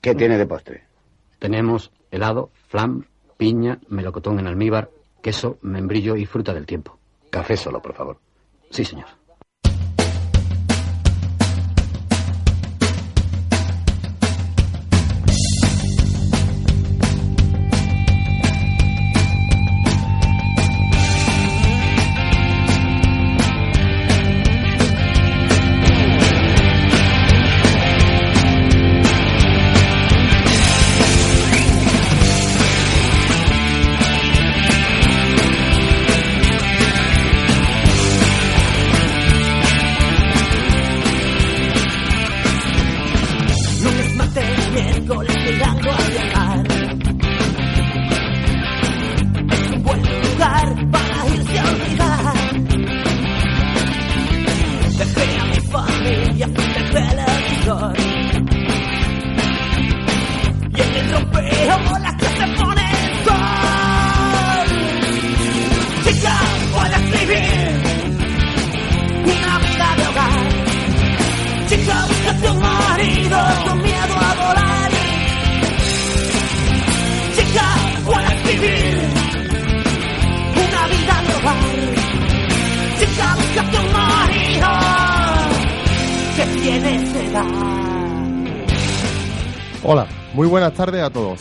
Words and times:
¿Qué 0.00 0.14
tiene 0.14 0.38
de 0.38 0.46
postre? 0.46 0.84
Tenemos 1.38 1.92
helado, 2.10 2.50
flan, 2.68 3.06
piña, 3.36 3.78
melocotón 3.88 4.38
en 4.38 4.46
almíbar, 4.46 4.90
queso, 5.22 5.58
membrillo 5.62 6.16
y 6.16 6.26
fruta 6.26 6.54
del 6.54 6.66
tiempo. 6.66 6.98
Café 7.30 7.56
solo, 7.56 7.82
por 7.82 7.94
favor. 7.94 8.18
Sí, 8.70 8.84
señor. 8.84 9.06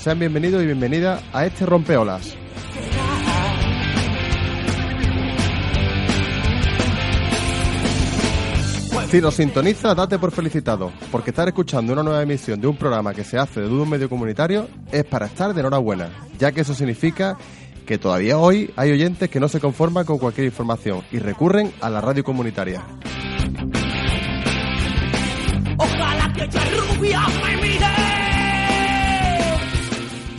Sean 0.07 0.19
bienvenidos 0.19 0.63
y 0.63 0.65
bienvenidas 0.67 1.21
a 1.33 1.45
este 1.45 1.65
Rompeolas. 1.65 2.33
Si 9.11 9.19
nos 9.19 9.33
sintoniza, 9.33 9.93
date 9.93 10.17
por 10.17 10.31
felicitado, 10.31 10.93
porque 11.11 11.31
estar 11.31 11.49
escuchando 11.49 11.91
una 11.91 12.03
nueva 12.03 12.23
emisión 12.23 12.61
de 12.61 12.67
un 12.67 12.77
programa 12.77 13.13
que 13.13 13.25
se 13.25 13.37
hace 13.37 13.59
de 13.59 13.67
un 13.67 13.89
medio 13.89 14.07
comunitario 14.07 14.69
es 14.93 15.03
para 15.03 15.25
estar 15.25 15.53
de 15.53 15.59
enhorabuena, 15.59 16.09
ya 16.39 16.53
que 16.53 16.61
eso 16.61 16.73
significa 16.73 17.37
que 17.85 17.97
todavía 17.97 18.37
hoy 18.37 18.71
hay 18.77 18.93
oyentes 18.93 19.29
que 19.29 19.41
no 19.41 19.49
se 19.49 19.59
conforman 19.59 20.05
con 20.05 20.19
cualquier 20.19 20.45
información 20.45 21.01
y 21.11 21.19
recurren 21.19 21.73
a 21.81 21.89
la 21.89 21.99
radio 21.99 22.23
comunitaria. 22.23 22.81
Ojalá 25.77 26.31
que. 26.31 26.47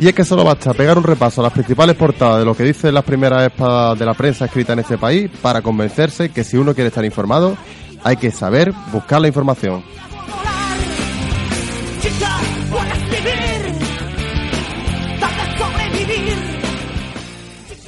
Y 0.00 0.06
es 0.06 0.14
que 0.14 0.24
solo 0.24 0.44
basta 0.44 0.72
pegar 0.74 0.96
un 0.96 1.02
repaso 1.02 1.40
a 1.40 1.44
las 1.44 1.52
principales 1.52 1.96
portadas 1.96 2.38
de 2.38 2.44
lo 2.44 2.54
que 2.54 2.62
dicen 2.62 2.94
las 2.94 3.02
primeras 3.02 3.42
espadas 3.42 3.98
de 3.98 4.06
la 4.06 4.14
prensa 4.14 4.44
escrita 4.44 4.72
en 4.72 4.78
este 4.78 4.96
país 4.96 5.28
para 5.42 5.60
convencerse 5.60 6.28
que 6.28 6.44
si 6.44 6.56
uno 6.56 6.72
quiere 6.72 6.88
estar 6.88 7.04
informado, 7.04 7.56
hay 8.04 8.16
que 8.16 8.30
saber 8.30 8.72
buscar 8.92 9.20
la 9.20 9.26
información. 9.26 9.82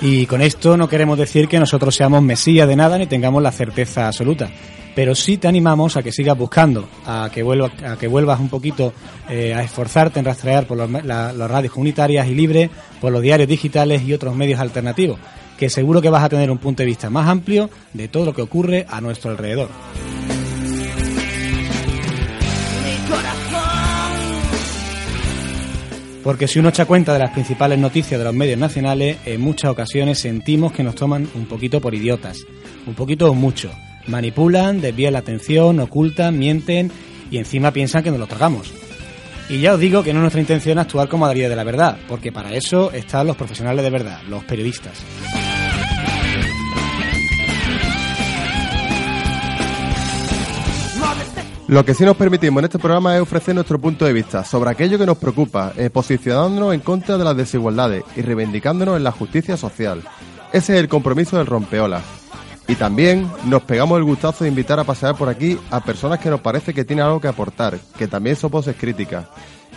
Y 0.02 0.24
con 0.26 0.40
esto 0.40 0.76
no 0.76 0.88
queremos 0.88 1.18
decir 1.18 1.46
que 1.46 1.58
nosotros 1.58 1.94
seamos 1.94 2.22
mesías 2.22 2.66
de 2.66 2.76
nada 2.76 2.96
ni 2.96 3.06
tengamos 3.06 3.42
la 3.42 3.52
certeza 3.52 4.06
absoluta. 4.06 4.48
Pero 4.94 5.14
sí 5.14 5.36
te 5.36 5.46
animamos 5.46 5.96
a 5.96 6.02
que 6.02 6.10
sigas 6.10 6.36
buscando, 6.36 6.88
a 7.06 7.30
que 7.32 7.42
vuelvas, 7.42 7.70
a 7.82 7.96
que 7.96 8.08
vuelvas 8.08 8.40
un 8.40 8.48
poquito 8.48 8.92
eh, 9.28 9.54
a 9.54 9.62
esforzarte 9.62 10.18
en 10.18 10.24
rastrear 10.24 10.66
por 10.66 10.78
los, 10.78 10.90
las 11.04 11.50
radios 11.50 11.72
comunitarias 11.72 12.26
y 12.28 12.34
libres, 12.34 12.70
por 13.00 13.12
los 13.12 13.22
diarios 13.22 13.48
digitales 13.48 14.02
y 14.02 14.12
otros 14.12 14.34
medios 14.34 14.58
alternativos, 14.58 15.18
que 15.56 15.70
seguro 15.70 16.00
que 16.02 16.10
vas 16.10 16.24
a 16.24 16.28
tener 16.28 16.50
un 16.50 16.58
punto 16.58 16.82
de 16.82 16.86
vista 16.86 17.10
más 17.10 17.28
amplio 17.28 17.70
de 17.92 18.08
todo 18.08 18.24
lo 18.24 18.34
que 18.34 18.42
ocurre 18.42 18.86
a 18.88 19.00
nuestro 19.00 19.30
alrededor. 19.30 19.68
Porque 26.22 26.46
si 26.46 26.58
uno 26.58 26.68
echa 26.68 26.84
cuenta 26.84 27.12
de 27.12 27.18
las 27.18 27.30
principales 27.30 27.78
noticias 27.78 28.18
de 28.18 28.24
los 28.24 28.34
medios 28.34 28.58
nacionales, 28.58 29.16
en 29.24 29.40
muchas 29.40 29.70
ocasiones 29.70 30.18
sentimos 30.18 30.72
que 30.72 30.82
nos 30.82 30.94
toman 30.94 31.28
un 31.34 31.46
poquito 31.46 31.80
por 31.80 31.94
idiotas. 31.94 32.44
Un 32.86 32.94
poquito 32.94 33.30
o 33.30 33.34
mucho. 33.34 33.70
Manipulan, 34.06 34.80
desvían 34.80 35.14
la 35.14 35.20
atención, 35.20 35.80
ocultan, 35.80 36.38
mienten 36.38 36.90
y 37.30 37.38
encima 37.38 37.72
piensan 37.72 38.02
que 38.02 38.10
nos 38.10 38.20
lo 38.20 38.26
tragamos. 38.26 38.72
Y 39.48 39.60
ya 39.60 39.74
os 39.74 39.80
digo 39.80 40.02
que 40.02 40.12
no 40.12 40.20
es 40.20 40.22
nuestra 40.22 40.40
intención 40.40 40.78
actuar 40.78 41.08
como 41.08 41.26
Daría 41.26 41.48
de 41.48 41.56
la 41.56 41.64
verdad, 41.64 41.98
porque 42.06 42.30
para 42.30 42.54
eso 42.54 42.92
están 42.92 43.26
los 43.26 43.36
profesionales 43.36 43.82
de 43.82 43.90
verdad, 43.90 44.20
los 44.28 44.44
periodistas. 44.44 45.02
Lo 51.70 51.84
que 51.84 51.94
sí 51.94 52.04
nos 52.04 52.16
permitimos 52.16 52.60
en 52.60 52.64
este 52.64 52.80
programa 52.80 53.14
es 53.14 53.22
ofrecer 53.22 53.54
nuestro 53.54 53.78
punto 53.78 54.04
de 54.04 54.12
vista 54.12 54.42
sobre 54.42 54.70
aquello 54.70 54.98
que 54.98 55.06
nos 55.06 55.18
preocupa, 55.18 55.72
eh, 55.76 55.88
posicionándonos 55.88 56.74
en 56.74 56.80
contra 56.80 57.16
de 57.16 57.22
las 57.22 57.36
desigualdades 57.36 58.02
y 58.16 58.22
reivindicándonos 58.22 58.96
en 58.96 59.04
la 59.04 59.12
justicia 59.12 59.56
social. 59.56 60.02
Ese 60.52 60.74
es 60.74 60.80
el 60.80 60.88
compromiso 60.88 61.38
del 61.38 61.46
rompeolas. 61.46 62.02
Y 62.66 62.74
también 62.74 63.30
nos 63.44 63.62
pegamos 63.62 63.98
el 63.98 64.04
gustazo 64.04 64.42
de 64.42 64.50
invitar 64.50 64.80
a 64.80 64.84
pasear 64.84 65.14
por 65.14 65.28
aquí 65.28 65.56
a 65.70 65.78
personas 65.78 66.18
que 66.18 66.28
nos 66.28 66.40
parece 66.40 66.74
que 66.74 66.84
tienen 66.84 67.04
algo 67.04 67.20
que 67.20 67.28
aportar, 67.28 67.78
que 67.96 68.08
también 68.08 68.34
son 68.34 68.50
voces 68.50 68.74
críticas. 68.76 69.26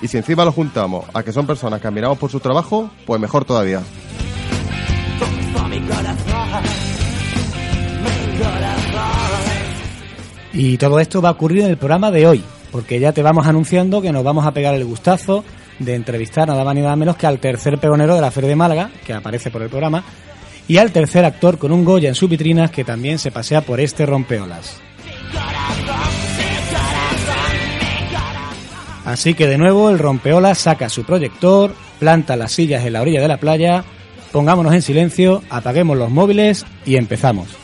Y 0.02 0.08
si 0.08 0.18
encima 0.18 0.46
lo 0.46 0.52
juntamos 0.52 1.06
a 1.14 1.22
que 1.22 1.32
son 1.32 1.46
personas 1.46 1.80
que 1.80 1.88
admiramos 1.88 2.18
por 2.18 2.32
su 2.32 2.40
trabajo, 2.40 2.90
pues 3.06 3.22
mejor 3.22 3.46
todavía. 3.46 3.84
Y 10.54 10.78
todo 10.78 11.00
esto 11.00 11.22
va 11.22 11.30
a 11.30 11.34
ocurrir 11.34 11.62
en 11.62 11.72
el 11.72 11.78
programa 11.78 12.12
de 12.12 12.28
hoy, 12.28 12.44
porque 12.72 13.00
ya 13.00 13.12
te 13.12 13.24
vamos 13.24 13.48
anunciando 13.48 14.02
que 14.02 14.12
nos 14.12 14.24
vamos 14.24 14.46
a 14.46 14.52
pegar 14.52 14.76
el 14.76 14.86
gustazo 14.86 15.44
de 15.80 15.96
entrevistar 15.96 16.48
nada 16.48 16.64
más 16.64 16.76
ni 16.76 16.82
nada 16.82 16.96
menos 16.96 17.16
que 17.16 17.26
al 17.26 17.40
tercer 17.40 17.80
peonero 17.80 18.16
de 18.16 18.22
la 18.22 18.32
Feria 18.32 18.50
de 18.50 18.56
Málaga, 18.56 18.92
que 19.06 19.14
aparece 19.14 19.50
por 19.50 19.64
el 19.64 19.70
programa, 19.70 20.04
y 20.68 20.78
al 20.78 20.92
tercer 20.92 21.26
actor 21.26 21.58
con 21.58 21.72
un 21.72 21.84
Goya 21.84 22.10
en 22.10 22.16
sus 22.16 22.30
vitrinas 22.30 22.72
que 22.72 22.84
también 22.84 23.18
se 23.18 23.32
pasea 23.32 23.62
por 23.62 23.80
este 23.80 24.06
rompeolas. 24.06 24.80
Así 29.06 29.34
que 29.34 29.48
de 29.48 29.58
nuevo 29.58 29.90
el 29.90 30.00
rompeolas 30.00 30.60
saca 30.60 30.88
su 30.88 31.04
proyector, 31.04 31.74
planta 32.00 32.38
las 32.38 32.54
sillas 32.54 32.86
en 32.86 32.94
la 32.94 33.02
orilla 33.02 33.22
de 33.22 33.28
la 33.28 33.38
playa, 33.38 33.84
pongámonos 34.32 34.74
en 34.74 34.82
silencio, 34.82 35.42
apaguemos 35.50 35.98
los 35.98 36.10
móviles 36.10 36.66
y 36.86 36.96
empezamos. 36.96 37.63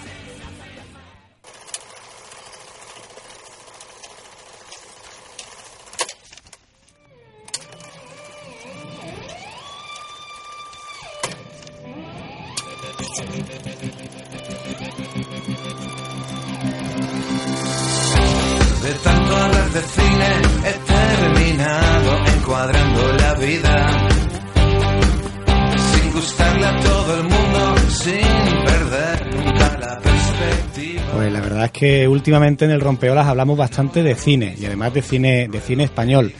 Últimamente 32.20 32.66
en 32.66 32.72
el 32.72 32.82
Rompeolas 32.82 33.26
hablamos 33.28 33.58
bastante 33.58 34.04
de 34.04 34.14
cine 34.16 34.56
y 34.60 34.66
además 34.66 34.94
de 34.94 35.02
cine, 35.02 35.48
de 35.48 35.60
cine 35.62 35.86
español. 35.86 36.32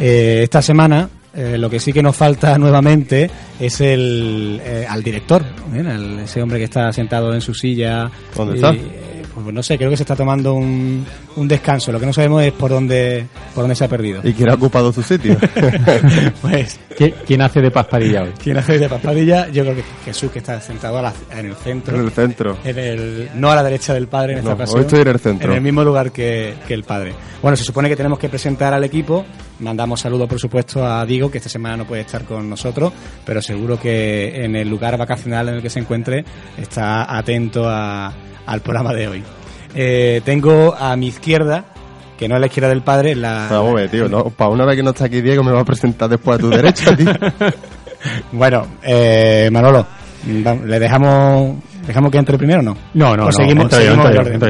Eh, 0.00 0.40
esta 0.44 0.62
semana 0.62 1.08
eh, 1.34 1.58
lo 1.58 1.68
que 1.68 1.80
sí 1.80 1.92
que 1.92 2.02
nos 2.02 2.14
falta 2.16 2.56
nuevamente 2.64 3.28
es 3.58 3.80
el 3.80 4.60
eh, 4.64 4.86
al 4.88 5.02
director. 5.02 5.44
Al- 5.74 6.20
ese 6.20 6.40
hombre 6.40 6.58
que 6.58 6.64
está 6.64 6.92
sentado 6.92 7.34
en 7.34 7.40
su 7.40 7.52
silla. 7.52 8.08
¿Dónde 8.36 8.54
Y, 8.54 8.56
está? 8.56 8.74
Pues 9.34 9.52
no 9.54 9.62
sé, 9.62 9.76
creo 9.76 9.90
que 9.90 9.96
se 9.96 10.04
está 10.04 10.14
tomando 10.14 10.54
un, 10.54 11.04
un 11.36 11.48
descanso. 11.48 11.90
Lo 11.90 11.98
que 11.98 12.06
no 12.06 12.12
sabemos 12.12 12.42
es 12.44 12.52
por 12.52 12.70
dónde, 12.70 13.26
por 13.54 13.64
dónde 13.64 13.74
se 13.74 13.84
ha 13.84 13.88
perdido. 13.88 14.20
¿Y 14.22 14.32
quién 14.32 14.48
ha 14.48 14.54
ocupado 14.54 14.92
su 14.92 15.02
sitio? 15.02 15.36
Pues, 16.40 16.78
¿Qui- 16.96 17.14
¿Quién 17.26 17.42
hace 17.42 17.60
de 17.60 17.70
paspadilla 17.70 18.22
hoy? 18.22 18.30
¿quién 18.42 18.56
hace 18.56 18.78
de 18.78 18.88
paspadilla? 18.88 19.48
Yo 19.48 19.64
creo 19.64 19.74
que 19.76 19.82
Jesús, 20.04 20.30
que 20.30 20.38
está 20.38 20.60
sentado 20.60 20.98
a 20.98 21.02
la- 21.02 21.12
en 21.32 21.46
el 21.46 21.54
centro. 21.56 21.96
en 21.98 22.04
el 22.04 22.10
centro. 22.12 22.58
En 22.64 22.78
el- 22.78 23.30
no 23.34 23.50
a 23.50 23.56
la 23.56 23.62
derecha 23.62 23.92
del 23.94 24.06
padre 24.08 24.32
en 24.34 24.38
esta 24.38 24.50
No, 24.50 24.54
ocasión. 24.56 24.78
hoy 24.78 24.84
estoy 24.86 25.00
en 25.00 25.08
el 25.08 25.18
centro. 25.18 25.48
En 25.50 25.56
el 25.56 25.60
mismo 25.62 25.82
lugar 25.82 26.12
que, 26.12 26.54
que 26.68 26.74
el 26.74 26.84
padre. 26.84 27.12
Bueno, 27.42 27.56
se 27.56 27.64
supone 27.64 27.88
que 27.88 27.96
tenemos 27.96 28.18
que 28.18 28.28
presentar 28.28 28.72
al 28.72 28.84
equipo. 28.84 29.24
Mandamos 29.60 30.00
saludos, 30.00 30.28
por 30.28 30.38
supuesto, 30.38 30.84
a 30.86 31.04
Diego, 31.06 31.30
que 31.30 31.38
esta 31.38 31.48
semana 31.50 31.76
no 31.76 31.84
puede 31.86 32.02
estar 32.02 32.24
con 32.24 32.48
nosotros, 32.48 32.92
pero 33.24 33.40
seguro 33.42 33.78
que 33.78 34.44
en 34.44 34.56
el 34.56 34.68
lugar 34.68 34.96
vacacional 34.96 35.48
en 35.48 35.54
el 35.56 35.62
que 35.62 35.70
se 35.70 35.80
encuentre 35.80 36.24
está 36.56 37.16
atento 37.16 37.68
a- 37.68 38.12
al 38.46 38.60
programa 38.60 38.92
de 38.92 39.08
hoy. 39.08 39.22
Eh, 39.74 40.20
tengo 40.24 40.74
a 40.74 40.96
mi 40.96 41.08
izquierda, 41.08 41.64
que 42.18 42.28
no 42.28 42.36
es 42.36 42.40
la 42.40 42.46
izquierda 42.46 42.68
del 42.68 42.82
padre, 42.82 43.14
la, 43.14 43.48
Vamos 43.50 43.72
a 43.72 43.74
ver, 43.74 43.90
tío, 43.90 44.08
no, 44.08 44.30
para 44.30 44.50
una 44.50 44.64
vez 44.64 44.76
que 44.76 44.82
no 44.82 44.90
está 44.90 45.06
aquí 45.06 45.20
Diego 45.20 45.42
me 45.42 45.52
va 45.52 45.60
a 45.60 45.64
presentar 45.64 46.08
después 46.08 46.38
a 46.38 46.40
tu 46.40 46.50
derecha, 46.50 46.96
tío. 46.96 47.12
Bueno, 48.32 48.66
eh, 48.82 49.48
Manolo, 49.50 49.86
¿le 50.26 50.78
dejamos, 50.78 51.56
dejamos 51.86 52.10
que 52.10 52.18
entre 52.18 52.36
primero 52.36 52.60
o 52.60 52.62
no? 52.62 52.76
No, 52.92 53.16
no, 53.16 53.22
O 53.24 53.26
no, 53.26 53.32
seguimos, 53.32 53.70
yo, 53.70 53.78
seguimos 53.78 54.10
el 54.10 54.18
orden. 54.18 54.40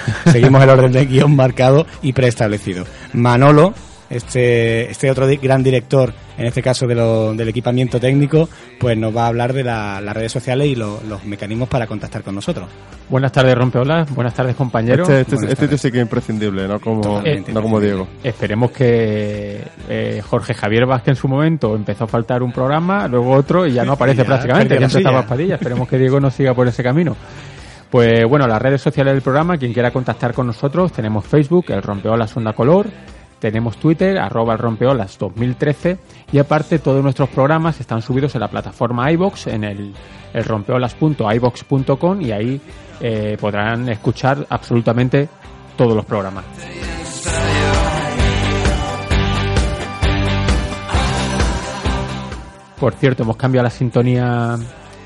seguimos 0.32 0.62
el 0.62 0.70
orden 0.70 0.92
de 0.92 1.06
guion 1.06 1.34
marcado 1.34 1.86
y 2.02 2.12
preestablecido. 2.12 2.84
Manolo, 3.12 3.74
este, 4.10 4.90
este 4.90 5.10
otro 5.10 5.26
di- 5.26 5.36
gran 5.36 5.62
director, 5.62 6.12
en 6.36 6.46
este 6.46 6.62
caso 6.62 6.86
de 6.86 6.94
lo- 6.96 7.32
del 7.32 7.48
equipamiento 7.48 7.98
técnico, 8.00 8.48
pues 8.78 8.98
nos 8.98 9.16
va 9.16 9.24
a 9.24 9.28
hablar 9.28 9.52
de 9.52 9.62
la- 9.64 10.00
las 10.00 10.14
redes 10.14 10.32
sociales 10.32 10.66
y 10.66 10.74
lo- 10.74 11.00
los 11.08 11.24
mecanismos 11.24 11.68
para 11.68 11.86
contactar 11.86 12.22
con 12.22 12.34
nosotros. 12.34 12.68
Buenas 13.08 13.32
tardes, 13.32 13.54
rompeolas. 13.56 14.12
Buenas 14.14 14.34
tardes, 14.34 14.54
compañeros. 14.56 15.08
Este, 15.08 15.34
este, 15.36 15.52
este 15.52 15.90
que 15.90 15.98
es 15.98 16.02
imprescindible, 16.02 16.68
no 16.68 16.78
como, 16.80 17.00
Totalmente 17.00 17.52
no 17.52 17.62
como 17.62 17.80
Diego. 17.80 18.06
Esperemos 18.22 18.70
que 18.72 19.60
eh, 19.88 20.22
Jorge 20.28 20.54
Javier 20.54 20.86
Vázquez 20.86 21.08
en 21.10 21.16
su 21.16 21.28
momento 21.28 21.74
empezó 21.74 22.04
a 22.04 22.06
faltar 22.06 22.42
un 22.42 22.52
programa, 22.52 23.08
luego 23.08 23.32
otro 23.32 23.66
y 23.66 23.72
ya 23.72 23.84
no 23.84 23.92
aparece 23.92 24.18
Ya, 24.18 24.24
prácticamente. 24.24 24.78
Ya 24.78 24.88
silla. 24.88 25.12
Paspadilla. 25.12 25.54
Esperemos 25.56 25.88
que 25.88 25.98
Diego 25.98 26.20
no 26.20 26.30
siga 26.30 26.54
por 26.54 26.66
ese 26.68 26.82
camino. 26.82 27.16
Pues 27.90 28.24
bueno, 28.28 28.46
las 28.46 28.62
redes 28.62 28.80
sociales 28.80 29.12
del 29.14 29.22
programa, 29.22 29.56
quien 29.58 29.72
quiera 29.72 29.90
contactar 29.90 30.32
con 30.32 30.46
nosotros, 30.46 30.92
tenemos 30.92 31.26
Facebook, 31.26 31.66
el 31.70 31.82
Rompeolas 31.82 32.36
Onda 32.36 32.52
Color, 32.52 32.86
tenemos 33.40 33.78
Twitter, 33.78 34.18
arroba 34.18 34.52
el 34.52 34.58
Rompeolas 34.58 35.18
2013 35.18 35.98
y 36.30 36.38
aparte 36.38 36.78
todos 36.78 37.02
nuestros 37.02 37.28
programas 37.30 37.80
están 37.80 38.02
subidos 38.02 38.34
en 38.34 38.42
la 38.42 38.48
plataforma 38.48 39.10
iBox, 39.10 39.48
en 39.48 39.64
el, 39.64 39.94
el 40.32 40.44
rompeolas.ibox.com 40.44 42.20
y 42.20 42.32
ahí 42.32 42.60
eh, 43.00 43.36
podrán 43.40 43.88
escuchar 43.88 44.46
absolutamente 44.48 45.28
todos 45.76 45.96
los 45.96 46.04
programas. 46.04 46.44
Por 52.78 52.94
cierto, 52.94 53.24
hemos 53.24 53.36
cambiado 53.36 53.64
la 53.64 53.70
sintonía 53.70 54.56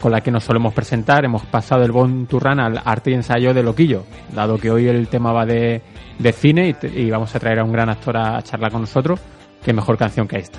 con 0.04 0.12
la 0.12 0.20
que 0.20 0.30
nos 0.30 0.44
solemos 0.44 0.74
presentar. 0.74 1.24
Hemos 1.24 1.46
pasado 1.46 1.82
el 1.82 1.90
Bon 1.90 2.26
Turran 2.26 2.60
al 2.60 2.78
arte 2.84 3.10
y 3.10 3.14
ensayo 3.14 3.54
de 3.54 3.62
Loquillo, 3.62 4.04
dado 4.34 4.58
que 4.58 4.70
hoy 4.70 4.86
el 4.86 5.08
tema 5.08 5.32
va 5.32 5.46
de, 5.46 5.80
de 6.18 6.32
cine 6.34 6.68
y, 6.68 6.74
te- 6.74 6.88
y 7.00 7.10
vamos 7.10 7.34
a 7.34 7.40
traer 7.40 7.60
a 7.60 7.64
un 7.64 7.72
gran 7.72 7.88
actor 7.88 8.14
a, 8.18 8.36
a 8.36 8.42
charlar 8.42 8.70
con 8.70 8.82
nosotros. 8.82 9.18
Qué 9.64 9.72
mejor 9.72 9.96
canción 9.96 10.28
que 10.28 10.36
esta. 10.36 10.58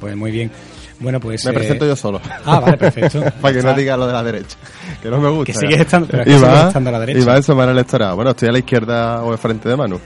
Pues 0.00 0.16
muy 0.16 0.32
bien. 0.32 0.50
Bueno, 0.98 1.20
pues... 1.20 1.44
Me 1.44 1.52
eh, 1.52 1.54
presento 1.54 1.86
yo 1.86 1.94
solo. 1.94 2.20
Ah, 2.44 2.58
vale, 2.58 2.76
perfecto. 2.76 3.20
Para 3.40 3.54
que 3.54 3.62
no 3.62 3.68
Está- 3.70 3.74
diga 3.80 3.96
lo 3.96 4.08
de 4.08 4.12
la 4.12 4.24
derecha. 4.24 4.56
Que 5.00 5.08
no 5.08 5.20
me 5.20 5.28
gusta. 5.30 5.52
Que 5.52 5.56
sigues 5.56 5.80
estando- 5.82 6.08
pero 6.10 6.24
es 6.24 6.28
que 6.28 6.44
va- 6.44 6.66
estando 6.66 6.90
a 6.90 6.92
la 6.94 6.98
derecha. 6.98 7.20
Y 7.20 7.24
va 7.24 7.36
en 7.36 7.42
semana 7.44 7.70
electoral. 7.70 8.16
Bueno, 8.16 8.32
estoy 8.32 8.48
a 8.48 8.52
la 8.52 8.58
izquierda 8.58 9.22
o 9.22 9.30
de 9.30 9.36
frente 9.38 9.68
de 9.68 9.76
Manu. 9.76 10.00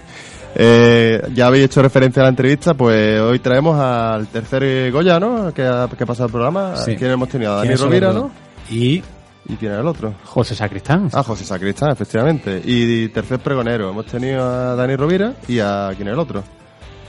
Eh, 0.56 1.22
ya 1.34 1.46
habéis 1.46 1.64
hecho 1.64 1.81
referencia 1.81 2.20
a 2.20 2.25
la 2.25 2.28
entrevista, 2.28 2.75
pues 2.75 3.19
hoy 3.19 3.38
traemos 3.38 3.81
al 3.81 4.26
tercer 4.28 4.92
Goya, 4.92 5.19
¿no? 5.19 5.52
Que 5.54 5.62
ha, 5.62 5.88
que 5.96 6.04
ha 6.04 6.06
pasado 6.06 6.26
el 6.26 6.32
programa. 6.32 6.76
Sí. 6.76 6.94
¿Quién 6.96 7.10
hemos 7.12 7.31
tenido? 7.31 7.52
A 7.54 7.56
Dani 7.56 7.69
¿Quiénes 7.69 7.81
son 7.81 7.88
Rovira, 7.88 8.12
¿no? 8.12 8.31
Y 8.70 9.02
¿Y 9.46 9.56
quién 9.56 9.72
era 9.72 9.82
el 9.82 9.87
otro? 9.87 10.14
José 10.25 10.55
Sacristán. 10.55 11.11
Ah, 11.12 11.22
José 11.22 11.44
Sacristán, 11.44 11.90
efectivamente. 11.90 12.62
Y 12.64 13.08
tercer 13.08 13.38
pregonero. 13.40 13.90
Hemos 13.90 14.06
tenido 14.06 14.43
a 14.43 14.75
Dani 14.75 14.96
Rovira 14.96 15.34
y 15.46 15.58
a 15.58 15.90
quién 15.94 16.08
era 16.08 16.14
el 16.14 16.20
otro. 16.20 16.43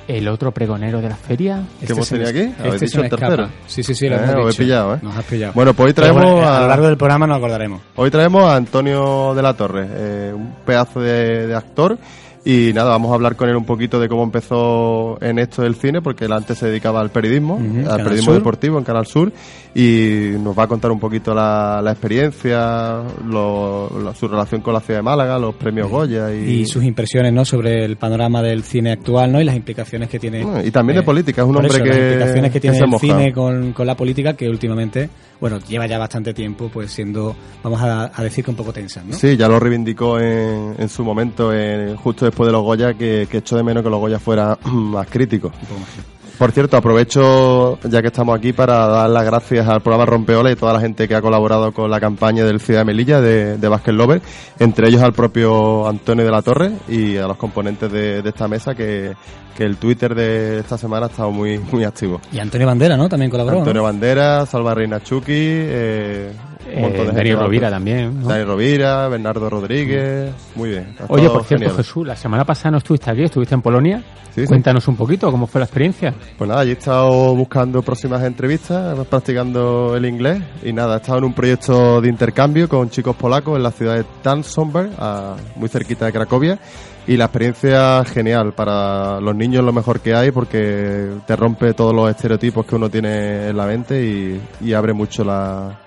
El 0.05 0.27
otro 0.27 0.51
pregonero 0.51 0.99
de 1.01 1.07
la 1.07 1.15
feria. 1.15 1.63
¿Qué 1.79 1.93
hemos 1.93 2.05
se 2.07 2.17
me- 2.17 2.25
tenido 2.25 2.41
aquí? 2.43 2.51
este 2.51 2.61
¿Habéis 2.67 2.79
se 2.81 2.85
dicho 2.87 3.01
el 3.01 3.09
tercero? 3.09 3.43
escapa. 3.45 3.51
Sí, 3.67 3.83
sí, 3.83 3.95
sí, 3.95 4.09
lo 4.09 4.17
Eh, 4.17 4.19
hemos 4.33 4.47
dicho. 4.49 4.57
pillado, 4.63 4.95
¿eh? 4.95 4.99
Nos 5.01 5.15
has 5.15 5.23
pillado. 5.23 5.53
Bueno, 5.55 5.73
pues 5.73 5.87
hoy 5.87 5.93
traemos 5.93 6.23
bueno, 6.23 6.41
a... 6.45 6.57
a- 6.57 6.61
lo 6.61 6.67
largo 6.67 6.87
del 6.87 6.97
programa 6.97 7.25
nos 7.25 7.37
acordaremos. 7.37 7.81
Hoy 7.95 8.11
traemos 8.11 8.43
a 8.43 8.55
Antonio 8.57 9.33
de 9.33 9.41
la 9.41 9.53
Torre, 9.53 9.87
eh, 9.89 10.33
un 10.35 10.55
pedazo 10.65 10.99
de, 10.99 11.47
de 11.47 11.55
actor. 11.55 11.97
Y 12.47 12.73
nada, 12.75 12.91
vamos 12.91 13.11
a 13.11 13.15
hablar 13.15 13.35
con 13.35 13.49
él 13.49 13.55
un 13.55 13.65
poquito 13.65 13.99
de 13.99 14.07
cómo 14.07 14.21
empezó 14.21 15.17
en 15.19 15.39
esto 15.39 15.63
del 15.63 15.73
cine, 15.73 16.03
porque 16.03 16.25
él 16.25 16.31
antes 16.33 16.59
se 16.59 16.67
dedicaba 16.67 16.99
al 17.01 17.09
periodismo, 17.09 17.55
al 17.55 17.83
Canal 17.83 17.97
periodismo 18.03 18.25
Sur. 18.25 18.35
deportivo 18.35 18.77
en 18.77 18.83
Canal 18.83 19.07
Sur, 19.07 19.33
y 19.77 20.31
nos 20.39 20.57
va 20.57 20.63
a 20.63 20.67
contar 20.67 20.89
un 20.89 20.99
poquito 21.01 21.33
la, 21.35 21.81
la 21.83 21.91
experiencia, 21.91 23.01
lo- 23.27 24.13
su 24.17 24.27
relación 24.27 24.61
con 24.61 24.73
la 24.73 24.79
ciudad 24.79 24.99
de 24.99 25.03
Málaga, 25.03 25.37
los 25.37 25.53
premios 25.55 25.89
Goya 25.89 26.33
y, 26.33 26.61
Y 26.61 26.65
sus 26.65 26.83
impresiones, 26.85 27.33
¿no? 27.33 27.43
Sobre 27.43 27.83
el 27.83 27.97
panorama 27.97 28.41
del 28.41 28.63
cine 28.63 28.93
actual, 28.93 29.33
¿no? 29.33 29.41
Y 29.41 29.43
las 29.43 29.55
implicaciones 29.55 30.07
que 30.09 30.17
tiene. 30.17 30.43
Bueno, 30.45 30.65
y 30.65 30.71
también 30.71 30.95
de 30.95 31.01
eh, 31.01 31.05
política, 31.05 31.41
es 31.41 31.47
un 31.47 31.57
hombre 31.57 31.73
eso, 31.73 31.83
que- 31.83 31.89
Las 31.89 31.97
implicaciones 31.99 32.51
que 32.51 32.59
tiene 32.61 32.77
el 32.77 32.87
moja. 32.87 33.01
cine 33.05 33.33
con, 33.33 33.73
con 33.73 33.85
la 33.85 33.97
política, 33.97 34.33
que 34.33 34.47
últimamente, 34.49 35.09
bueno, 35.41 35.59
lleva 35.59 35.85
ya 35.87 35.97
bastante 35.97 36.33
tiempo, 36.33 36.69
pues 36.73 36.91
siendo, 36.91 37.35
vamos 37.61 37.81
a, 37.81 38.11
a 38.15 38.23
decir 38.23 38.45
que 38.45 38.51
un 38.51 38.57
poco 38.57 38.71
tensa, 38.71 39.03
¿no? 39.05 39.13
Sí, 39.13 39.35
ya 39.35 39.49
lo 39.49 39.59
reivindicó 39.59 40.19
en, 40.21 40.75
en 40.77 40.87
su 40.87 41.03
momento, 41.03 41.53
en- 41.53 41.97
justo 41.97 42.23
después 42.23 42.47
de 42.47 42.53
los 42.53 42.63
Goya, 42.63 42.93
que, 42.93 43.27
que 43.29 43.39
echó 43.39 43.57
de 43.57 43.63
menos 43.63 43.83
que 43.83 43.89
los 43.89 43.99
Goya 43.99 44.19
fueran 44.19 44.55
más 44.71 45.07
críticos. 45.09 45.51
Un 45.61 45.67
poco 45.67 45.79
más. 45.81 46.14
Por 46.37 46.51
cierto, 46.51 46.75
aprovecho, 46.75 47.79
ya 47.83 48.01
que 48.01 48.07
estamos 48.07 48.37
aquí, 48.37 48.51
para 48.51 48.87
dar 48.87 49.09
las 49.09 49.25
gracias 49.25 49.67
al 49.67 49.81
programa 49.81 50.05
Rompeola 50.05 50.51
y 50.51 50.55
toda 50.55 50.73
la 50.73 50.81
gente 50.81 51.07
que 51.07 51.15
ha 51.15 51.21
colaborado 51.21 51.71
con 51.71 51.89
la 51.89 51.99
campaña 51.99 52.43
del 52.43 52.59
Ciudad 52.59 52.81
de 52.81 52.85
Melilla 52.85 53.21
de, 53.21 53.57
de 53.57 53.67
Basket 53.69 53.93
Lover, 53.93 54.21
entre 54.59 54.89
ellos 54.89 55.01
al 55.01 55.13
propio 55.13 55.87
Antonio 55.87 56.25
de 56.25 56.31
la 56.31 56.41
Torre 56.41 56.71
y 56.89 57.15
a 57.17 57.27
los 57.27 57.37
componentes 57.37 57.89
de, 57.91 58.21
de 58.21 58.29
esta 58.29 58.49
mesa, 58.49 58.75
que, 58.75 59.13
que 59.55 59.63
el 59.63 59.77
Twitter 59.77 60.13
de 60.13 60.59
esta 60.59 60.77
semana 60.77 61.05
ha 61.05 61.09
estado 61.09 61.31
muy, 61.31 61.57
muy 61.57 61.85
activo. 61.85 62.19
Y 62.31 62.39
Antonio 62.39 62.67
Bandera, 62.67 62.97
¿no? 62.97 63.07
También 63.07 63.31
colaboró. 63.31 63.59
Antonio 63.59 63.81
¿no? 63.81 63.87
Bandera, 63.87 64.45
Salva 64.45 64.73
Reina 64.73 65.01
Chucky, 65.01 65.31
eh, 65.31 66.31
un 66.73 66.81
montón 66.81 67.05
de 67.05 67.11
Eh. 67.11 67.15
Darío. 67.15 67.39
Rovira 67.39 67.69
también. 67.69 68.21
¿no? 68.21 68.27
Dani 68.27 68.43
Rovira, 68.43 69.07
Bernardo 69.07 69.49
Rodríguez, 69.49 70.31
muy 70.55 70.69
bien. 70.69 70.95
Oye, 71.07 71.29
por 71.29 71.43
cierto, 71.43 71.65
genial. 71.65 71.77
Jesús, 71.77 72.07
la 72.07 72.15
semana 72.15 72.43
pasada 72.45 72.71
no 72.71 72.77
estuviste 72.77 73.09
aquí, 73.11 73.23
estuviste 73.23 73.55
en 73.55 73.61
Polonia. 73.61 74.03
Sí, 74.33 74.41
sí. 74.41 74.47
Cuéntanos 74.47 74.85
un 74.89 74.97
poquito 74.97 75.31
cómo 75.31 75.47
fue 75.47 75.59
la 75.59 75.65
experiencia. 75.65 76.13
Pues 76.37 76.49
nada, 76.49 76.65
yo 76.65 76.71
he 76.71 76.73
estado 76.73 77.33
buscando 77.35 77.81
próximas 77.81 78.21
entrevistas, 78.23 78.97
practicando 79.07 79.95
el 79.95 80.05
inglés 80.05 80.43
y 80.61 80.73
nada, 80.73 80.95
he 80.95 80.97
estado 80.97 81.19
en 81.19 81.23
un 81.23 81.33
proyecto 81.33 82.01
de 82.01 82.09
intercambio 82.09 82.67
con 82.67 82.89
chicos 82.89 83.15
polacos 83.15 83.55
en 83.55 83.63
la 83.63 83.71
ciudad 83.71 83.95
de 83.95 84.05
Tansomber, 84.21 84.89
muy 85.55 85.69
cerquita 85.69 86.05
de 86.05 86.11
Cracovia 86.11 86.59
y 87.07 87.15
la 87.15 87.25
experiencia 87.25 88.03
genial 88.03 88.53
para 88.53 89.21
los 89.21 89.35
niños 89.35 89.63
lo 89.63 89.71
mejor 89.71 89.99
que 90.01 90.13
hay 90.15 90.31
porque 90.31 91.07
te 91.25 91.35
rompe 91.35 91.73
todos 91.73 91.93
los 91.93 92.09
estereotipos 92.09 92.65
que 92.65 92.75
uno 92.75 92.89
tiene 92.89 93.47
en 93.49 93.55
la 93.55 93.65
mente 93.67 94.03
y, 94.03 94.41
y 94.59 94.73
abre 94.73 94.91
mucho 94.91 95.23
la, 95.23 95.79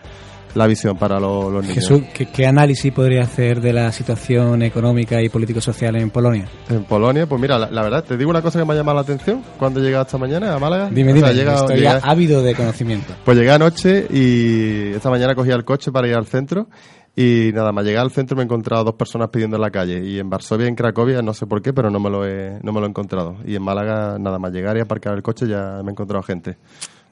la 0.58 0.66
visión 0.66 0.96
para 0.98 1.18
los, 1.18 1.50
los 1.52 1.62
niños. 1.62 1.76
Jesús, 1.76 2.02
¿qué, 2.12 2.26
qué 2.26 2.46
análisis 2.46 2.92
podría 2.92 3.22
hacer 3.22 3.60
de 3.60 3.72
la 3.72 3.90
situación 3.92 4.62
económica 4.62 5.22
y 5.22 5.28
político-social 5.28 5.96
en 5.96 6.10
Polonia? 6.10 6.46
En 6.68 6.84
Polonia, 6.84 7.26
pues 7.26 7.40
mira, 7.40 7.58
la, 7.58 7.70
la 7.70 7.82
verdad, 7.82 8.04
te 8.04 8.16
digo 8.16 8.28
una 8.30 8.42
cosa 8.42 8.58
que 8.58 8.64
me 8.66 8.74
ha 8.74 8.76
llamado 8.76 8.96
la 8.96 9.02
atención 9.02 9.42
cuando 9.58 9.80
llegué 9.80 9.98
esta 10.00 10.18
mañana 10.18 10.54
a 10.54 10.58
Málaga. 10.58 10.90
Dime, 10.90 11.12
O 11.12 11.14
dime, 11.14 11.28
sea, 11.28 11.34
llega- 11.36 11.54
estoy 11.54 11.76
llega- 11.76 12.00
ávido 12.02 12.42
de 12.42 12.54
conocimiento. 12.54 13.14
Pues 13.24 13.38
llegué 13.38 13.50
anoche 13.52 14.06
y 14.10 14.92
esta 14.94 15.08
mañana 15.10 15.34
cogí 15.34 15.50
el 15.50 15.64
coche 15.64 15.90
para 15.92 16.08
ir 16.08 16.14
al 16.14 16.26
centro 16.26 16.68
y 17.16 17.50
nada 17.52 17.72
más 17.72 17.84
llegar 17.84 18.04
al 18.04 18.10
centro 18.12 18.36
me 18.36 18.42
he 18.42 18.44
encontrado 18.44 18.84
dos 18.84 18.94
personas 18.94 19.28
pidiendo 19.30 19.56
en 19.56 19.62
la 19.62 19.70
calle 19.70 20.04
y 20.04 20.18
en 20.20 20.30
Varsovia 20.30 20.68
en 20.68 20.74
Cracovia 20.76 21.20
no 21.22 21.34
sé 21.34 21.46
por 21.46 21.60
qué 21.62 21.72
pero 21.72 21.90
no 21.90 21.98
me 21.98 22.10
lo 22.10 22.24
he, 22.24 22.58
no 22.62 22.72
me 22.72 22.78
lo 22.80 22.86
he 22.86 22.88
encontrado 22.90 23.36
y 23.44 23.56
en 23.56 23.62
Málaga 23.62 24.18
nada 24.20 24.38
más 24.38 24.52
llegar 24.52 24.76
y 24.76 24.80
aparcar 24.80 25.14
el 25.14 25.22
coche 25.22 25.48
ya 25.48 25.80
me 25.82 25.88
he 25.88 25.92
encontrado 25.92 26.22
gente 26.22 26.58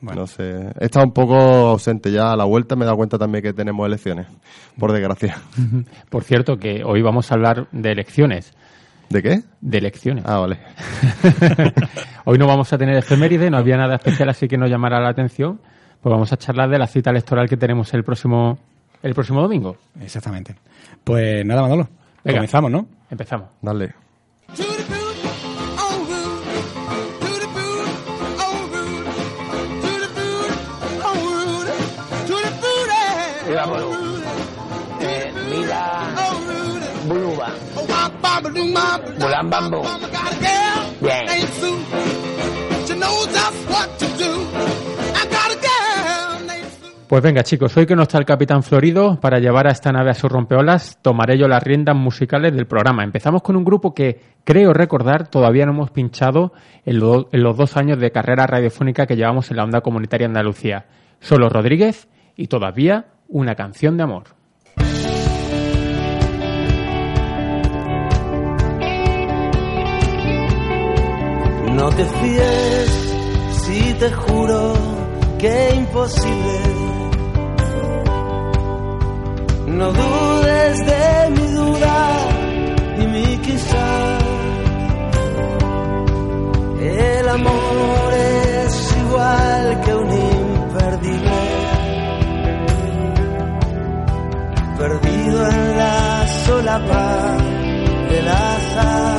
no 0.00 0.26
sé 0.26 0.70
he 0.78 0.84
estado 0.84 1.06
un 1.06 1.12
poco 1.12 1.34
ausente 1.36 2.12
ya 2.12 2.32
a 2.32 2.36
la 2.36 2.44
vuelta 2.44 2.76
me 2.76 2.82
he 2.82 2.86
dado 2.86 2.96
cuenta 2.96 3.18
también 3.18 3.42
que 3.42 3.52
tenemos 3.52 3.86
elecciones 3.86 4.26
por 4.78 4.92
desgracia 4.92 5.38
Por 6.10 6.24
cierto, 6.24 6.58
que 6.58 6.82
hoy 6.84 7.02
vamos 7.02 7.30
a 7.30 7.34
hablar 7.34 7.68
de 7.72 7.92
elecciones. 7.92 8.52
¿de 9.08 9.22
qué? 9.22 9.42
De 9.60 9.78
elecciones. 9.78 10.24
ah 10.26 10.38
vale 10.38 10.58
hoy 12.24 12.38
no 12.38 12.46
vamos 12.46 12.72
a 12.72 12.78
tener 12.78 12.96
efeméride, 12.96 13.50
no 13.50 13.56
había 13.58 13.76
nada 13.76 13.96
especial, 13.96 14.28
así 14.28 14.48
que 14.48 14.58
nos 14.58 14.68
llamará 14.70 15.00
la 15.00 15.08
atención. 15.10 15.60
Pues 16.00 16.12
vamos 16.12 16.32
a 16.32 16.36
charlar 16.36 16.68
de 16.70 16.78
la 16.78 16.86
cita 16.86 17.10
electoral 17.10 17.48
que 17.48 17.56
tenemos 17.56 17.92
el 17.94 18.04
próximo, 18.04 18.58
el 19.02 19.14
próximo 19.14 19.40
domingo. 19.40 19.76
Exactamente. 20.00 20.54
Pues 21.02 21.44
nada, 21.44 21.62
Manolo. 21.62 21.88
Venga. 22.22 22.38
Comenzamos, 22.38 22.70
¿no? 22.70 22.86
Empezamos. 23.10 23.48
dale 23.62 23.94
Pues 47.08 47.22
venga 47.22 47.44
chicos, 47.44 47.76
hoy 47.76 47.86
que 47.86 47.94
no 47.94 48.02
está 48.02 48.18
el 48.18 48.24
Capitán 48.24 48.62
Florido 48.62 49.20
para 49.20 49.38
llevar 49.38 49.68
a 49.68 49.70
esta 49.70 49.92
nave 49.92 50.10
a 50.10 50.14
sus 50.14 50.30
rompeolas, 50.30 50.98
tomaré 51.00 51.38
yo 51.38 51.46
las 51.46 51.62
riendas 51.62 51.94
musicales 51.96 52.52
del 52.52 52.66
programa. 52.66 53.04
Empezamos 53.04 53.42
con 53.42 53.56
un 53.56 53.64
grupo 53.64 53.94
que 53.94 54.20
creo 54.44 54.72
recordar 54.72 55.28
todavía 55.28 55.64
no 55.66 55.72
hemos 55.72 55.90
pinchado 55.90 56.52
en, 56.84 56.96
en 56.96 57.42
los 57.42 57.56
dos 57.56 57.76
años 57.76 58.00
de 58.00 58.10
carrera 58.10 58.46
radiofónica 58.46 59.06
que 59.06 59.16
llevamos 59.16 59.50
en 59.50 59.56
la 59.56 59.64
onda 59.64 59.80
comunitaria 59.80 60.26
Andalucía. 60.26 60.86
Solo 61.20 61.48
Rodríguez 61.48 62.08
y 62.36 62.48
todavía 62.48 63.06
una 63.28 63.54
canción 63.54 63.96
de 63.96 64.02
amor. 64.02 64.24
No 71.76 71.90
te 71.90 72.04
fíes 72.06 72.90
si 73.60 73.94
te 74.00 74.10
juro 74.10 74.72
que 75.38 75.74
imposible. 75.74 76.58
No 79.66 79.92
dudes 79.92 80.86
de 80.86 81.30
mi 81.36 81.46
duda 81.48 81.98
y 82.98 83.06
mi 83.08 83.36
quizá. 83.46 84.18
El 86.80 87.28
amor 87.28 88.12
es 88.14 88.96
igual 89.04 89.80
que 89.84 89.94
un 89.94 90.10
imperdible. 90.12 91.42
Perdido 94.78 95.48
en 95.50 95.78
la 95.78 96.26
solapa 96.46 97.36
del 98.08 98.28
azar. 98.28 99.15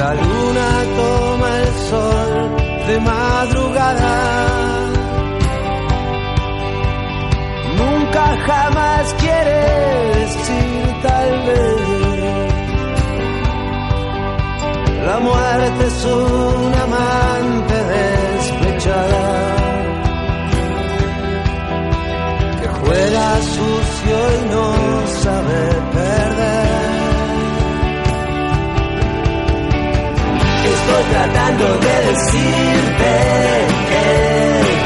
La 0.00 0.14
luna 0.14 0.68
toma 0.96 1.50
el 1.60 1.72
sol 1.90 2.32
de 2.86 3.00
madrugada. 3.00 4.16
Nunca 7.80 8.24
jamás 8.46 9.14
quiere 9.22 9.58
decir 10.20 10.82
tal 11.02 11.30
vez. 11.48 11.80
La 15.06 15.18
muerte 15.18 15.86
es 15.92 16.04
un 16.06 16.74
amante 16.86 17.76
despechada 17.98 19.26
que 22.58 22.68
juega 22.80 23.26
sucio 23.58 24.16
y 24.38 24.48
no 24.54 24.66
sabe 25.24 25.60
perder. 25.92 26.29
Tratando 31.08 31.78
de 31.78 31.94
decirte 32.10 33.10
que 33.88 34.79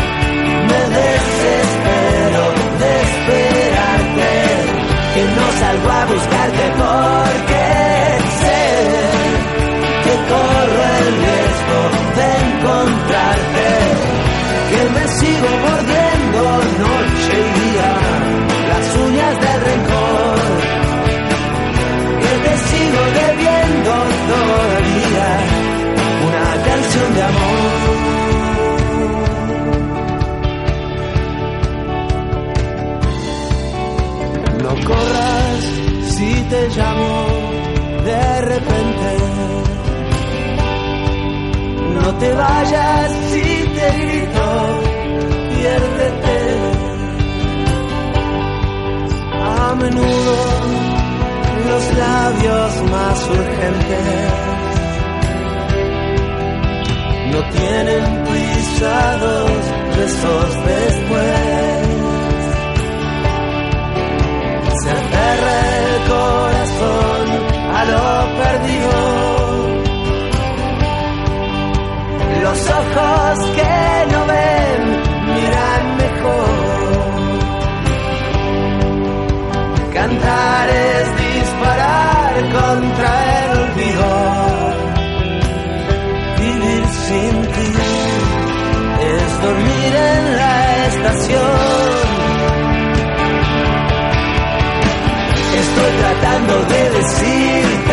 vayas 42.34 43.12
si 43.30 43.42
te 43.76 43.88
grito, 44.02 44.46
piérdete. 45.50 46.38
A 49.42 49.74
menudo 49.74 50.36
los 51.68 51.84
labios 51.98 52.90
más 52.90 53.28
urgentes 53.30 54.54
no 57.32 57.40
tienen 57.50 58.24
prisa 58.24 59.16
dos 59.18 59.50
besos 59.96 60.48
después. 60.66 61.84
Se 64.82 64.90
aferra 64.90 65.56
el 65.78 65.94
corazón 66.12 67.26
a 67.74 67.84
lo 67.84 68.42
perdido. 68.42 69.23
Los 72.44 72.60
ojos 72.70 73.38
que 73.56 73.74
no 74.12 74.20
ven 74.26 74.80
miran 75.34 75.82
mejor. 75.96 76.48
Cantar 79.94 80.68
es 80.68 81.06
disparar 81.24 82.32
contra 82.58 83.10
el 83.40 83.50
olvido 83.64 84.44
vivir 86.44 86.84
sin 87.06 87.34
ti 87.54 87.70
es 89.12 89.42
dormir 89.42 89.92
en 90.12 90.36
la 90.36 90.86
estación. 90.86 91.94
Estoy 95.62 95.92
tratando 96.02 96.54
de 96.72 96.80
decirte 96.98 97.83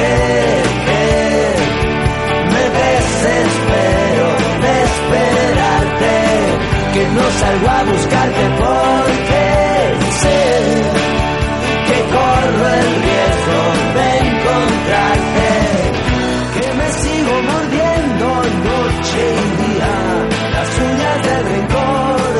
no 7.15 7.25
salgo 7.41 7.68
a 7.70 7.84
buscarte 7.84 8.44
porque 8.62 9.44
sé 10.22 10.39
que 11.88 11.98
corro 12.15 12.68
el 12.82 12.89
riesgo 13.06 13.62
de 13.98 14.08
encontrarte 14.27 15.50
que 16.56 16.68
me 16.80 16.88
sigo 17.01 17.34
mordiendo 17.51 18.25
noche 18.70 19.22
y 19.39 19.50
día 19.62 19.94
las 20.53 20.70
uñas 20.89 21.18
del 21.27 21.44
rencor, 21.53 22.34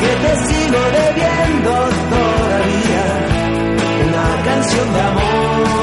que 0.00 0.10
te 0.22 0.32
sigo 0.46 0.80
debiendo 1.00 1.70
todavía 2.14 3.04
una 4.06 4.28
canción 4.44 4.92
de 4.92 5.00
amor, 5.00 5.79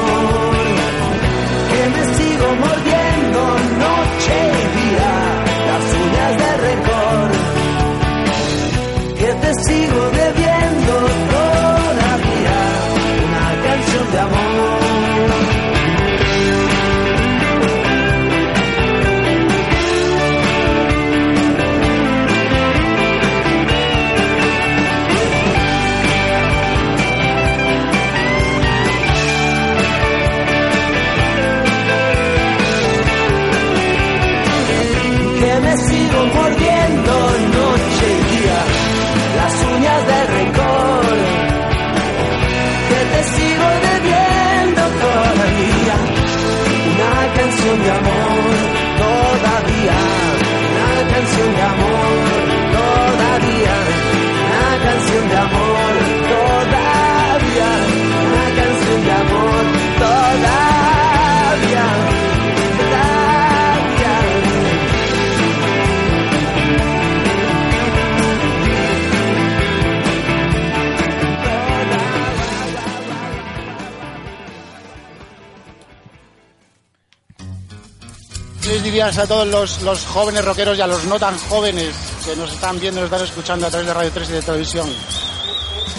dirías 79.08 79.24
a 79.24 79.26
todos 79.26 79.48
los, 79.48 79.82
los 79.82 80.04
jóvenes 80.04 80.44
rockeros 80.44 80.76
y 80.76 80.82
a 80.82 80.86
los 80.86 81.04
no 81.04 81.18
tan 81.18 81.38
jóvenes 81.38 81.94
que 82.24 82.36
nos 82.36 82.52
están 82.52 82.78
viendo 82.78 83.00
y 83.00 83.02
nos 83.04 83.12
están 83.12 83.26
escuchando 83.26 83.66
a 83.66 83.70
través 83.70 83.86
de 83.86 83.94
Radio 83.94 84.10
3 84.12 84.28
y 84.28 84.32
de 84.32 84.42
televisión? 84.42 84.90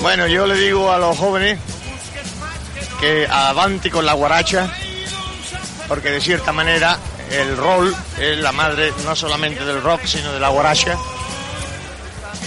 Bueno, 0.01 0.27
yo 0.27 0.45
le 0.45 0.55
digo 0.55 0.91
a 0.91 0.99
los 0.99 1.17
jóvenes 1.17 1.59
que 2.99 3.27
avanti 3.27 3.89
con 3.89 4.05
la 4.05 4.13
guaracha, 4.13 4.71
porque 5.87 6.11
de 6.11 6.21
cierta 6.21 6.51
manera 6.51 6.99
el 7.31 7.57
rol 7.57 7.95
es 8.19 8.37
la 8.37 8.51
madre 8.51 8.93
no 9.03 9.15
solamente 9.15 9.65
del 9.65 9.81
rock, 9.81 10.05
sino 10.05 10.31
de 10.31 10.39
la 10.39 10.49
guaracha. 10.49 10.95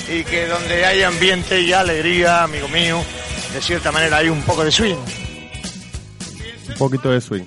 Y 0.09 0.23
que 0.23 0.47
donde 0.47 0.87
hay 0.87 1.03
ambiente 1.03 1.61
y 1.61 1.73
alegría, 1.73 2.45
amigo 2.45 2.69
mío, 2.69 3.03
de 3.53 3.61
cierta 3.61 3.91
manera 3.91 4.19
hay 4.19 4.29
un 4.29 4.43
poco 4.43 4.65
de 4.65 4.71
swing. 4.71 4.97
Un 6.69 6.75
poquito 6.79 7.11
de 7.11 7.21
swing, 7.21 7.47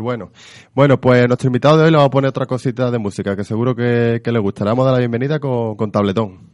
bueno. 0.00 0.30
Bueno, 0.74 1.00
pues 1.00 1.26
nuestro 1.28 1.48
invitado 1.48 1.76
de 1.76 1.84
hoy 1.84 1.90
le 1.90 1.98
va 1.98 2.04
a 2.04 2.10
poner 2.10 2.28
otra 2.28 2.46
cosita 2.46 2.90
de 2.90 2.98
música 2.98 3.36
que 3.36 3.44
seguro 3.44 3.74
que, 3.74 4.20
que 4.22 4.32
le 4.32 4.38
gustará. 4.38 4.70
Vamos 4.70 4.84
a 4.84 4.86
dar 4.86 4.94
la 4.94 5.00
bienvenida 5.00 5.38
con, 5.38 5.76
con 5.76 5.90
tabletón. 5.90 6.53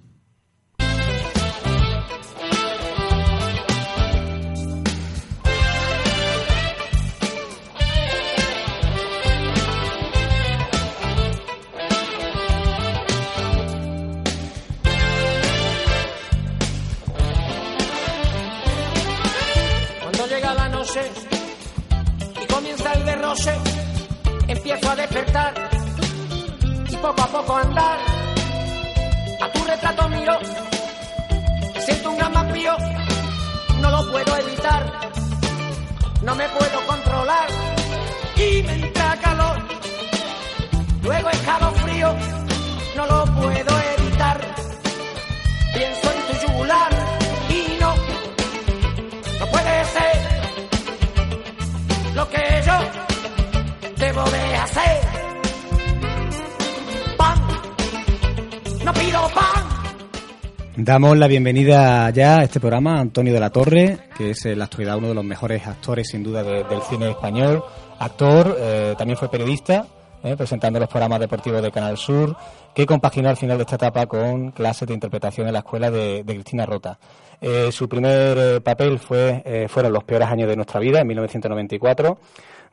Damos 61.00 61.16
la 61.16 61.28
bienvenida 61.28 62.10
ya 62.10 62.40
a 62.40 62.42
este 62.42 62.60
programa 62.60 62.98
a 62.98 63.00
Antonio 63.00 63.32
de 63.32 63.40
la 63.40 63.48
Torre, 63.48 63.96
que 64.18 64.32
es 64.32 64.44
en 64.44 64.58
la 64.58 64.66
actualidad 64.66 64.98
uno 64.98 65.08
de 65.08 65.14
los 65.14 65.24
mejores 65.24 65.66
actores 65.66 66.08
sin 66.10 66.22
duda 66.22 66.42
de- 66.42 66.62
del 66.64 66.82
cine 66.82 67.08
español. 67.08 67.64
Actor, 67.98 68.54
eh, 68.60 68.94
también 68.98 69.16
fue 69.16 69.30
periodista, 69.30 69.86
eh, 70.22 70.36
presentando 70.36 70.78
los 70.78 70.90
programas 70.90 71.18
deportivos 71.20 71.62
de 71.62 71.70
Canal 71.70 71.96
Sur, 71.96 72.36
que 72.74 72.84
compaginó 72.84 73.30
al 73.30 73.38
final 73.38 73.56
de 73.56 73.62
esta 73.62 73.76
etapa 73.76 74.04
con 74.04 74.50
clases 74.50 74.86
de 74.88 74.92
interpretación 74.92 75.46
en 75.46 75.54
la 75.54 75.60
escuela 75.60 75.90
de, 75.90 76.22
Cristina 76.22 76.66
Rota. 76.66 76.98
Eh, 77.40 77.72
su 77.72 77.88
primer 77.88 78.36
eh, 78.36 78.60
papel 78.60 78.98
fue, 78.98 79.66
fueron 79.70 79.94
Los 79.94 80.04
peores 80.04 80.28
años 80.28 80.50
de 80.50 80.56
nuestra 80.56 80.80
vida, 80.80 81.00
en 81.00 81.06
1994 81.06 82.18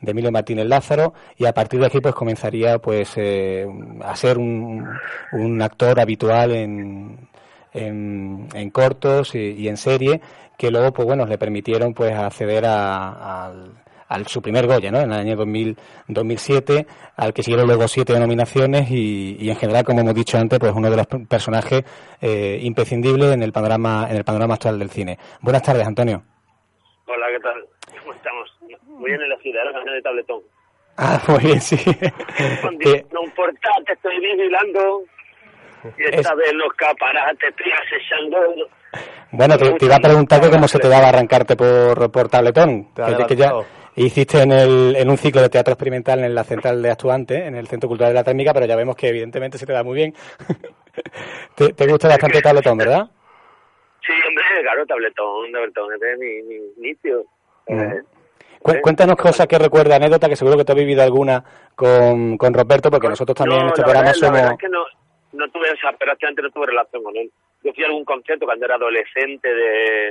de 0.01 0.11
Emilio 0.11 0.33
Martínez 0.33 0.65
Lázaro 0.67 1.13
y 1.37 1.45
a 1.45 1.53
partir 1.53 1.79
de 1.79 1.85
aquí 1.85 2.01
pues 2.01 2.13
comenzaría 2.13 2.77
pues 2.77 3.15
a 4.03 4.15
ser 4.17 4.37
un 4.37 5.61
actor 5.61 5.97
habitual 6.01 6.51
en, 6.51 7.29
en, 7.77 8.47
en 8.53 8.69
cortos 8.71 9.35
y, 9.35 9.51
y 9.51 9.67
en 9.67 9.77
serie 9.77 10.21
que 10.57 10.71
luego 10.71 10.91
pues 10.91 11.07
bueno 11.07 11.25
le 11.25 11.37
permitieron 11.37 11.93
pues 11.93 12.13
acceder 12.15 12.65
a, 12.65 13.45
al, 13.47 13.71
al 14.07 14.25
su 14.27 14.41
primer 14.41 14.65
Goya 14.67 14.89
¿no? 14.91 14.99
en 14.99 15.11
el 15.11 15.19
año 15.19 15.35
2000, 15.35 15.77
2007 16.07 16.87
al 17.15 17.33
que 17.33 17.43
siguieron 17.43 17.67
luego 17.67 17.87
siete 17.87 18.17
nominaciones 18.19 18.89
y, 18.89 19.37
y 19.39 19.49
en 19.49 19.55
general 19.55 19.83
como 19.83 19.99
hemos 20.01 20.15
dicho 20.15 20.37
antes 20.37 20.57
pues 20.59 20.73
uno 20.75 20.89
de 20.89 20.97
los 20.97 21.07
personajes 21.27 21.83
eh, 22.21 22.59
imprescindibles 22.61 23.31
en 23.33 23.43
el 23.43 23.51
panorama 23.51 24.07
en 24.09 24.17
el 24.17 24.23
panorama 24.23 24.55
actual 24.55 24.79
del 24.79 24.89
cine 24.89 25.17
buenas 25.41 25.61
tardes 25.61 25.85
Antonio 25.85 26.23
Hola, 27.09 27.27
¿qué 27.31 27.39
tal? 27.39 27.65
¿Cómo 28.01 28.13
estamos? 28.13 28.49
Muy 28.83 29.11
bien 29.11 29.21
elegida, 29.21 29.63
la 29.63 29.71
canción 29.71 29.95
de 29.95 30.01
tabletón. 30.01 30.41
ah 30.97 31.21
muy 31.27 31.39
bien 31.43 31.61
sí 31.61 31.77
Con 32.61 32.77
Que- 32.79 33.05
no 33.13 33.23
importa, 33.23 33.69
te 33.85 33.93
estoy 33.93 34.19
vigilando. 34.19 35.03
Y 35.97 36.03
esta 36.15 36.33
vez 36.35 36.53
los 36.53 36.73
caparajas 36.73 37.37
te 37.37 37.47
estoy 37.47 37.71
acechando. 37.71 38.37
Bueno, 39.31 39.57
te, 39.57 39.71
te 39.73 39.85
iba 39.85 39.95
a 39.95 39.99
preguntar 39.99 40.41
que 40.41 40.49
cómo 40.49 40.67
se 40.67 40.79
te 40.79 40.87
daba 40.87 41.09
arrancarte 41.09 41.55
por, 41.55 42.11
por 42.11 42.29
tabletón. 42.29 42.93
Que, 42.93 43.25
que 43.27 43.35
ya 43.35 43.51
hiciste 43.95 44.41
en, 44.41 44.51
el, 44.51 44.95
en 44.95 45.09
un 45.09 45.17
ciclo 45.17 45.41
de 45.41 45.49
teatro 45.49 45.73
experimental 45.73 46.23
en 46.23 46.33
la 46.33 46.43
Central 46.43 46.81
de 46.81 46.91
Actuantes, 46.91 47.41
en 47.45 47.55
el 47.55 47.67
Centro 47.67 47.89
Cultural 47.89 48.11
de 48.11 48.15
la 48.19 48.23
Térmica, 48.23 48.53
pero 48.53 48.65
ya 48.65 48.75
vemos 48.75 48.95
que 48.95 49.09
evidentemente 49.09 49.57
se 49.57 49.65
te 49.65 49.73
da 49.73 49.83
muy 49.83 49.95
bien. 49.95 50.13
te, 51.55 51.73
te 51.73 51.87
gusta 51.87 52.07
bastante 52.07 52.41
tabletón, 52.41 52.77
¿verdad? 52.77 53.05
Sí, 54.05 54.13
hombre, 54.27 54.43
claro, 54.61 54.85
tabletón, 54.85 55.51
tabletón, 55.51 55.93
este 55.93 56.13
es 56.13 56.19
mi, 56.19 56.41
mi 56.43 56.55
inicio. 56.87 57.25
Eh, 57.67 58.01
Cu- 58.61 58.81
Cuéntanos 58.81 59.15
cosas 59.17 59.45
que 59.47 59.57
recuerda, 59.59 59.97
anécdota, 59.97 60.29
que 60.29 60.35
seguro 60.35 60.57
que 60.57 60.63
te 60.63 60.71
has 60.71 60.77
vivido 60.77 61.03
alguna 61.03 61.43
con, 61.75 62.37
con 62.37 62.53
Roberto, 62.53 62.89
porque 62.89 63.09
nosotros 63.09 63.35
también 63.35 63.61
en 63.61 63.67
este 63.67 63.81
la 63.81 63.85
programa 63.85 64.11
verdad, 64.11 64.21
la 64.21 64.31
verdad 64.31 64.47
somos... 64.47 64.53
es 64.53 64.59
que 64.59 64.69
no, 64.69 64.83
no 65.37 65.49
tuve, 65.49 65.71
o 65.71 65.77
sea, 65.77 65.93
prácticamente 65.93 66.41
no 66.41 66.51
tuve 66.51 66.67
relación 66.67 67.03
con 67.03 67.15
él. 67.15 67.31
Yo 67.63 67.73
fui 67.73 67.83
a 67.83 67.87
algún 67.87 68.05
concierto 68.05 68.45
cuando 68.45 68.65
era 68.65 68.75
adolescente 68.75 69.53
de, 69.53 70.09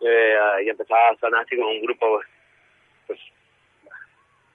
eh, 0.00 0.36
y 0.64 0.68
empezaba 0.68 1.08
a 1.10 1.16
sonar 1.16 1.42
así 1.42 1.56
con 1.56 1.66
un 1.66 1.82
grupo, 1.82 2.20
pues, 3.06 3.20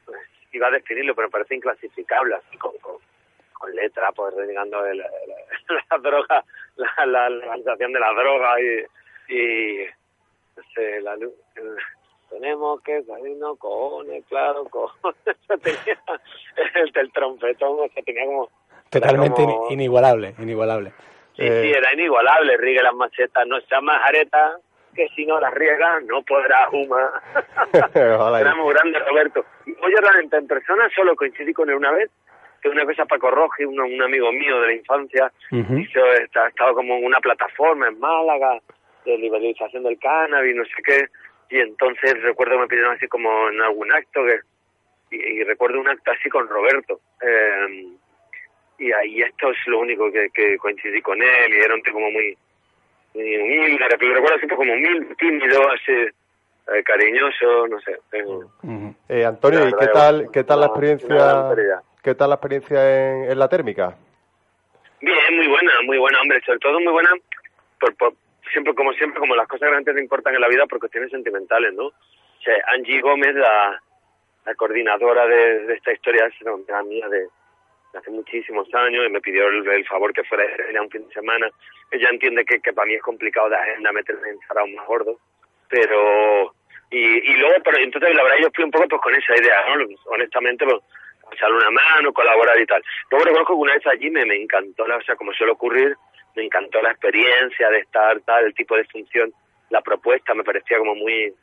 pues, 0.06 0.19
iba 0.51 0.67
a 0.67 0.71
definirlo, 0.71 1.15
pero 1.15 1.30
parece 1.30 1.56
inclasificable, 1.56 2.36
así 2.36 2.58
con, 2.58 2.78
con, 2.80 2.97
con 3.54 3.75
letras, 3.75 4.12
pues 4.15 4.34
renegando 4.36 4.86
el- 4.86 4.99
el- 5.01 5.06
la 5.91 5.97
droga, 5.97 6.43
la, 6.78 7.06
la 7.06 7.30
legalización 7.30 7.93
de 7.93 7.99
la 7.99 8.13
droga 8.13 8.56
y, 8.62 9.34
y 9.34 9.86
no 10.58 10.63
sé, 10.73 11.01
la 11.01 11.15
luz. 11.15 11.34
el- 11.56 11.78
tenemos 12.30 12.82
que 12.82 13.04
salirnos 13.04 13.58
cojones, 13.60 14.25
claro, 14.28 14.65
cojones. 14.65 15.15
el 16.75 16.91
del 16.91 17.12
trompetón, 17.13 17.80
o 17.80 17.88
sea, 17.93 18.04
tenía 18.04 18.25
como 18.25 18.49
Totalmente 18.99 19.43
como- 19.43 19.67
inigualable, 19.71 20.36
inigualable. 20.39 20.91
Sí, 21.36 21.43
sí, 21.47 21.71
era 21.71 21.93
inigualable. 21.93 22.55
Riegue 22.58 22.81
las 22.81 22.93
macetas, 22.95 23.45
no 23.47 23.60
sea 23.62 23.81
majareta, 23.81 24.58
que 24.95 25.08
si 25.15 25.25
no 25.25 25.39
las 25.39 25.53
riega 25.53 25.99
no 26.05 26.21
podrá 26.23 26.69
fumar. 26.69 27.10
era 27.93 28.55
muy 28.55 28.73
grande, 28.73 28.99
Roberto. 28.99 29.45
Oye, 29.84 29.95
realmente, 29.99 30.38
en 30.38 30.47
persona 30.47 30.89
solo 30.95 31.15
coincidí 31.15 31.51
con 31.53 31.69
él 31.69 31.75
una 31.75 31.91
vez, 31.91 32.10
que 32.62 32.69
una 32.69 32.86
vez 32.86 32.97
a 32.99 33.05
Paco 33.05 33.29
Roji, 33.31 33.65
un, 33.65 33.79
un 33.79 34.01
amigo 34.01 34.31
mío 34.31 34.62
de 34.62 34.67
la 34.67 34.73
infancia, 34.73 35.31
hizo, 35.51 36.05
está- 36.13 36.47
estaba 36.47 36.73
como 36.73 36.95
en 36.95 37.05
una 37.05 37.19
plataforma 37.19 37.88
en 37.89 37.99
Málaga 37.99 38.60
de 39.05 39.17
liberalización 39.17 39.84
del 39.84 39.99
cannabis, 39.99 40.55
no 40.55 40.63
sé 40.63 40.81
qué, 40.84 41.05
y 41.49 41.60
entonces 41.60 42.19
recuerdo 42.23 42.53
que 42.55 42.60
me 42.62 42.67
pidieron 42.67 42.93
así 42.95 43.08
como 43.08 43.49
en 43.49 43.62
algún 43.62 43.91
acto, 43.91 44.21
que 44.25 44.39
y, 45.12 45.17
y 45.17 45.43
recuerdo 45.43 45.79
un 45.79 45.88
acto 45.89 46.12
así 46.12 46.29
con 46.29 46.47
Roberto. 46.47 46.99
Eh, 47.21 47.88
y 48.77 48.91
ahí 48.91 49.21
esto 49.21 49.51
es 49.51 49.57
lo 49.67 49.79
único 49.79 50.11
que, 50.11 50.29
que 50.33 50.57
coincidí 50.57 51.01
con 51.01 51.21
él 51.21 51.53
y 51.53 51.57
era 51.63 51.73
un 51.75 51.81
tipo 51.81 51.95
como 51.95 52.11
muy, 52.11 52.38
muy 53.13 53.38
humilde, 53.38 53.85
lo 53.89 54.13
recuerdo 54.13 54.38
siempre 54.38 54.57
como 54.57 54.73
humilde, 54.73 55.15
tímido, 55.15 55.69
así, 55.71 55.91
eh, 55.93 56.83
cariñoso, 56.83 57.67
no 57.67 57.79
sé. 57.81 57.97
Eh, 59.09 59.25
Antonio, 59.25 59.67
¿y 59.67 59.73
qué 59.73 59.88
tal, 59.88 60.29
qué 60.33 60.43
tal 60.43 60.59
la 60.61 60.65
experiencia, 60.67 61.53
qué 62.03 62.15
tal 62.15 62.29
la 62.29 62.35
experiencia 62.35 62.79
en, 63.23 63.31
en 63.31 63.39
la 63.39 63.47
térmica? 63.47 63.95
Bien, 65.01 65.35
muy 65.35 65.47
buena, 65.47 65.71
muy 65.85 65.97
buena, 65.97 66.21
hombre, 66.21 66.41
sobre 66.45 66.59
todo 66.59 66.79
muy 66.79 66.91
buena, 66.91 67.09
por, 67.79 67.95
por- 67.95 68.13
siempre 68.51 68.73
como 68.75 68.93
siempre, 68.93 69.19
como 69.19 69.35
las 69.35 69.47
cosas 69.47 69.69
realmente 69.69 69.93
te 69.93 70.01
importan 70.01 70.35
en 70.35 70.41
la 70.41 70.47
vida 70.47 70.65
por 70.67 70.79
cuestiones 70.79 71.11
sentimentales, 71.11 71.73
¿no? 71.73 71.88
O 71.88 72.41
sea, 72.43 72.55
Angie 72.73 73.01
Gómez, 73.01 73.35
la, 73.35 73.81
la 74.45 74.55
coordinadora 74.55 75.25
de, 75.27 75.65
de 75.65 75.73
esta 75.73 75.91
historia, 75.91 76.25
es 76.27 76.33
una 76.41 76.79
amiga 76.79 77.09
de 77.09 77.27
hace 77.95 78.12
muchísimos 78.12 78.67
años 78.73 79.05
y 79.05 79.10
me 79.10 79.21
pidió 79.21 79.47
el, 79.47 79.86
favor 79.86 80.13
que 80.13 80.23
fuera 80.23 80.43
ella 80.69 80.81
un 80.81 80.89
fin 80.89 81.08
de 81.08 81.13
semana. 81.13 81.49
Ella 81.91 82.10
entiende 82.10 82.45
que, 82.45 82.60
para 82.73 82.88
mí 82.88 82.95
es 82.95 83.01
complicado 83.01 83.49
de 83.49 83.55
agenda 83.55 83.91
meterme 83.91 84.29
en 84.29 84.39
sarao 84.47 84.67
más 84.67 84.86
gordo, 84.86 85.19
pero... 85.69 86.53
Y, 86.91 87.36
luego, 87.36 87.55
pero 87.63 87.77
entonces 87.79 88.15
la 88.15 88.23
verdad 88.23 88.38
yo 88.41 88.49
fui 88.53 88.63
un 88.63 88.71
poco 88.71 88.88
pues 88.88 89.01
con 89.01 89.15
esa 89.15 89.36
idea. 89.36 89.65
Honestamente, 90.05 90.65
pues, 90.65 90.81
echarle 91.31 91.58
una 91.58 91.71
mano, 91.71 92.13
colaborar 92.13 92.58
y 92.60 92.65
tal. 92.65 92.81
Luego 93.10 93.25
reconozco 93.25 93.53
que 93.53 93.60
una 93.60 93.73
vez 93.73 93.88
allí 93.88 94.10
me, 94.10 94.25
me 94.25 94.36
encantó, 94.36 94.88
la, 94.88 94.97
o 94.97 95.01
sea, 95.01 95.15
como 95.15 95.34
suele 95.34 95.51
ocurrir, 95.53 95.95
me 96.36 96.43
encantó 96.43 96.81
la 96.81 96.91
experiencia 96.91 97.69
de 97.69 97.79
estar, 97.79 98.19
tal, 98.21 98.45
el 98.45 98.53
tipo 98.53 98.77
de 98.77 98.86
función, 98.86 99.34
la 99.69 99.81
propuesta 99.81 100.34
me 100.34 100.43
parecía 100.43 100.77
como 100.77 100.95
muy 100.95 101.34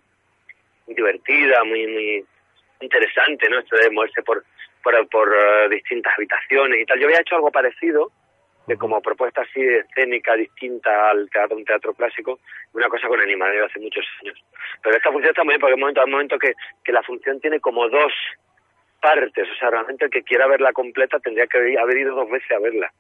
divertida, 0.87 1.65
muy, 1.65 1.87
muy 1.87 2.25
interesante, 2.81 3.49
¿no? 3.49 3.59
Esto 3.59 3.77
de 3.77 3.91
moverse 3.91 4.23
por, 4.23 4.45
por, 4.83 5.35
eh, 5.35 5.69
distintas 5.71 6.15
habitaciones 6.17 6.81
y 6.81 6.85
tal. 6.85 6.99
Yo 6.99 7.07
había 7.07 7.21
hecho 7.21 7.37
algo 7.37 7.51
parecido, 7.51 8.11
de 8.67 8.77
como 8.77 9.01
propuesta 9.01 9.43
así 9.43 9.61
escénica 9.61 10.35
distinta 10.35 11.11
al 11.11 11.29
teatro, 11.31 11.57
un 11.57 11.65
teatro 11.65 11.95
clásico, 11.95 12.39
una 12.75 12.89
cosa 12.89 13.09
con 13.09 13.21
animales 13.21 13.63
hace 13.65 13.81
muchos 13.81 14.05
años. 14.21 14.39
Pero 14.83 14.97
esta 14.97 15.11
función 15.11 15.31
está 15.31 15.43
muy 15.43 15.53
bien 15.53 15.61
porque 15.61 15.73
hay 15.73 15.75
un 15.75 15.81
momento, 15.81 16.07
momento 16.07 16.39
que, 16.39 16.55
que 16.85 16.93
la 16.93 17.03
función 17.03 17.41
tiene 17.41 17.59
como 17.59 17.89
dos 17.89 18.13
partes, 19.01 19.49
o 19.51 19.55
sea, 19.59 19.71
realmente 19.71 20.05
el 20.05 20.11
que 20.11 20.23
quiera 20.23 20.47
verla 20.47 20.73
completa 20.73 21.19
tendría 21.19 21.47
que 21.49 21.77
haber 21.77 21.99
ido 21.99 22.15
dos 22.15 22.31
veces 22.31 22.51
a 22.53 22.61
verla. 22.61 22.93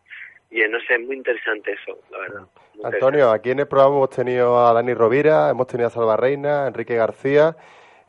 Y 0.51 0.61
eh, 0.61 0.69
no 0.69 0.79
sé, 0.81 0.95
es 0.95 1.01
muy 1.01 1.17
interesante 1.17 1.73
eso, 1.73 1.99
la 2.11 2.19
verdad. 2.19 2.43
Antonio, 2.85 3.31
aquí 3.31 3.53
en 3.53 3.61
el 3.61 3.69
programa 3.69 3.97
hemos 3.97 4.11
tenido 4.11 4.67
a 4.67 4.73
Dani 4.75 4.93
Rovira, 4.93 5.49
hemos 5.49 5.67
tenido 5.67 5.87
a 5.87 5.91
Salva 5.91 6.17
Reina, 6.17 6.67
Enrique 6.67 6.97
García. 6.97 7.57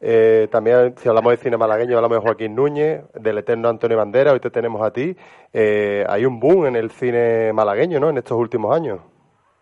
Eh, 0.06 0.48
también, 0.52 0.98
si 0.98 1.08
hablamos 1.08 1.32
de 1.32 1.38
cine 1.38 1.56
malagueño, 1.58 1.96
hablamos 1.96 2.18
de 2.18 2.24
Joaquín 2.24 2.54
Núñez, 2.56 3.02
del 3.14 3.38
eterno 3.38 3.70
Antonio 3.70 3.96
Bandera. 3.98 4.34
Hoy 4.34 4.40
te 4.42 4.50
tenemos 4.52 4.82
a 4.86 4.92
ti. 4.92 5.16
Eh, 5.54 6.04
hay 6.10 6.26
un 6.26 6.40
boom 6.40 6.66
en 6.68 6.76
el 6.76 6.92
cine 6.92 7.54
malagueño, 7.54 8.00
¿no? 8.00 8.10
En 8.10 8.18
estos 8.18 8.38
últimos 8.38 8.76
años. 8.76 9.00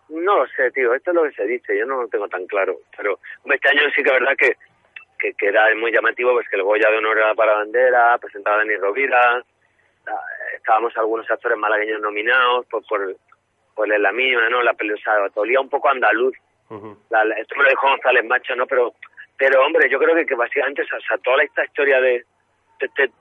No 0.10 0.40
lo 0.40 0.48
sé, 0.48 0.72
tío, 0.72 0.94
esto 0.94 1.12
es 1.12 1.16
lo 1.16 1.24
que 1.24 1.32
se 1.34 1.46
dice, 1.46 1.78
yo 1.78 1.86
no 1.86 2.02
lo 2.02 2.08
tengo 2.08 2.28
tan 2.28 2.46
claro. 2.48 2.76
Pero 2.98 3.20
este 3.46 3.70
año 3.70 3.82
sí 3.96 4.02
que 4.04 4.10
es 4.10 4.20
verdad 4.20 4.36
que, 4.38 4.58
que, 5.20 5.34
que 5.36 5.48
era 5.48 5.74
muy 5.76 5.92
llamativo, 5.92 6.34
pues 6.34 6.50
que 6.50 6.58
el 6.58 6.64
Goya 6.64 6.90
de 6.90 6.98
Honor 6.98 7.18
era 7.20 7.34
para 7.36 7.54
Bandera, 7.54 8.18
presentaba 8.18 8.58
a 8.58 8.60
Dani 8.60 8.76
Rovira, 8.78 9.44
estábamos 10.56 10.96
algunos 10.98 11.30
actores 11.30 11.58
malagueños 11.58 12.02
nominados 12.02 12.66
por, 12.66 12.84
por, 12.88 13.16
por 13.76 13.88
la 13.88 14.12
misma, 14.12 14.50
¿no? 14.50 14.62
La 14.62 14.74
peli- 14.74 14.94
o 14.94 14.98
sea, 14.98 15.14
olía 15.36 15.62
un 15.62 15.70
poco 15.70 15.90
andaluz. 15.90 16.36
La- 17.10 17.24
esto 17.38 17.56
me 17.58 17.64
lo 17.64 17.70
dijo 17.70 17.88
González 17.88 18.26
Macho, 18.26 18.56
¿no? 18.56 18.66
Pero, 18.66 18.94
pero 19.38 19.66
hombre, 19.66 19.90
yo 19.90 20.00
creo 20.00 20.16
que, 20.16 20.26
que 20.26 20.36
básicamente, 20.36 20.84
o 20.84 20.86
sea, 20.86 21.18
toda 21.18 21.44
esta 21.44 21.66
historia 21.66 22.00
de, 22.00 22.24
de 22.80 22.86
este 22.86 23.12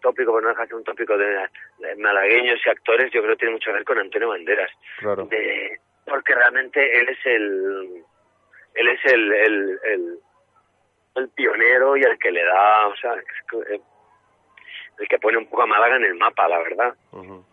tópico, 0.00 0.34
pero 0.34 0.52
no 0.52 0.76
un 0.76 0.84
tópico 0.84 1.16
de, 1.16 1.48
de 1.78 1.96
malagueños 1.96 2.60
y 2.64 2.68
actores, 2.68 3.10
yo 3.10 3.22
creo 3.22 3.34
que 3.34 3.40
tiene 3.40 3.54
mucho 3.54 3.70
que 3.70 3.74
ver 3.74 3.84
con 3.84 3.98
Antonio 3.98 4.28
Banderas. 4.28 4.70
Claro. 4.98 5.24
de 5.26 5.80
porque 6.06 6.34
realmente 6.34 7.00
él 7.00 7.08
es 7.08 7.26
el 7.26 8.04
él 8.74 8.88
es 8.88 9.12
el 9.12 9.32
el, 9.32 9.78
el, 9.84 10.18
el 11.16 11.28
pionero 11.30 11.96
y 11.96 12.02
el 12.02 12.18
que 12.18 12.30
le 12.30 12.44
da 12.44 12.86
o 12.88 12.96
sea 12.96 13.14
eh, 13.14 13.80
el 14.98 15.08
que 15.08 15.18
pone 15.18 15.38
un 15.38 15.48
poco 15.48 15.62
a 15.62 15.66
Málaga 15.66 15.96
en 15.96 16.04
el 16.04 16.14
mapa 16.14 16.48
la 16.48 16.58
verdad 16.58 16.94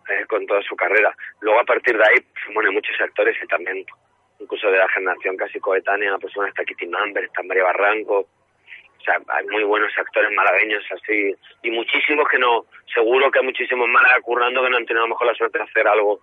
eh, 0.09 0.25
con 0.27 0.45
toda 0.45 0.61
su 0.63 0.75
carrera. 0.75 1.15
Luego 1.39 1.59
a 1.59 1.65
partir 1.65 1.97
de 1.97 2.03
ahí 2.03 2.19
pues, 2.19 2.53
bueno 2.53 2.71
muchos 2.71 2.99
actores 2.99 3.37
y 3.41 3.47
también 3.47 3.85
incluso 4.41 4.69
de 4.71 4.77
la 4.77 4.89
generación 4.89 5.37
casi 5.37 5.59
coetánea 5.59 6.17
bueno 6.35 6.47
está 6.49 6.65
Kitty 6.65 6.87
Mamber 6.87 7.23
está 7.25 7.43
María 7.43 7.63
Barranco 7.63 8.19
o 8.99 9.03
sea, 9.03 9.17
hay 9.29 9.45
muy 9.47 9.63
buenos 9.63 9.91
actores 9.97 10.29
malagueños 10.35 10.83
así 10.91 11.33
y 11.63 11.71
muchísimos 11.71 12.27
que 12.29 12.37
no, 12.37 12.65
seguro 12.93 13.31
que 13.31 13.39
hay 13.39 13.45
muchísimos 13.45 13.87
Málaga 13.87 14.21
currando 14.21 14.61
que 14.63 14.69
no 14.69 14.77
han 14.77 14.85
tenido 14.85 15.03
a 15.05 15.07
lo 15.07 15.13
mejor 15.15 15.25
la 15.27 15.33
suerte 15.33 15.57
de 15.57 15.63
hacer 15.63 15.87
algo 15.87 16.19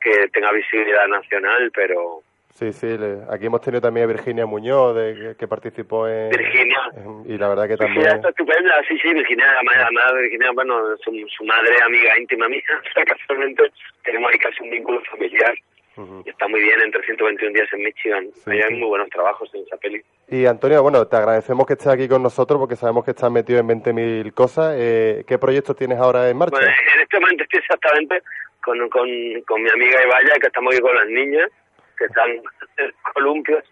que 0.00 0.28
tenga 0.32 0.50
visibilidad 0.52 1.06
nacional, 1.08 1.70
pero 1.74 2.22
Sí, 2.54 2.70
sí. 2.72 2.98
le- 2.98 3.22
aquí 3.30 3.46
hemos 3.46 3.60
tenido 3.62 3.80
también 3.80 4.04
a 4.04 4.12
Virginia 4.12 4.44
Muñoz, 4.46 4.94
de, 4.96 5.14
que, 5.14 5.36
que 5.38 5.48
participó 5.48 6.06
en... 6.08 6.28
Virginia. 6.30 6.80
en- 6.96 7.24
y 7.26 7.38
la 7.38 7.48
verdad 7.48 7.64
que 7.64 7.76
Virginia 7.76 7.94
también... 8.10 8.16
está 8.16 8.28
estupenda, 8.30 8.82
sí, 8.88 8.98
sí, 8.98 9.12
Virginia, 9.14 9.46
además 9.54 10.12
Virginia, 10.20 10.50
bueno, 10.52 10.96
su, 11.04 11.12
su 11.28 11.44
madre, 11.44 11.74
amiga 11.82 12.18
íntima 12.18 12.48
mía, 12.48 12.62
o 12.90 12.92
sea, 12.92 13.04
casualmente 13.04 13.70
tenemos 14.04 14.30
ahí 14.32 14.38
casi 14.38 14.62
un 14.62 14.70
vínculo 14.70 15.00
familiar. 15.04 15.54
Y 15.96 16.30
está 16.30 16.48
muy 16.48 16.60
bien 16.60 16.80
en 16.80 16.90
321 16.90 17.52
días 17.52 17.68
en 17.72 17.82
Michigan. 17.82 18.28
Ahí 18.46 18.60
hay 18.60 18.74
muy 18.74 18.88
buenos 18.88 19.10
trabajos 19.10 19.50
en 19.54 19.62
esa 19.62 19.76
peli. 19.76 20.02
Y 20.28 20.46
Antonio, 20.46 20.82
bueno, 20.82 21.06
te 21.06 21.16
agradecemos 21.16 21.66
que 21.66 21.74
estés 21.74 21.88
aquí 21.88 22.08
con 22.08 22.22
nosotros 22.22 22.58
porque 22.58 22.76
sabemos 22.76 23.04
que 23.04 23.10
estás 23.10 23.30
metido 23.30 23.60
en 23.60 23.68
20.000 23.68 24.32
cosas. 24.32 24.74
Eh, 24.78 25.24
¿Qué 25.26 25.38
proyectos 25.38 25.76
tienes 25.76 25.98
ahora 25.98 26.30
en 26.30 26.38
marcha? 26.38 26.56
Bueno, 26.56 26.72
en 26.94 27.00
este 27.00 27.20
momento 27.20 27.44
estoy 27.44 27.60
exactamente 27.60 28.22
con, 28.62 28.78
con, 28.88 29.08
con 29.46 29.62
mi 29.62 29.68
amiga 29.68 30.02
Ibaya, 30.02 30.34
que 30.40 30.46
estamos 30.46 30.72
aquí 30.72 30.82
con 30.82 30.94
las 30.94 31.08
niñas, 31.08 31.50
que 31.98 32.04
están 32.06 32.30
en 32.30 32.92
columpios, 33.14 33.62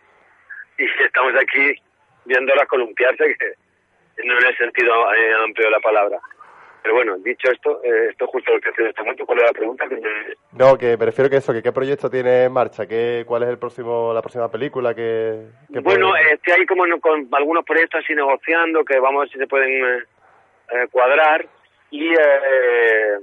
y 0.77 0.85
estamos 1.03 1.33
aquí 1.41 1.75
viéndolas 2.27 2.67
columpiarse, 2.69 3.37
que 3.39 4.25
no 4.25 4.39
en 4.39 4.47
el 4.47 4.57
sentido 4.59 5.15
eh, 5.15 5.33
amplio 5.43 5.67
de 5.67 5.73
la 5.73 5.81
palabra. 5.81 6.19
Pero 6.83 6.95
bueno, 6.95 7.17
dicho 7.19 7.51
esto, 7.51 7.81
eh, 7.85 8.09
esto 8.11 8.25
es 8.25 8.31
justo 8.31 8.53
lo 8.53 8.61
que 8.61 8.71
hace 8.71 8.83
en 8.83 8.89
este 8.89 9.03
momento. 9.03 9.27
¿Cuál 9.27 9.39
es 9.41 9.45
la 9.45 9.53
pregunta? 9.53 9.89
Que 9.89 9.97
me- 9.97 10.35
No, 10.53 10.79
que 10.79 10.97
me 10.97 11.05
refiero 11.07 11.29
que 11.31 11.37
eso, 11.37 11.53
que 11.53 11.63
qué 11.63 11.73
proyecto 11.73 12.09
tienes 12.11 12.47
en 12.47 12.53
marcha, 12.53 12.87
¿Qué, 12.87 13.25
cuál 13.27 13.43
es 13.43 13.49
el 13.51 13.59
próximo, 13.59 14.13
la 14.15 14.23
próxima 14.23 14.51
película 14.51 14.95
que, 14.95 15.43
que 15.73 15.81
Bueno, 15.81 16.11
puede- 16.11 16.33
estoy 16.35 16.53
ahí 16.55 16.67
como 16.67 16.87
no- 16.87 17.01
con 17.01 17.29
algunos 17.33 17.65
proyectos 17.65 18.01
así 18.03 18.15
negociando, 18.15 18.85
que 18.85 18.99
vamos 18.99 19.19
a 19.19 19.25
ver 19.25 19.31
si 19.33 19.39
se 19.39 19.47
pueden 19.47 19.71
eh, 19.85 20.05
eh, 20.73 20.87
cuadrar. 20.91 21.47
Y 21.91 22.09
eh, 22.13 23.19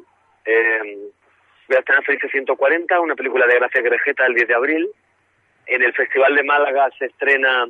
eh, 0.46 0.98
voy 1.68 1.76
a 1.76 1.80
estrenar 1.80 2.04
Felices 2.04 2.32
140, 2.32 3.00
una 3.00 3.16
película 3.16 3.46
de 3.48 3.56
Gracia 3.56 3.82
Grejeta 3.82 4.26
el 4.26 4.36
10 4.36 4.48
de 4.48 4.54
abril. 4.56 4.90
En 5.66 5.82
el 5.84 5.94
Festival 5.94 6.36
de 6.36 6.44
Málaga 6.44 6.90
se 6.98 7.06
estrena 7.06 7.68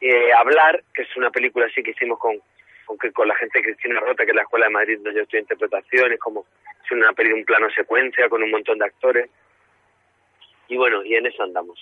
eh, 0.00 0.32
Hablar, 0.38 0.82
que 0.92 1.02
es 1.02 1.16
una 1.16 1.30
película 1.30 1.66
así 1.66 1.82
que 1.82 1.92
hicimos 1.92 2.18
con, 2.18 2.36
con, 2.84 2.96
que- 2.98 3.12
con 3.12 3.26
la 3.28 3.34
gente 3.36 3.58
de 3.58 3.64
Cristina 3.64 4.00
Rota, 4.00 4.24
que 4.24 4.30
es 4.30 4.36
la 4.36 4.42
Escuela 4.42 4.66
de 4.66 4.72
Madrid 4.72 4.94
donde 4.96 5.14
yo 5.16 5.22
estoy 5.22 5.40
interpretación, 5.40 6.12
es 6.12 6.20
como 6.20 6.44
es 6.84 6.90
una 6.92 7.12
peli 7.12 7.32
un 7.32 7.44
plano 7.44 7.68
secuencia 7.74 8.28
con 8.28 8.42
un 8.42 8.50
montón 8.50 8.78
de 8.78 8.84
actores. 8.86 9.30
Y 10.68 10.76
bueno, 10.76 11.02
y 11.04 11.14
en 11.14 11.26
eso 11.26 11.42
andamos. 11.42 11.78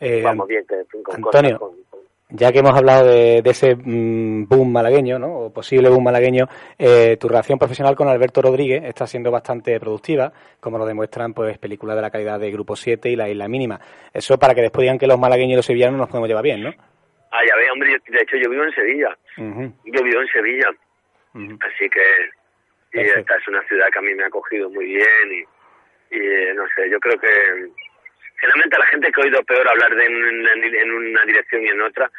Eh, 0.00 0.22
Vamos 0.22 0.46
bien, 0.46 0.64
que 0.66 0.76
con 1.02 1.16
Antonio, 1.16 1.58
cosas, 1.58 1.78
con- 1.90 1.98
ya 2.30 2.52
que 2.52 2.58
hemos 2.58 2.76
hablado 2.76 3.06
de, 3.08 3.40
de 3.42 3.50
ese 3.50 3.74
mm, 3.74 4.46
boom 4.46 4.70
malagueño, 4.70 5.18
¿no? 5.18 5.34
o 5.38 5.52
posible 5.52 5.88
boom 5.88 6.04
malagueño, 6.04 6.46
eh, 6.78 7.16
tu 7.18 7.26
relación 7.28 7.58
profesional 7.58 7.96
con 7.96 8.06
Alberto 8.06 8.42
Rodríguez 8.42 8.84
está 8.84 9.06
siendo 9.06 9.30
bastante 9.30 9.80
productiva, 9.80 10.32
como 10.60 10.78
lo 10.78 10.86
demuestran 10.86 11.32
pues 11.34 11.58
películas 11.58 11.96
de 11.96 12.02
la 12.02 12.10
calidad 12.10 12.38
de 12.38 12.50
Grupo 12.52 12.76
7 12.76 13.08
y 13.10 13.16
La 13.16 13.28
Isla 13.28 13.48
Mínima. 13.48 13.80
Eso 14.12 14.38
para 14.38 14.54
que 14.54 14.60
después 14.62 14.82
digan 14.82 14.98
que 14.98 15.06
los 15.06 15.18
malagueños 15.18 15.54
y 15.54 15.56
los 15.56 15.66
sevillanos 15.66 15.98
nos 15.98 16.08
podemos 16.08 16.28
llevar 16.28 16.44
bien, 16.44 16.62
¿no? 16.62 16.70
Ah, 17.38 17.44
ya 17.46 17.56
ve, 17.56 17.70
hombre, 17.70 17.92
yo- 17.92 18.12
de 18.12 18.20
hecho 18.22 18.36
yo 18.36 18.50
vivo 18.50 18.64
en 18.64 18.72
Sevilla. 18.74 19.16
Yo 19.84 20.02
vivo 20.02 20.20
en 20.20 20.28
Sevilla. 20.28 20.68
Así 21.60 21.88
que 21.88 22.02
y 22.94 23.00
esta 23.00 23.36
es 23.36 23.48
una 23.48 23.62
ciudad 23.64 23.88
que 23.92 23.98
a 23.98 24.02
mí 24.02 24.14
me 24.14 24.24
ha 24.24 24.26
acogido 24.26 24.68
muy 24.70 24.86
bien 24.86 25.30
y, 25.30 26.16
y, 26.16 26.18
eh, 26.20 26.54
no 26.54 26.64
sé, 26.74 26.88
yo 26.90 26.98
creo 26.98 27.18
que 27.20 27.28
generalmente 28.40 28.78
la 28.78 28.86
gente 28.86 29.12
que 29.12 29.20
ha 29.20 29.24
oído 29.24 29.42
peor 29.44 29.68
hablar 29.68 29.94
de 29.94 30.06
en 30.06 30.16
una, 30.16 30.52
en 30.52 30.90
una 30.92 31.22
dirección 31.26 31.62
y 31.62 31.68
en 31.68 31.82
otra, 31.82 32.10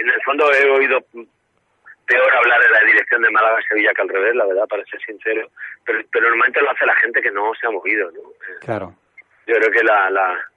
en 0.00 0.08
el 0.08 0.22
fondo 0.24 0.50
he 0.54 0.64
oído 0.70 1.00
peor 2.06 2.34
hablar 2.34 2.60
de 2.62 2.70
la 2.70 2.80
dirección 2.86 3.22
de 3.22 3.30
Málaga 3.30 3.58
a 3.58 3.62
Sevilla 3.68 3.92
que 3.94 4.02
al 4.02 4.08
revés, 4.08 4.34
la 4.34 4.46
verdad, 4.46 4.66
para 4.68 4.84
ser 4.86 5.00
sincero. 5.02 5.50
Pero, 5.84 6.00
pero 6.10 6.24
normalmente 6.28 6.62
lo 6.62 6.70
hace 6.70 6.86
la 6.86 6.94
gente 6.96 7.20
que 7.20 7.30
no 7.30 7.52
se 7.60 7.66
ha 7.66 7.70
movido, 7.70 8.10
¿no? 8.12 8.20
Claro. 8.62 8.94
Yo 9.46 9.54
creo 9.56 9.70
que 9.70 9.84
la, 9.84 10.08
la 10.10 10.50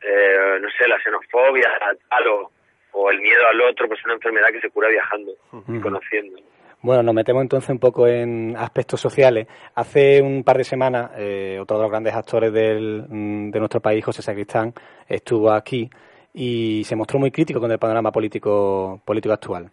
eh, 0.00 0.58
no 0.60 0.68
sé, 0.70 0.88
la 0.88 1.00
xenofobia 1.02 1.70
tal, 2.08 2.26
o, 2.28 2.50
o 2.92 3.10
el 3.10 3.20
miedo 3.20 3.40
al 3.50 3.60
otro, 3.62 3.88
pues 3.88 4.00
es 4.00 4.04
una 4.04 4.14
enfermedad 4.14 4.48
que 4.52 4.60
se 4.60 4.70
cura 4.70 4.88
viajando 4.88 5.32
y 5.68 5.80
conociendo. 5.80 6.38
Bueno, 6.82 7.04
nos 7.04 7.14
metemos 7.14 7.42
entonces 7.42 7.70
un 7.70 7.78
poco 7.78 8.08
en 8.08 8.56
aspectos 8.56 9.00
sociales. 9.00 9.46
Hace 9.74 10.20
un 10.20 10.42
par 10.42 10.58
de 10.58 10.64
semanas, 10.64 11.12
eh, 11.16 11.58
otro 11.60 11.76
de 11.76 11.82
los 11.84 11.90
grandes 11.90 12.12
actores 12.12 12.52
del, 12.52 13.06
mm, 13.08 13.50
de 13.50 13.58
nuestro 13.60 13.80
país, 13.80 14.04
José 14.04 14.20
Sacristán, 14.20 14.74
estuvo 15.08 15.52
aquí 15.52 15.88
y 16.34 16.82
se 16.84 16.96
mostró 16.96 17.20
muy 17.20 17.30
crítico 17.30 17.60
con 17.60 17.70
el 17.70 17.78
panorama 17.78 18.10
político, 18.10 19.00
político 19.04 19.32
actual. 19.32 19.70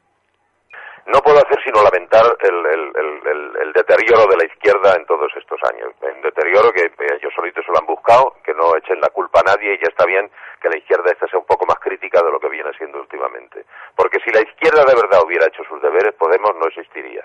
No 1.10 1.19
puedo 1.22 1.38
hacer 1.38 1.58
sino 1.63 1.82
lamentar 1.84 2.24
el, 2.39 2.65
el- 2.65 2.93
el- 2.95 3.58
el- 3.62 3.74
deterioro 3.74 4.26
de 4.28 4.38
la 4.38 4.45
izquierda 4.45 4.93
en 4.95 5.06
todos 5.06 5.32
estos 5.36 5.60
años. 5.72 5.89
Un 6.02 6.22
deterioro 6.22 6.72
que 6.72 6.86
eh, 6.86 7.17
ellos 7.19 7.34
solitos 7.36 7.65
se 7.65 7.72
lo 7.72 7.80
han 7.80 7.86
buscado, 7.86 8.36
que 8.43 8.54
no 8.54 8.76
echen 8.78 9.00
la 9.02 9.10
culpa 9.10 9.39
a 9.39 9.43
nadie 9.56 9.74
y 9.74 9.78
ya 9.78 9.88
está 9.89 10.06
bien 10.06 10.30
que 10.62 10.69
la 10.69 10.78
izquierda 10.78 11.12
esta 11.12 11.28
sea 11.28 11.39
un 11.39 11.45
poco 11.45 11.65
más 11.65 11.80
crítica 11.80 12.22
de 12.22 12.32
lo 12.32 12.39
que 12.39 12.50
viene 12.50 12.72
siendo 12.78 13.00
últimamente. 13.00 13.65
Porque 13.95 14.19
si 14.24 14.32
la 14.32 14.41
izquierda 14.41 14.84
de 14.86 14.95
verdad 14.95 15.24
hubiera 15.26 15.48
hecho 15.48 15.63
sus 15.63 15.82
deberes, 15.82 16.13
Podemos 16.15 16.52
no 16.56 16.67
existiría. 16.67 17.24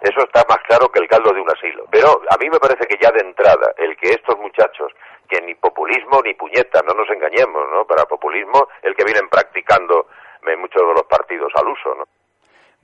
Eso 0.00 0.18
está 0.24 0.42
más 0.48 0.58
claro 0.66 0.88
que 0.90 0.98
el 0.98 1.08
caldo 1.08 1.32
de 1.32 1.40
un 1.40 1.50
asilo. 1.50 1.86
Pero 1.90 2.20
a 2.28 2.36
mí 2.38 2.50
me 2.50 2.58
parece 2.58 2.86
que 2.86 2.98
ya 3.00 3.10
de 3.12 3.20
entrada, 3.20 3.72
el 3.78 3.96
que 3.96 4.10
estos 4.10 4.36
muchachos, 4.38 4.92
que 5.28 5.40
ni 5.40 5.54
populismo 5.54 6.20
ni 6.24 6.34
puñeta, 6.34 6.80
no 6.86 6.92
nos 6.94 7.08
engañemos, 7.08 7.70
¿no? 7.70 7.84
Para 7.86 8.04
populismo, 8.06 8.68
el 8.82 8.96
que 8.96 9.04
vienen 9.04 9.28
practicando 9.28 10.08
en 10.44 10.58
muchos 10.60 10.82
de 10.82 10.92
los 10.94 11.04
partidos 11.04 11.52
al 11.54 11.68
uso, 11.68 11.94
¿no? 11.94 12.04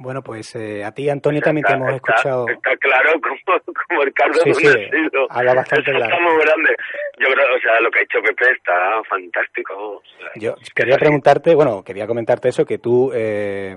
Bueno, 0.01 0.23
pues 0.23 0.55
eh, 0.55 0.85
a 0.85 0.93
ti, 0.93 1.11
Antonio, 1.11 1.41
también 1.41 1.65
te 1.67 1.73
hemos 1.73 1.93
escuchado. 1.93 2.47
Está 2.49 2.77
claro 2.77 3.11
como, 3.21 3.61
como 3.89 4.03
el 4.05 4.13
caldo 4.15 4.39
Sí, 4.45 4.51
de 4.51 4.55
sí, 4.55 5.11
habla 5.29 5.55
bastante 5.55 5.91
Eso 5.91 5.99
claro. 5.99 6.15
Está 6.15 6.23
muy 6.31 6.41
grande. 6.45 6.77
Yo 7.19 7.27
creo, 7.35 7.57
o 7.57 7.61
sea, 7.61 7.81
lo 7.81 7.91
que 7.91 7.99
ha 7.99 8.03
hecho 8.03 8.23
Pepe 8.23 8.51
está 8.53 9.03
fantástico. 9.09 9.75
O 9.77 10.03
sea, 10.19 10.29
Yo 10.37 10.55
quería 10.73 10.97
preguntarte, 10.99 11.53
bueno, 11.57 11.83
quería 11.83 12.07
comentarte 12.07 12.49
eso, 12.49 12.65
que 12.65 12.79
tú, 12.79 13.11
eh, 13.13 13.75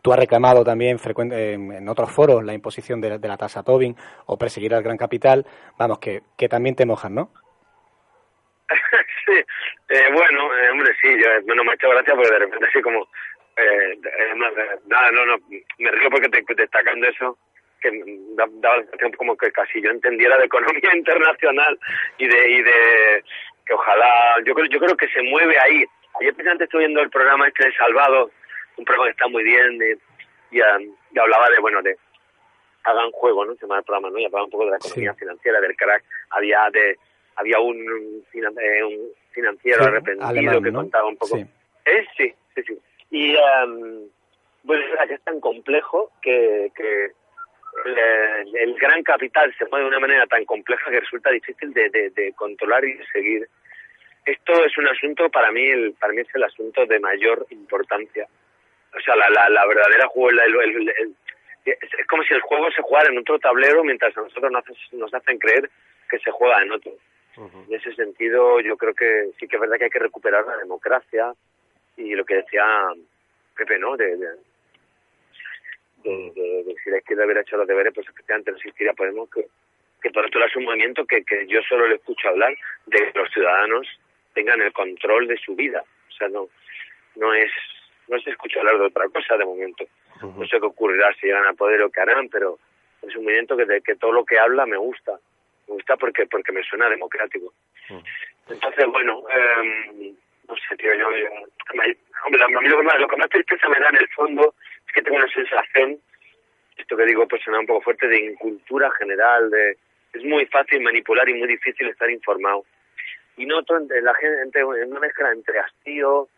tú 0.00 0.12
has 0.12 0.18
reclamado 0.20 0.62
también 0.62 1.00
frecuente, 1.00 1.54
en, 1.54 1.72
en 1.72 1.88
otros 1.88 2.12
foros 2.12 2.44
la 2.44 2.54
imposición 2.54 3.00
de, 3.00 3.10
la- 3.10 3.18
de 3.18 3.26
la 3.28 3.36
tasa 3.36 3.64
Tobin 3.64 3.96
o 4.26 4.38
perseguir 4.38 4.74
al 4.74 4.82
gran 4.84 4.96
capital. 4.96 5.44
Vamos, 5.76 5.98
que, 5.98 6.20
que 6.38 6.48
también 6.48 6.76
te 6.76 6.86
mojan, 6.86 7.16
¿no? 7.16 7.30
sí, 9.26 9.32
eh, 9.88 10.06
bueno, 10.12 10.56
eh, 10.56 10.70
hombre, 10.70 10.92
sí, 11.02 11.08
yo, 11.20 11.54
no 11.54 11.64
me 11.64 11.72
ha 11.72 11.74
hecho 11.74 11.88
gracia 11.90 12.14
porque 12.14 12.30
de 12.32 12.38
repente 12.38 12.66
así 12.66 12.80
como, 12.80 13.06
eh, 13.56 13.92
eh, 13.92 14.32
no, 14.36 14.48
eh, 14.48 14.78
nada, 14.86 15.10
no, 15.12 15.26
no, 15.26 15.36
me 15.78 15.90
río 15.90 16.10
porque 16.10 16.28
te, 16.28 16.42
destacando 16.54 17.06
eso, 17.06 17.38
que 17.80 17.90
da- 18.36 18.48
daba 18.50 18.76
la 18.78 18.82
sensación 18.84 19.12
como 19.12 19.36
que 19.36 19.50
casi 19.52 19.80
yo 19.82 19.90
entendiera 19.90 20.36
de 20.38 20.46
economía 20.46 20.90
internacional 20.96 21.78
y 22.18 22.26
de 22.26 22.50
y 22.50 22.62
de 22.62 23.24
que 23.66 23.74
ojalá 23.74 24.36
yo 24.44 24.54
creo 24.54 24.66
yo 24.66 24.78
creo 24.80 24.96
que 24.96 25.08
se 25.08 25.22
mueve 25.22 25.58
ahí 25.58 25.84
ayer 26.20 26.32
precisamente 26.34 26.64
estoy 26.64 26.80
viendo 26.80 27.00
el 27.02 27.10
programa 27.10 27.46
este 27.48 27.66
de 27.68 27.74
Salvado 27.74 28.30
un 28.76 28.84
programa 28.84 29.06
que 29.08 29.12
está 29.12 29.28
muy 29.28 29.42
bien 29.44 29.78
de- 29.78 29.98
y, 30.50 30.60
ah, 30.60 30.78
y 31.12 31.18
hablaba 31.18 31.48
de 31.50 31.58
bueno 31.60 31.80
de 31.82 31.96
hagan 32.84 33.10
juego 33.12 33.44
no 33.44 33.54
se 33.54 33.62
llama 33.62 33.78
el 33.78 33.84
programa 33.84 34.10
no 34.10 34.18
y 34.18 34.24
hablaba 34.26 34.44
un 34.44 34.50
poco 34.50 34.64
de 34.66 34.70
la 34.72 34.76
economía 34.76 35.14
financiera 35.14 35.60
del 35.60 35.76
crack 35.76 36.04
había 36.30 36.68
de 36.72 36.96
había 37.36 37.58
un, 37.58 38.24
finan- 38.32 38.58
eh, 38.60 38.84
un 38.84 39.08
financiero 39.32 39.80
Sí, 39.82 39.88
arrepentido 39.88 40.28
alemán, 40.28 40.62
que 40.62 40.70
¿no? 40.70 40.78
contaba 40.80 41.08
un 41.08 41.16
poco 41.16 41.36
Sí. 41.36 41.44
¿Eh? 41.86 42.06
Sí, 42.16 42.34
sí, 42.54 42.62
sí. 42.66 42.78
Y 43.10 43.34
em, 43.36 44.08
pues 44.66 44.80
es 45.00 45.08
que 45.08 45.14
es 45.14 45.22
tan 45.22 45.40
complejo 45.40 46.10
que, 46.22 46.70
que 46.74 47.10
el, 47.84 48.56
el 48.56 48.74
gran 48.74 49.02
capital 49.02 49.54
se 49.58 49.66
mueve 49.66 49.84
de 49.84 49.88
una 49.90 50.00
manera 50.00 50.26
tan 50.26 50.44
compleja 50.44 50.90
que 50.90 51.00
resulta 51.00 51.30
difícil 51.30 51.72
de, 51.72 51.88
de, 51.90 52.10
de 52.10 52.32
controlar 52.34 52.84
y 52.84 52.94
de 52.94 53.06
seguir. 53.06 53.48
Esto 54.24 54.64
es 54.64 54.76
un 54.78 54.88
asunto, 54.88 55.28
para 55.30 55.50
mí, 55.52 55.62
el, 55.64 55.92
para 55.94 56.12
mí 56.12 56.20
es 56.22 56.34
el 56.34 56.44
asunto 56.44 56.86
de 56.86 56.98
mayor 56.98 57.46
importancia. 57.50 58.26
O 58.96 59.00
sea, 59.00 59.16
la, 59.16 59.28
la, 59.28 59.48
la 59.50 59.66
verdadera 59.66 60.06
juego, 60.08 60.30
el- 60.30 60.94
es, 61.66 62.06
como 62.08 62.22
si 62.24 62.34
el 62.34 62.40
juego 62.40 62.70
se 62.70 62.82
jugara 62.82 63.10
en 63.10 63.18
otro 63.18 63.38
tablero 63.38 63.82
mientras 63.84 64.16
a 64.16 64.20
nosotros 64.22 64.50
nos, 64.52 64.64
nos 64.92 65.12
hacen 65.14 65.38
creer 65.38 65.68
que 66.08 66.18
se 66.18 66.30
juega 66.30 66.62
en 66.62 66.72
otro. 66.72 66.92
En 67.68 67.74
ese 67.74 67.92
sentido, 67.94 68.60
yo 68.60 68.76
creo 68.76 68.94
que 68.94 69.30
sí 69.40 69.48
que 69.48 69.56
es 69.56 69.60
verdad 69.60 69.76
que 69.78 69.84
hay 69.84 69.90
que 69.90 69.98
recuperar 69.98 70.46
la 70.46 70.56
democracia 70.58 71.32
y 71.96 72.14
lo 72.14 72.24
que 72.24 72.36
decía 72.36 72.64
Pepe, 73.56 73.78
¿no? 73.78 73.96
De, 73.96 74.16
de, 74.16 74.26
de- 76.04 76.32
de- 76.34 76.64
de 76.64 76.74
si 76.82 76.90
la 76.90 76.98
izquierda 76.98 77.24
hubiera 77.24 77.40
hecho 77.40 77.56
los 77.56 77.66
deberes, 77.66 77.92
pues 77.94 78.08
efectivamente 78.08 78.50
no 78.50 78.56
existiría 78.56 78.92
Podemos, 78.92 79.28
que, 79.30 79.46
que 80.02 80.10
por 80.10 80.26
otro 80.26 80.38
lado 80.40 80.50
es 80.50 80.56
un 80.56 80.64
movimiento 80.64 81.06
que, 81.06 81.24
que 81.24 81.46
yo 81.46 81.60
solo 81.62 81.86
le 81.88 81.96
escucho 81.96 82.28
hablar 82.28 82.54
de 82.86 82.98
que 83.12 83.18
los 83.18 83.30
ciudadanos 83.30 83.86
tengan 84.34 84.60
el 84.60 84.72
control 84.72 85.28
de 85.28 85.36
su 85.38 85.54
vida. 85.54 85.82
O 86.08 86.12
sea, 86.12 86.28
no, 86.28 86.48
no 87.16 87.32
es 87.34 87.50
no 88.08 88.20
se 88.20 88.30
escucha 88.30 88.60
hablar 88.60 88.78
de 88.78 88.84
otra 88.86 89.08
cosa 89.08 89.36
de 89.38 89.46
momento. 89.46 89.84
No 90.22 90.46
sé 90.46 90.60
qué 90.60 90.66
ocurrirá 90.66 91.12
si 91.14 91.26
llegan 91.26 91.46
al 91.46 91.56
poder 91.56 91.80
o 91.82 91.90
qué 91.90 92.00
harán, 92.00 92.28
pero 92.28 92.58
es 93.02 93.16
un 93.16 93.24
movimiento 93.24 93.56
que, 93.56 93.64
de 93.64 93.80
que 93.80 93.94
todo 93.96 94.12
lo 94.12 94.24
que 94.26 94.38
habla 94.38 94.66
me 94.66 94.76
gusta. 94.76 95.12
Me 95.68 95.74
gusta 95.74 95.96
porque 95.96 96.26
porque 96.26 96.52
me 96.52 96.62
suena 96.64 96.88
democrático. 96.90 97.54
Entonces, 98.48 98.86
bueno, 98.88 99.22
eh, 99.30 100.12
no 100.48 100.54
sé, 100.56 100.76
tío, 100.76 100.94
yo... 100.94 101.10
me- 101.10 101.96
hombre, 102.26 102.42
a 102.42 102.48
mí 102.48 102.68
lo 102.68 102.78
que, 102.78 102.82
más, 102.84 102.98
lo 102.98 103.08
que 103.08 103.16
más 103.16 103.28
tristeza 103.28 103.68
me 103.68 103.78
da 103.80 103.88
en 103.90 103.96
el 103.96 104.08
fondo 104.08 104.54
es 104.86 104.92
que 104.92 105.02
tengo 105.02 105.16
una 105.16 105.28
sensación, 105.28 105.98
esto 106.76 106.96
que 106.96 107.04
digo 107.04 107.28
pues 107.28 107.42
suena 107.42 107.60
un 107.60 107.66
poco 107.66 107.82
fuerte, 107.82 108.06
de 108.08 108.24
incultura 108.24 108.90
general, 108.92 109.50
de... 109.50 109.76
Es 110.12 110.22
muy 110.22 110.46
fácil 110.46 110.80
manipular 110.80 111.28
y 111.28 111.34
muy 111.34 111.48
difícil 111.48 111.88
estar 111.88 112.08
informado. 112.08 112.64
Y 113.36 113.46
noto 113.46 113.76
entre 113.76 114.00
la 114.00 114.14
gente 114.14 114.60
en 114.60 114.90
una 114.90 115.00
mezcla 115.00 115.32
entre 115.32 115.58
hastío, 115.58 116.28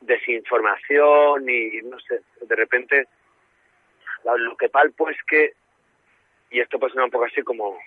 desinformación 0.00 1.48
y 1.48 1.82
no 1.82 2.00
sé, 2.00 2.20
de 2.40 2.56
repente 2.56 3.06
lo 4.24 4.56
que 4.56 4.68
palpo 4.68 5.08
es 5.08 5.16
que, 5.22 5.52
y 6.50 6.58
esto 6.60 6.80
pues 6.80 6.92
suena 6.92 7.04
un 7.04 7.12
poco 7.12 7.26
así 7.26 7.42
como 7.42 7.78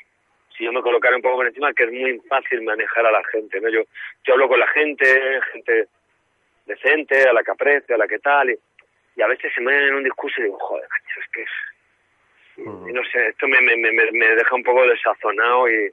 si 0.57 0.63
yo 0.65 0.71
me 0.71 0.81
colocara 0.81 1.15
un 1.15 1.21
poco 1.21 1.37
por 1.37 1.47
encima, 1.47 1.73
que 1.73 1.83
es 1.83 1.91
muy 1.91 2.19
fácil 2.27 2.61
manejar 2.63 3.05
a 3.05 3.11
la 3.11 3.23
gente, 3.25 3.59
¿no? 3.61 3.69
Yo, 3.69 3.81
yo 4.23 4.33
hablo 4.33 4.47
con 4.47 4.59
la 4.59 4.67
gente, 4.67 5.05
gente 5.53 5.87
decente, 6.65 7.27
a 7.27 7.33
la 7.33 7.43
que 7.43 7.51
aprecio, 7.51 7.95
a 7.95 7.97
la 7.97 8.07
que 8.07 8.19
tal, 8.19 8.49
y, 8.49 8.57
y 9.15 9.21
a 9.21 9.27
veces 9.27 9.51
se 9.53 9.61
me 9.61 9.75
en 9.87 9.95
un 9.95 10.03
discurso 10.03 10.39
y 10.39 10.45
digo, 10.45 10.57
joder, 10.59 10.87
macho, 10.89 11.19
es 11.19 11.27
que 11.31 11.41
es... 11.43 11.49
no 12.93 13.03
sé, 13.11 13.27
esto 13.27 13.47
me, 13.47 13.59
me, 13.61 13.75
me, 13.75 13.91
me 14.11 14.27
deja 14.35 14.55
un 14.55 14.63
poco 14.63 14.87
desazonado 14.87 15.69
y, 15.69 15.91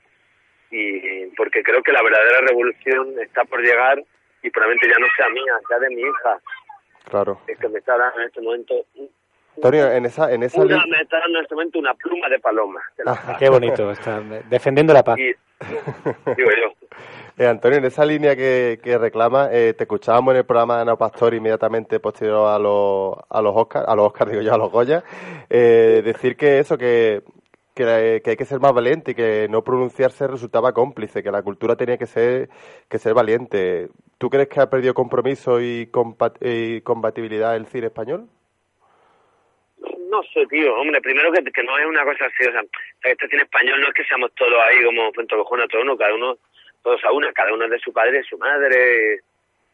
y 0.71 1.27
porque 1.37 1.63
creo 1.63 1.83
que 1.83 1.93
la 1.93 2.03
verdadera 2.03 2.41
revolución 2.47 3.15
está 3.21 3.45
por 3.45 3.61
llegar 3.63 4.03
y 4.43 4.51
probablemente 4.51 4.89
ya 4.89 4.99
no 4.99 5.07
sea 5.17 5.29
mía, 5.29 5.55
sea 5.69 5.79
de 5.79 5.91
mi 5.91 6.03
hija, 6.03 6.39
Claro. 7.11 7.41
es 7.49 7.59
que 7.59 7.69
me 7.69 7.81
está 7.81 7.97
dando 7.99 8.21
en 8.21 8.27
este 8.29 8.41
momento 8.41 8.75
Antonio, 9.57 9.91
en 9.93 10.07
esa, 10.07 10.33
en 10.33 10.43
esa 10.43 10.61
una, 10.63 10.85
li- 10.85 10.91
me 10.91 11.01
está 11.03 11.19
dando 11.21 11.39
en 11.39 11.43
este 11.45 11.55
momento 11.55 11.79
una 11.79 11.95
pluma 11.95 12.29
de 12.29 12.39
paloma. 12.41 12.81
paz. 13.05 13.37
Qué 13.39 13.49
bonito, 13.49 13.91
está 13.91 14.21
defendiendo 14.49 14.93
la 14.93 15.03
paz. 15.05 15.19
Y- 15.19 15.35
digo 16.37 16.51
yo. 16.61 16.89
Eh, 17.39 17.47
Antonio, 17.47 17.79
en 17.79 17.85
esa 17.85 18.05
línea 18.05 18.37
que, 18.37 18.79
que 18.83 18.99
reclama, 18.99 19.49
eh, 19.53 19.75
te 19.75 19.85
escuchábamos 19.85 20.33
en 20.33 20.39
el 20.39 20.45
programa 20.45 20.77
de 20.77 20.83
Ana 20.83 20.97
Pastor 20.97 21.33
inmediatamente 21.35 21.99
posterior 22.01 22.49
a 22.49 22.59
los, 22.59 23.15
a 23.31 23.41
los 23.41 23.55
Oscar, 23.57 23.85
a 23.87 23.95
los 23.97 24.07
Oscar 24.07 24.29
digo 24.31 24.43
yo, 24.43 24.53
a 24.55 24.59
los 24.59 24.71
Goya, 24.71 25.03
eh, 25.49 26.03
decir 26.05 26.37
que 26.37 26.59
eso, 26.59 26.77
que, 26.77 27.23
que, 27.75 28.21
que 28.23 28.31
hay 28.31 28.37
que 28.37 28.45
ser 28.45 28.61
más 28.61 28.73
valiente 28.75 29.13
y 29.13 29.15
que 29.15 29.47
no 29.49 29.63
pronunciarse 29.63 30.27
resultaba 30.27 30.73
cómplice, 30.73 31.23
que 31.23 31.31
la 31.31 31.43
cultura 31.43 31.75
tenía 31.77 31.97
que 31.97 32.07
ser, 32.07 32.51
que 32.89 32.99
ser 32.99 33.15
valiente. 33.15 33.89
¿Tú 34.19 34.29
crees 34.29 34.49
que 34.49 34.61
ha 34.61 34.69
perdido 34.69 34.93
compromiso 34.93 35.59
y, 35.61 35.87
compa- 35.91 36.35
y 36.41 36.83
compatibilidad 36.83 37.57
el 37.57 37.67
cine 37.67 37.87
español? 37.87 38.27
No 40.13 40.23
sé, 40.25 40.47
tío. 40.47 40.77
Hombre, 40.77 41.01
primero 41.01 41.33
que, 41.33 41.43
que 41.43 41.63
no 41.63 41.79
es 41.79 41.87
una 41.87 42.05
cosa 42.05 42.27
así. 42.27 42.47
O 42.47 42.53
sea, 42.53 42.63
este 43.05 43.29
cine 43.29 43.45
español 43.45 43.81
no 43.81 43.89
es 43.89 43.95
que 43.95 44.05
seamos 44.05 44.31
todos 44.35 44.53
ahí 44.69 44.85
como 44.85 45.11
Fuente 45.15 45.35
Lojona, 45.35 45.67
todo 45.67 45.81
uno, 45.81 45.97
cada 45.97 46.15
uno, 46.15 46.37
todos 46.83 47.03
a 47.05 47.13
una, 47.13 47.33
cada 47.33 47.55
uno 47.55 47.65
es 47.65 47.71
de 47.71 47.79
su 47.79 47.95
padre, 47.95 48.19
de 48.19 48.25
su 48.25 48.37
madre. 48.37 49.21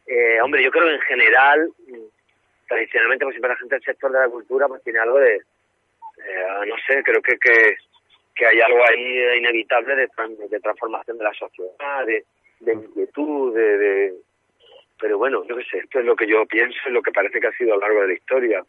Eh, 0.07 0.41
hombre, 0.41 0.63
yo 0.63 0.71
creo 0.71 0.85
que 0.85 0.93
en 0.93 1.01
general, 1.01 1.69
mm, 1.87 2.67
tradicionalmente, 2.69 3.25
pues 3.25 3.33
siempre 3.33 3.51
la 3.51 3.57
gente 3.57 3.75
del 3.75 3.83
sector 3.83 4.11
de 4.13 4.19
la 4.19 4.29
cultura 4.29 4.69
pues 4.69 4.81
tiene 4.81 4.99
algo 4.99 5.19
de, 5.19 5.35
eh, 5.35 6.65
no 6.67 6.75
sé, 6.87 7.03
creo 7.03 7.21
que, 7.21 7.37
que, 7.37 7.75
que 8.33 8.45
hay 8.45 8.61
algo 8.61 8.79
ahí 8.87 9.37
inevitable 9.39 9.93
de, 9.93 10.07
de 10.49 10.59
transformación 10.61 11.17
de 11.17 11.23
la 11.25 11.33
sociedad, 11.33 12.05
de, 12.05 12.23
de 12.61 12.73
inquietud, 12.73 13.53
de, 13.53 13.77
de... 13.77 14.13
Pero 15.01 15.17
bueno, 15.17 15.43
yo 15.45 15.57
qué 15.57 15.65
sé, 15.65 15.79
esto 15.79 15.99
es 15.99 16.05
lo 16.05 16.15
que 16.15 16.27
yo 16.27 16.45
pienso, 16.45 16.79
es 16.85 16.93
lo 16.93 17.01
que 17.01 17.11
parece 17.11 17.41
que 17.41 17.47
ha 17.47 17.57
sido 17.57 17.73
a 17.73 17.75
lo 17.75 17.81
largo 17.81 18.01
de 18.01 18.07
la 18.07 18.13
historia. 18.13 18.63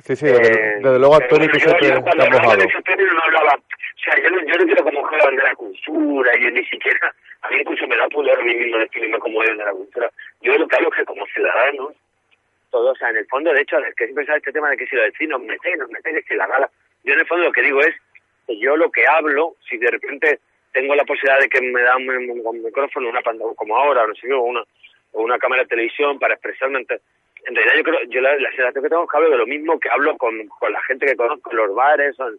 Sí, 0.00 0.16
sí, 0.16 0.26
desde, 0.26 0.52
Eh, 0.52 0.74
desde 0.80 0.98
luego, 0.98 1.14
Antonio, 1.16 1.48
pero 1.52 1.52
tú 1.52 1.58
yo- 1.58 1.64
siempre 1.68 1.88
yo 1.88 2.02
cuando 2.02 2.24
hablaba 2.24 2.56
de 2.56 2.64
ese 2.64 2.96
no 3.14 3.22
hablaba, 3.22 3.54
o 3.54 3.98
sea, 4.02 4.22
yo 4.22 4.30
no, 4.30 4.40
yo 4.40 4.54
no 4.58 4.64
quiero 4.64 4.84
como 4.84 5.10
la 5.10 5.54
cultura, 5.54 6.32
yo 6.40 6.50
ni 6.50 6.64
siquiera, 6.64 7.14
a 7.42 7.50
mí 7.50 7.56
incluso 7.60 7.86
me 7.86 7.96
da 7.96 8.08
pudor 8.08 8.38
a 8.40 8.42
mí 8.42 8.54
mismo 8.54 8.78
definirme 8.78 9.18
como 9.18 9.42
de 9.42 9.54
la 9.54 9.70
cultura. 9.70 10.10
Yo 10.40 10.56
lo 10.58 10.66
que 10.66 10.76
hablo 10.76 10.88
es 10.88 10.94
que 10.96 11.04
como 11.04 11.26
ciudadanos, 11.26 11.92
todos, 12.70 12.92
o 12.92 12.98
sea, 12.98 13.10
en 13.10 13.18
el 13.18 13.26
fondo, 13.26 13.52
de 13.52 13.60
hecho, 13.60 13.78
es 13.78 13.94
que 13.94 14.04
siempre 14.04 14.24
sale 14.24 14.38
este 14.38 14.52
tema 14.52 14.70
de 14.70 14.76
que 14.78 14.86
si 14.86 14.96
lo 14.96 15.02
decís, 15.02 15.28
nos 15.28 15.42
metéis, 15.42 15.76
nos 15.76 15.90
metéis, 15.90 16.24
que 16.24 16.36
la 16.36 16.46
gala. 16.46 16.70
Yo 17.04 17.12
en 17.12 17.20
el 17.20 17.26
fondo 17.26 17.44
lo 17.44 17.52
que 17.52 17.62
digo 17.62 17.80
es 17.82 17.94
que 18.46 18.58
yo 18.58 18.76
lo 18.76 18.90
que 18.90 19.06
hablo, 19.06 19.56
si 19.68 19.76
de 19.76 19.90
repente 19.90 20.40
tengo 20.72 20.94
la 20.94 21.04
posibilidad 21.04 21.38
de 21.38 21.48
que 21.50 21.60
me 21.60 21.82
da 21.82 21.96
un, 21.96 22.08
un- 22.08 22.40
un 22.44 22.62
micrófono, 22.62 23.10
una 23.10 23.20
pantalla 23.20 23.52
como 23.56 23.76
ahora, 23.76 24.06
no 24.06 24.14
sé 24.14 24.32
o 24.32 24.40
una, 24.40 24.62
o 25.12 25.22
una 25.22 25.38
cámara 25.38 25.62
de 25.64 25.68
televisión 25.68 26.18
para 26.18 26.34
expresarme 26.34 26.78
en 27.46 27.54
realidad 27.54 27.74
yo 27.76 27.82
creo, 27.84 27.98
yo 28.08 28.20
la, 28.20 28.36
la 28.36 28.50
sensación 28.50 28.82
que 28.84 28.90
tengo 28.90 29.04
es 29.04 29.10
que 29.10 29.16
hablo 29.16 29.30
de 29.30 29.36
lo 29.38 29.46
mismo 29.46 29.78
que 29.80 29.88
hablo 29.90 30.16
con, 30.16 30.46
con 30.48 30.72
la 30.72 30.82
gente 30.82 31.06
que 31.06 31.16
conozco 31.16 31.50
en 31.50 31.56
los 31.56 31.74
bares 31.74 32.18
o 32.20 32.28
en, 32.28 32.36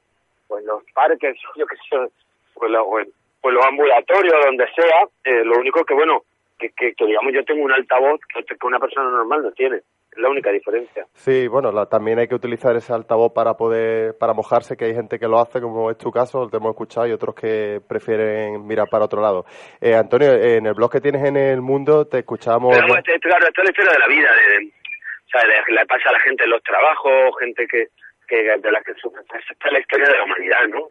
o 0.50 0.60
en 0.60 0.66
los 0.66 0.84
parques, 0.94 1.36
yo 1.56 1.66
qué 1.66 1.76
sé, 1.90 1.96
o 1.98 2.66
en, 2.68 2.76
o 2.76 3.00
en- 3.00 3.12
o 3.46 3.50
en 3.50 3.56
los 3.56 3.66
ambulatorios, 3.66 4.34
donde 4.46 4.66
sea, 4.74 5.04
eh, 5.26 5.44
lo 5.44 5.60
único 5.60 5.84
que, 5.84 5.94
bueno, 5.94 6.22
que, 6.58 6.70
que, 6.70 6.94
que, 6.94 7.06
digamos 7.06 7.34
yo 7.34 7.44
tengo 7.44 7.62
un 7.66 7.74
altavoz 7.74 8.22
que, 8.34 8.42
que 8.46 8.56
una 8.68 8.80
persona 8.80 9.10
normal 9.10 9.44
no 9.44 9.52
tiene, 9.52 9.76
es 9.78 10.18
la 10.18 10.30
única 10.30 10.50
diferencia. 10.50 11.06
Sí, 11.14 11.50
bueno, 11.50 11.70
la- 11.74 11.86
también 11.88 12.20
hay 12.20 12.30
que 12.30 12.36
utilizar 12.36 12.74
ese 12.78 12.94
altavoz 12.94 13.34
para 13.34 13.56
poder, 13.58 14.18
para 14.18 14.32
mojarse, 14.34 14.78
que 14.78 14.86
hay 14.86 14.94
gente 14.96 15.20
que 15.20 15.28
lo 15.28 15.40
hace, 15.42 15.60
como 15.60 15.92
es 15.92 15.98
tu 15.98 16.10
caso, 16.10 16.48
te 16.50 16.56
hemos 16.56 16.70
escuchado, 16.70 17.06
y 17.06 17.12
otros 17.12 17.36
que 17.36 17.82
prefieren 17.86 18.66
mirar 18.66 18.88
para 18.90 19.04
otro 19.04 19.22
lado. 19.22 19.44
Eh, 19.82 19.94
Antonio, 19.94 20.32
en 20.32 20.66
el 20.66 20.74
blog 20.74 20.90
que 20.90 21.02
tienes 21.02 21.26
en 21.26 21.36
El 21.36 21.60
Mundo 21.62 22.06
te 22.08 22.20
escuchamos... 22.20 22.74
Pero, 22.74 22.96
este, 22.98 23.20
claro, 23.20 23.46
esto 23.46 23.62
es 23.62 23.66
la 23.66 23.72
historia 23.72 23.92
de 23.92 24.00
la 24.00 24.08
vida, 24.08 24.30
de- 24.32 24.72
o 25.34 25.40
sea, 25.40 25.64
le 25.68 25.86
pasa 25.86 26.10
a 26.10 26.14
la 26.14 26.20
gente 26.20 26.44
en 26.44 26.50
los 26.52 26.64
trabajos, 26.64 27.36
gente 27.40 27.68
que, 27.68 27.88
que 28.28 28.36
de 28.58 28.72
la 28.72 28.82
que 28.82 28.94
sufre. 28.96 29.22
Esta 29.24 29.68
es 29.68 29.72
la 29.74 29.80
historia 29.80 30.08
de 30.08 30.18
la 30.18 30.24
humanidad, 30.24 30.68
¿no? 30.70 30.90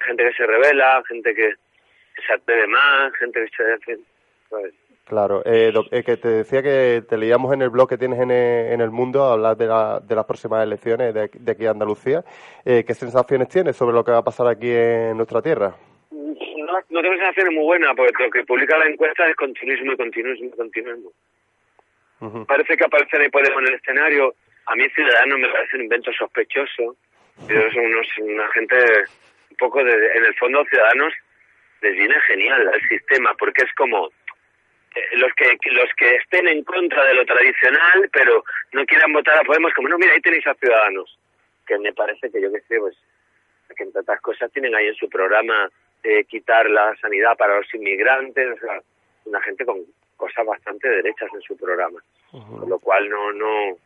Gente 0.00 0.24
que 0.24 0.32
se 0.32 0.46
revela, 0.46 1.02
gente 1.08 1.34
que, 1.34 1.50
que 2.14 2.22
se 2.26 2.32
atreve 2.32 2.66
más, 2.66 3.12
gente 3.14 3.44
que 3.44 3.76
se... 3.84 3.98
Claro, 5.06 5.42
eh, 5.44 5.70
doc- 5.72 5.88
eh, 5.92 6.02
que 6.02 6.16
te 6.16 6.28
decía 6.28 6.62
que 6.62 7.02
te 7.06 7.18
leíamos 7.18 7.52
en 7.52 7.60
el 7.60 7.68
blog 7.68 7.86
que 7.88 7.98
tienes 7.98 8.18
en 8.20 8.30
el, 8.30 8.72
en 8.72 8.80
el 8.80 8.90
Mundo, 8.90 9.22
hablar 9.24 9.54
de, 9.56 9.66
la- 9.66 10.00
de 10.00 10.14
las 10.14 10.24
próximas 10.24 10.64
elecciones 10.64 11.12
de, 11.12 11.22
aquí- 11.24 11.38
de 11.38 11.52
aquí 11.52 11.66
a 11.66 11.72
Andalucía. 11.72 12.24
Eh, 12.64 12.84
¿Qué 12.86 12.94
sensaciones 12.94 13.48
tienes 13.48 13.76
sobre 13.76 13.94
lo 13.94 14.02
que 14.02 14.12
va 14.12 14.18
a 14.18 14.24
pasar 14.24 14.46
aquí 14.48 14.70
en 14.70 15.16
nuestra 15.16 15.42
tierra? 15.42 15.74
no, 16.10 16.80
no 16.88 17.02
tengo 17.02 17.14
sensaciones 17.16 17.52
muy 17.52 17.64
buenas, 17.64 17.94
porque 17.94 18.24
lo 18.24 18.30
que 18.30 18.44
publica 18.44 18.78
la 18.78 18.86
encuesta 18.86 19.28
es 19.28 19.36
continuismo 19.36 19.92
y 19.92 19.96
continuismo 19.96 20.46
y 20.46 20.56
continuismo. 20.56 21.10
Parece 22.46 22.76
que 22.76 22.84
aparecen 22.84 23.20
ahí 23.20 23.28
Podemos 23.28 23.62
en 23.62 23.68
el 23.68 23.74
escenario. 23.74 24.34
A 24.66 24.74
mí 24.76 24.88
Ciudadanos 24.90 25.38
me 25.38 25.48
parece 25.48 25.76
un 25.76 25.82
invento 25.82 26.12
sospechoso. 26.12 26.96
Pero 27.46 27.70
son 27.72 27.86
unos, 27.86 28.06
una 28.18 28.48
gente 28.52 28.76
un 29.50 29.56
poco 29.56 29.82
de... 29.82 29.92
En 29.92 30.24
el 30.24 30.34
fondo 30.36 30.64
Ciudadanos 30.66 31.12
les 31.82 31.94
viene 31.94 32.14
genial 32.20 32.68
al 32.68 32.80
sistema, 32.88 33.34
porque 33.34 33.64
es 33.64 33.72
como 33.74 34.08
eh, 34.94 35.16
los 35.16 35.32
que 35.34 35.58
los 35.70 35.90
que 35.96 36.16
estén 36.16 36.48
en 36.48 36.64
contra 36.64 37.04
de 37.04 37.14
lo 37.14 37.26
tradicional, 37.26 38.08
pero 38.12 38.44
no 38.72 38.86
quieran 38.86 39.12
votar 39.12 39.38
a 39.38 39.42
Podemos, 39.42 39.74
como 39.74 39.88
no, 39.88 39.98
mira, 39.98 40.12
ahí 40.12 40.20
tenéis 40.20 40.46
a 40.46 40.54
Ciudadanos. 40.54 41.18
Que 41.66 41.78
me 41.78 41.92
parece 41.92 42.30
que 42.30 42.40
yo 42.40 42.52
qué 42.52 42.60
sé, 42.60 42.78
pues 42.78 42.96
que 43.74 43.82
entre 43.82 44.02
otras 44.02 44.20
cosas, 44.20 44.52
tienen 44.52 44.74
ahí 44.74 44.86
en 44.86 44.94
su 44.94 45.08
programa 45.08 45.68
eh, 46.02 46.24
quitar 46.24 46.68
la 46.70 46.94
sanidad 47.00 47.36
para 47.36 47.56
los 47.56 47.74
inmigrantes, 47.74 48.56
o 48.56 48.58
sea, 48.58 48.80
una 49.24 49.40
gente 49.42 49.64
con 49.64 49.78
cosas 50.16 50.46
bastante 50.46 50.88
derechas 50.88 51.28
en 51.34 51.42
su 51.42 51.56
programa, 51.56 52.00
con 52.30 52.68
lo 52.68 52.78
cual 52.78 53.08
no 53.08 53.32
no 53.32 53.76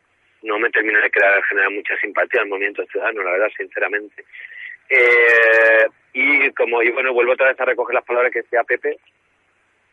no 0.42 0.58
me 0.58 0.70
termina 0.70 1.00
de 1.00 1.10
crear 1.10 1.42
generar 1.44 1.70
mucha 1.70 1.96
simpatía 1.96 2.42
al 2.42 2.48
movimiento 2.48 2.84
ciudadano, 2.86 3.22
la 3.22 3.32
verdad, 3.32 3.48
sinceramente. 3.56 4.24
Eh, 4.90 5.86
y 6.12 6.50
como 6.52 6.82
y 6.82 6.90
bueno, 6.90 7.12
vuelvo 7.12 7.32
otra 7.32 7.48
vez 7.48 7.60
a 7.60 7.64
recoger 7.64 7.94
las 7.94 8.04
palabras 8.04 8.32
que 8.32 8.42
decía 8.42 8.64
Pepe 8.64 8.98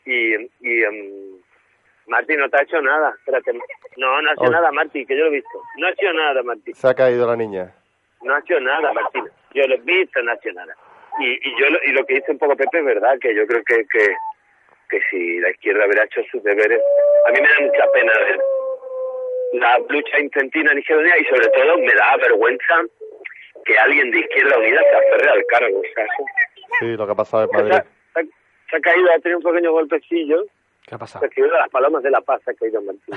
y, 0.05 0.35
y 0.35 0.83
Martín 2.07 2.39
no 2.39 2.49
te 2.49 2.59
ha 2.59 2.63
hecho 2.63 2.81
nada, 2.81 3.13
espérate. 3.17 3.51
No, 3.97 4.21
no 4.21 4.29
ha 4.29 4.33
hecho 4.33 4.51
nada, 4.51 4.71
Martín, 4.71 5.05
que 5.07 5.17
yo 5.17 5.23
lo 5.23 5.31
he 5.31 5.35
visto. 5.35 5.61
No 5.77 5.87
ha 5.87 5.91
hecho 5.91 6.13
nada, 6.13 6.43
Martín. 6.43 6.75
Se 6.75 6.87
ha 6.87 6.93
caído 6.93 7.27
la 7.27 7.35
niña. 7.35 7.73
No 8.21 8.35
ha 8.35 8.39
hecho 8.39 8.59
nada, 8.59 8.93
Martín. 8.93 9.25
Yo 9.53 9.67
lo 9.67 9.75
he 9.75 9.79
visto, 9.79 10.21
no 10.21 10.31
ha 10.31 10.35
hecho 10.35 10.51
nada. 10.53 10.75
Y, 11.19 11.33
y 11.33 11.59
yo 11.59 11.69
lo, 11.69 11.79
y 11.83 11.91
lo 11.93 12.05
que 12.05 12.15
dice 12.15 12.31
un 12.31 12.37
poco 12.37 12.55
Pepe 12.55 12.79
es 12.79 12.85
verdad, 12.85 13.17
que 13.19 13.33
yo 13.33 13.47
creo 13.47 13.63
que, 13.63 13.85
que, 13.87 14.15
que 14.89 14.99
si 15.09 15.39
la 15.39 15.49
izquierda 15.51 15.85
hubiera 15.85 16.03
hecho 16.05 16.21
sus 16.31 16.43
deberes, 16.43 16.81
a 17.27 17.31
mí 17.31 17.39
me 17.41 17.47
da 17.47 17.59
mucha 17.71 17.91
pena 17.91 18.11
ver 18.19 18.39
la 19.53 19.77
lucha 19.89 20.19
intentina 20.19 20.71
en 20.71 20.79
Izquierda 20.79 21.01
Unida 21.01 21.17
y 21.17 21.25
sobre 21.25 21.47
todo 21.49 21.77
me 21.77 21.93
da 21.93 22.17
vergüenza 22.17 22.81
que 23.65 23.77
alguien 23.77 24.11
de 24.11 24.19
Izquierda 24.19 24.57
Unida 24.57 24.81
se 24.81 24.95
aferre 24.95 25.29
al 25.31 25.45
cargo. 25.47 25.81
Eso- 25.83 26.25
Sí, 26.79 26.87
lo 26.97 27.05
que 27.05 27.11
ha 27.13 27.15
pasado 27.15 27.43
en 27.43 27.49
se, 27.49 27.55
ha, 27.55 27.59
Madrid. 27.63 27.89
se 28.13 28.19
ha- 28.19 28.23
se 28.69 28.75
ha 28.75 28.79
caído, 28.81 29.11
ha 29.11 29.19
tenido 29.19 29.37
un 29.39 29.43
pequeño 29.45 29.71
golpecillo. 29.71 30.43
¿Qué 30.85 30.95
ha 30.95 30.97
pasado? 30.97 31.21
Se 31.21 31.27
ha 31.27 31.29
caído 31.29 31.51
de 31.53 31.57
las 31.59 31.69
palomas 31.69 32.03
de 32.03 32.11
la 32.11 32.21
paz, 32.21 32.41
se 32.43 32.51
ha 32.51 32.53
caído 32.53 32.81
Martín. 32.81 33.15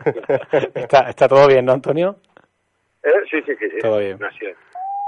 ¿Está, 0.74 1.10
está 1.10 1.28
todo 1.28 1.48
bien, 1.48 1.64
¿no, 1.64 1.72
Antonio? 1.72 2.16
¿Eh? 3.02 3.12
Sí, 3.30 3.42
sí, 3.46 3.54
sí, 3.58 3.68
sí. 3.70 3.78
Todo 3.80 3.98
bien. 3.98 4.16
No. 4.20 4.28
Yo 4.30 4.48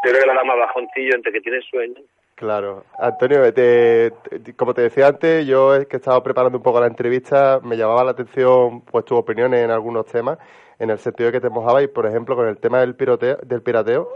creo 0.03 0.21
que 0.21 0.27
le 0.27 0.35
da 0.35 0.43
más 0.45 0.59
bajoncillo 0.59 1.15
entre 1.15 1.33
que 1.33 1.41
tiene 1.41 1.61
sueño. 1.63 2.01
Claro. 2.43 2.83
Antonio, 2.99 3.55
te- 3.55 4.11
como 4.57 4.75
te 4.75 4.83
decía 4.83 5.07
antes, 5.07 5.47
yo 5.47 5.77
es 5.77 5.87
que 5.87 5.95
he 5.95 5.99
estado 6.01 6.21
preparando 6.25 6.59
un 6.59 6.65
poco 6.65 6.81
la 6.81 6.89
entrevista, 6.89 7.61
me 7.63 7.77
llamaba 7.77 8.03
la 8.03 8.11
atención 8.11 8.81
pues 8.81 9.05
tus 9.05 9.17
opiniones 9.17 9.61
en 9.63 9.71
algunos 9.71 10.07
temas, 10.07 10.39
en 10.81 10.91
el 10.91 10.99
sentido 10.99 11.29
de 11.29 11.35
que 11.35 11.41
te 11.41 11.51
mojabas, 11.51 11.85
y 11.85 11.87
por 11.87 12.05
ejemplo, 12.05 12.35
con 12.35 12.49
el 12.49 12.59
tema 12.59 12.81
del, 12.81 12.97
piroteo, 12.97 13.37
del 13.47 13.63
pirateo, 13.63 14.09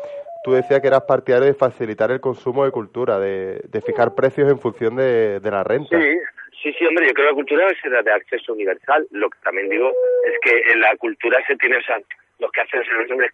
tú 0.42 0.54
decías 0.54 0.80
que 0.80 0.88
eras 0.88 1.02
partidario 1.02 1.46
de 1.46 1.54
facilitar 1.54 2.10
el 2.10 2.20
consumo 2.20 2.64
de 2.64 2.72
cultura, 2.72 3.20
de, 3.20 3.60
de 3.68 3.80
fijar 3.80 4.16
precios 4.16 4.50
en 4.50 4.58
función 4.58 4.96
de, 4.96 5.38
la 5.44 5.62
renta. 5.62 5.96
Sí, 5.96 6.18
sí, 6.64 6.72
sí, 6.76 6.84
hombre, 6.84 7.06
yo 7.06 7.14
creo 7.14 7.26
que 7.26 7.30
la 7.30 7.34
cultura 7.36 7.66
debe 7.66 7.80
ser 7.80 8.02
de 8.02 8.12
acceso 8.12 8.54
universal. 8.54 9.06
Lo 9.12 9.30
que 9.30 9.38
también 9.44 9.68
digo 9.68 9.88
es 9.88 10.34
que 10.42 10.72
en 10.72 10.80
la 10.80 10.96
cultura 10.96 11.38
se 11.46 11.54
tiene, 11.54 11.76
o 11.76 11.82
sea, 11.82 12.00
los 12.40 12.50
que 12.50 12.60
hacen 12.60 12.82
ser 12.84 12.96
un 12.96 13.12
hombre 13.12 13.30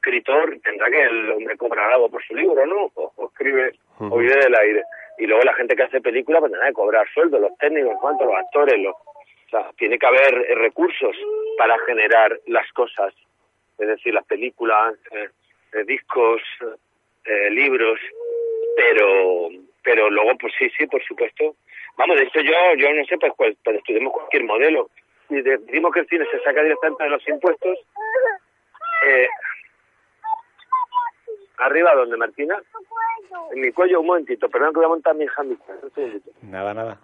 tendrá 0.63 0.91
que 0.91 1.03
el 1.03 1.31
hombre 1.33 1.57
cobrar 1.57 1.93
algo 1.93 2.11
por 2.11 2.23
su 2.23 2.35
libro, 2.35 2.67
¿no? 2.67 2.91
O 2.95 3.27
escribe, 3.27 3.73
o 4.11 4.19
vive 4.19 4.37
del 4.37 4.55
aire. 4.55 4.83
Y 5.19 5.27
luego 5.27 5.45
la 5.45 5.55
gente 5.55 5.77
que 5.77 5.83
hace 5.85 6.01
películas, 6.01 6.41
pues 6.41 6.53
tendrá 6.53 6.69
que 6.69 6.75
cobrar 6.75 7.07
sueldo, 7.13 7.39
los 7.39 7.57
técnicos, 7.59 7.97
cuántos, 8.01 8.27
los 8.27 8.37
actores, 8.37 8.79
los... 8.79 8.95
O 8.95 9.51
sea, 9.51 9.71
tiene 9.77 9.99
que 9.99 10.07
haber 10.07 10.35
eh, 10.49 10.55
recursos 10.55 11.15
para 11.59 11.79
generar 11.81 12.39
las 12.47 12.71
cosas, 12.73 13.13
es 13.79 13.87
decir, 13.87 14.15
las 14.15 14.25
películas, 14.25 14.95
eh, 15.11 15.29
eh, 15.75 15.85
discos, 15.85 16.41
eh, 17.27 17.51
libros, 17.51 18.01
pero 18.77 19.49
pero 19.85 20.09
luego 20.11 20.31
pues 20.39 20.55
sí 20.59 20.71
sí 20.79 20.87
por 20.87 21.03
supuesto. 21.05 21.55
Vamos 21.99 22.17
de 22.17 22.25
hecho 22.25 22.41
yo 22.41 22.53
yo 22.79 22.93
no 22.95 23.05
sé 23.05 23.19
pues, 23.19 23.33
cuál- 23.37 23.57
pues 23.63 23.77
estudiemos 23.77 24.13
cualquier 24.13 24.45
modelo. 24.45 24.89
Y 25.29 25.41
decimos 25.43 25.93
que 25.93 26.01
el 26.01 26.09
cine 26.09 26.27
se 26.31 26.41
saca 26.41 26.63
directamente 26.63 27.05
de 27.05 27.11
los 27.11 27.29
impuestos 27.29 27.79
eh, 29.07 29.29
arriba 31.59 31.95
donde 31.95 32.17
Martina 32.17 32.61
en 33.53 33.61
mi 33.61 33.73
cuello 33.73 34.01
un 34.01 34.07
momentito 34.07 34.49
perdón 34.49 34.71
que 34.73 34.77
voy 34.79 34.87
a 34.87 34.89
montar 34.89 35.15
mi 35.15 35.25
un 35.25 35.91
segundito 35.95 36.31
Nada, 36.43 36.75
nada. 36.75 36.99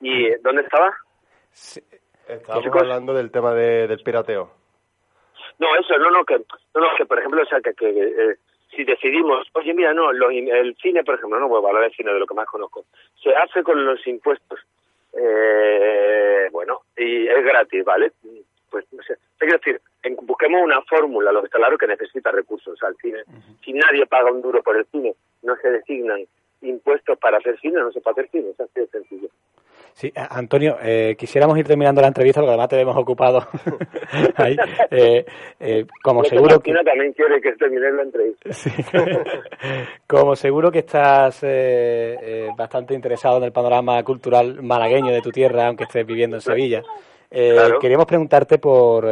y 0.00 0.30
dónde 0.42 0.62
estaba 0.62 0.94
Estábamos 2.26 2.64
Chicos. 2.64 2.82
hablando 2.82 3.12
del 3.14 3.30
tema 3.30 3.52
de- 3.52 3.86
del 3.86 4.02
pirateo. 4.02 4.50
No, 5.58 5.66
eso, 5.76 5.96
no, 5.98 6.10
no, 6.10 6.24
que, 6.24 6.38
no, 6.38 6.80
no, 6.80 6.86
que 6.96 7.04
por 7.04 7.18
ejemplo, 7.18 7.42
o 7.42 7.46
sea, 7.46 7.60
que, 7.60 7.74
que 7.74 7.88
eh, 7.90 8.36
si 8.74 8.82
decidimos, 8.84 9.46
oye, 9.52 9.72
mira, 9.74 9.92
no, 9.92 10.10
lo- 10.12 10.30
el 10.30 10.74
cine, 10.82 11.04
por 11.04 11.14
ejemplo, 11.16 11.38
no 11.38 11.48
voy 11.48 11.62
a 11.64 11.68
hablar 11.68 11.82
del 11.84 11.94
cine 11.94 12.12
de 12.12 12.18
lo 12.18 12.26
que 12.26 12.34
más 12.34 12.46
conozco, 12.48 12.86
se 13.22 13.34
hace 13.36 13.62
con 13.62 13.84
los 13.84 14.04
impuestos, 14.06 14.58
eh, 15.16 16.48
bueno, 16.52 16.80
y 16.96 17.26
es 17.28 17.44
gratis, 17.44 17.84
¿vale? 17.84 18.12
Pues, 18.70 18.84
no 18.92 19.02
sé, 19.04 19.16
quiero 19.38 19.58
decir, 19.58 19.80
en- 20.02 20.16
busquemos 20.22 20.60
una 20.62 20.82
fórmula, 20.82 21.30
lo 21.32 21.40
que 21.40 21.46
está 21.46 21.58
claro 21.58 21.78
que 21.78 21.86
necesita 21.86 22.30
recursos 22.32 22.82
al 22.82 22.96
cine. 22.96 23.22
Si 23.64 23.72
nadie 23.72 24.06
paga 24.06 24.32
un 24.32 24.42
duro 24.42 24.62
por 24.62 24.76
el 24.76 24.84
cine, 24.86 25.14
no 25.42 25.56
se 25.56 25.70
designan 25.70 26.26
impuestos 26.62 27.18
para 27.18 27.38
hacer 27.38 27.58
cine, 27.60 27.80
no 27.80 27.92
se 27.92 28.00
puede 28.00 28.12
hacer 28.22 28.30
cine, 28.30 28.50
es 28.50 28.60
así 28.60 28.80
de 28.80 28.86
sencillo. 28.88 29.28
Sí, 29.94 30.12
Antonio, 30.16 30.76
eh, 30.82 31.14
quisiéramos 31.16 31.56
ir 31.56 31.68
terminando 31.68 32.00
la 32.00 32.08
entrevista 32.08 32.40
porque 32.40 32.50
además 32.50 32.68
te 32.68 32.74
vemos 32.74 32.96
ocupado 32.96 33.46
ahí. 34.34 34.56
Eh, 34.90 35.24
eh, 35.60 35.86
como 36.02 36.22
que 36.22 36.30
seguro 36.30 36.58
que, 36.58 36.72
también 36.72 37.12
quiere 37.12 37.40
que 37.40 37.52
termine 37.52 37.92
la 37.92 38.02
entrevista. 38.02 38.50
como 40.08 40.34
seguro 40.34 40.72
que 40.72 40.80
estás 40.80 41.44
eh, 41.44 42.16
eh, 42.20 42.48
bastante 42.56 42.92
interesado 42.92 43.36
en 43.38 43.44
el 43.44 43.52
panorama 43.52 44.02
cultural 44.02 44.64
malagueño 44.64 45.12
de 45.12 45.22
tu 45.22 45.30
tierra, 45.30 45.68
aunque 45.68 45.84
estés 45.84 46.04
viviendo 46.04 46.38
en 46.38 46.42
Sevilla. 46.42 46.82
Eh, 47.30 47.52
Claro. 47.54 47.78
Queríamos 47.78 48.06
preguntarte 48.06 48.58
por, 48.58 49.06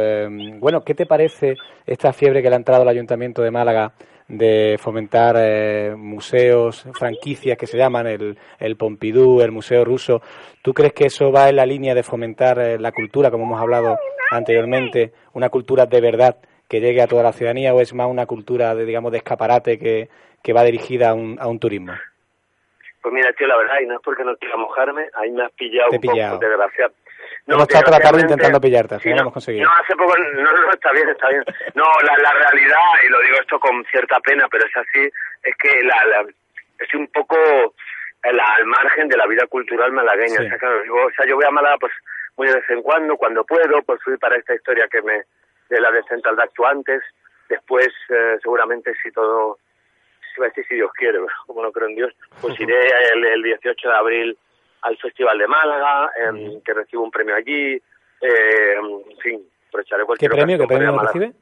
bueno, 0.59 0.83
¿qué 0.83 0.93
te 0.95 1.05
parece 1.05 1.55
esta 1.85 2.11
fiebre 2.11 2.41
que 2.41 2.49
le 2.49 2.55
ha 2.55 2.57
entrado 2.57 2.81
al 2.81 2.89
Ayuntamiento 2.89 3.41
de 3.41 3.51
Málaga 3.51 3.93
de 4.27 4.77
fomentar 4.79 5.35
eh, 5.37 5.93
museos, 5.95 6.87
franquicias 6.93 7.57
que 7.57 7.67
se 7.67 7.77
llaman 7.77 8.07
el, 8.07 8.37
el 8.59 8.75
Pompidou, 8.77 9.41
el 9.41 9.51
Museo 9.51 9.83
Ruso? 9.85 10.21
¿Tú 10.61 10.73
crees 10.73 10.93
que 10.93 11.05
eso 11.05 11.31
va 11.31 11.49
en 11.49 11.57
la 11.57 11.65
línea 11.65 11.93
de 11.93 12.03
fomentar 12.03 12.59
eh, 12.59 12.79
la 12.79 12.91
cultura, 12.91 13.29
como 13.31 13.43
hemos 13.45 13.61
hablado 13.61 13.97
anteriormente, 14.31 15.13
una 15.33 15.49
cultura 15.49 15.85
de 15.85 16.01
verdad 16.01 16.37
que 16.69 16.79
llegue 16.79 17.01
a 17.01 17.07
toda 17.07 17.23
la 17.23 17.33
ciudadanía 17.33 17.73
o 17.73 17.81
es 17.81 17.93
más 17.93 18.07
una 18.07 18.25
cultura, 18.25 18.73
de, 18.73 18.85
digamos, 18.85 19.11
de 19.11 19.19
escaparate 19.19 19.77
que, 19.77 20.09
que 20.41 20.53
va 20.53 20.63
dirigida 20.63 21.09
a 21.09 21.13
un, 21.13 21.37
a 21.39 21.47
un 21.47 21.59
turismo? 21.59 21.93
Pues 23.01 23.13
mira, 23.13 23.33
tío, 23.33 23.47
la 23.47 23.57
verdad, 23.57 23.75
y 23.83 23.85
no 23.85 23.95
es 23.95 24.01
porque 24.03 24.23
no 24.23 24.35
quiera 24.37 24.55
mojarme, 24.55 25.03
ahí 25.15 25.29
me 25.31 25.43
has 25.43 25.51
pillado 25.51 25.89
Te 25.89 25.97
un 25.97 26.01
poco, 26.01 26.13
pillado. 26.13 26.39
desgraciado. 26.39 26.93
No, 27.45 27.55
hemos 27.55 27.67
estado 27.67 27.83
toda 27.85 27.97
la 27.99 28.03
tarde 28.03 28.17
desgraciadamente- 28.23 28.33
intentando 28.33 28.61
pillarte, 28.61 28.99
Sí, 28.99 29.09
no, 29.09 29.15
lo 29.15 29.21
hemos 29.21 29.33
conseguido. 29.33 29.65
No, 29.65 29.71
hace 29.83 29.95
poco, 29.95 30.15
no, 30.17 30.51
no, 30.51 30.71
está 30.71 30.91
bien, 30.93 31.09
está 31.09 31.27
bien. 31.29 31.43
No, 31.75 31.83
la, 32.03 32.17
la 32.17 32.31
realidad, 32.31 32.77
y 33.05 33.09
lo 33.11 33.19
digo 33.21 33.35
esto 33.41 33.59
con 33.59 33.83
cierta 33.85 34.19
pena, 34.21 34.47
pero 34.49 34.65
es 34.65 34.77
así, 34.77 35.09
es 35.43 35.55
que 35.57 35.83
la, 35.83 36.05
la, 36.05 36.25
estoy 36.79 36.99
un 37.01 37.07
poco 37.07 37.35
eh, 37.35 38.31
la- 38.33 38.55
al 38.55 38.65
margen 38.65 39.09
de 39.09 39.17
la 39.17 39.27
vida 39.27 39.45
cultural 39.47 39.91
malagueña. 39.91 40.37
Sí. 40.39 40.45
O, 40.45 40.49
sea, 40.49 40.57
claro, 40.57 40.81
digo, 40.83 41.05
o 41.05 41.11
sea, 41.11 41.25
yo 41.27 41.35
voy 41.35 41.45
a 41.45 41.51
Málaga 41.51 41.77
pues 41.79 41.91
muy 42.37 42.47
de 42.47 42.55
vez 42.55 42.69
en 42.69 42.81
cuando, 42.81 43.17
cuando 43.17 43.43
puedo, 43.43 43.81
pues 43.83 44.01
fui 44.03 44.17
para 44.17 44.37
esta 44.37 44.55
historia 44.55 44.87
que 44.89 45.01
me, 45.01 45.23
de 45.69 45.81
la 45.81 45.91
de 45.91 46.01
Central 46.03 46.35
de 46.37 46.43
Actuantes, 46.43 47.01
después 47.49 47.89
eh, 48.09 48.37
seguramente 48.41 48.93
si 49.03 49.11
todo, 49.11 49.57
si 50.33 50.63
si 50.63 50.75
Dios 50.75 50.91
quiere, 50.93 51.19
como 51.45 51.61
no 51.61 51.71
creo 51.73 51.89
en 51.89 51.95
Dios, 51.95 52.13
pues 52.41 52.57
iré 52.59 52.87
el, 53.13 53.25
el 53.25 53.43
18 53.43 53.87
de 53.89 53.95
abril 53.95 54.37
al 54.83 54.97
Festival 54.97 55.37
de 55.37 55.47
Málaga, 55.47 56.11
em, 56.27 56.61
que 56.61 56.73
recibo 56.73 57.03
un 57.03 57.11
premio 57.11 57.35
allí, 57.35 57.73
eh, 58.21 58.75
en 58.77 59.17
fin, 59.17 59.41
aprovecharé 59.69 60.01
¿Qué 60.03 60.05
cualquier 60.05 60.31
premio? 60.31 60.57
¿Qué 60.59 60.67
premio 60.67 60.89
a 60.89 60.91
Málaga. 60.91 61.11
recibe? 61.13 61.33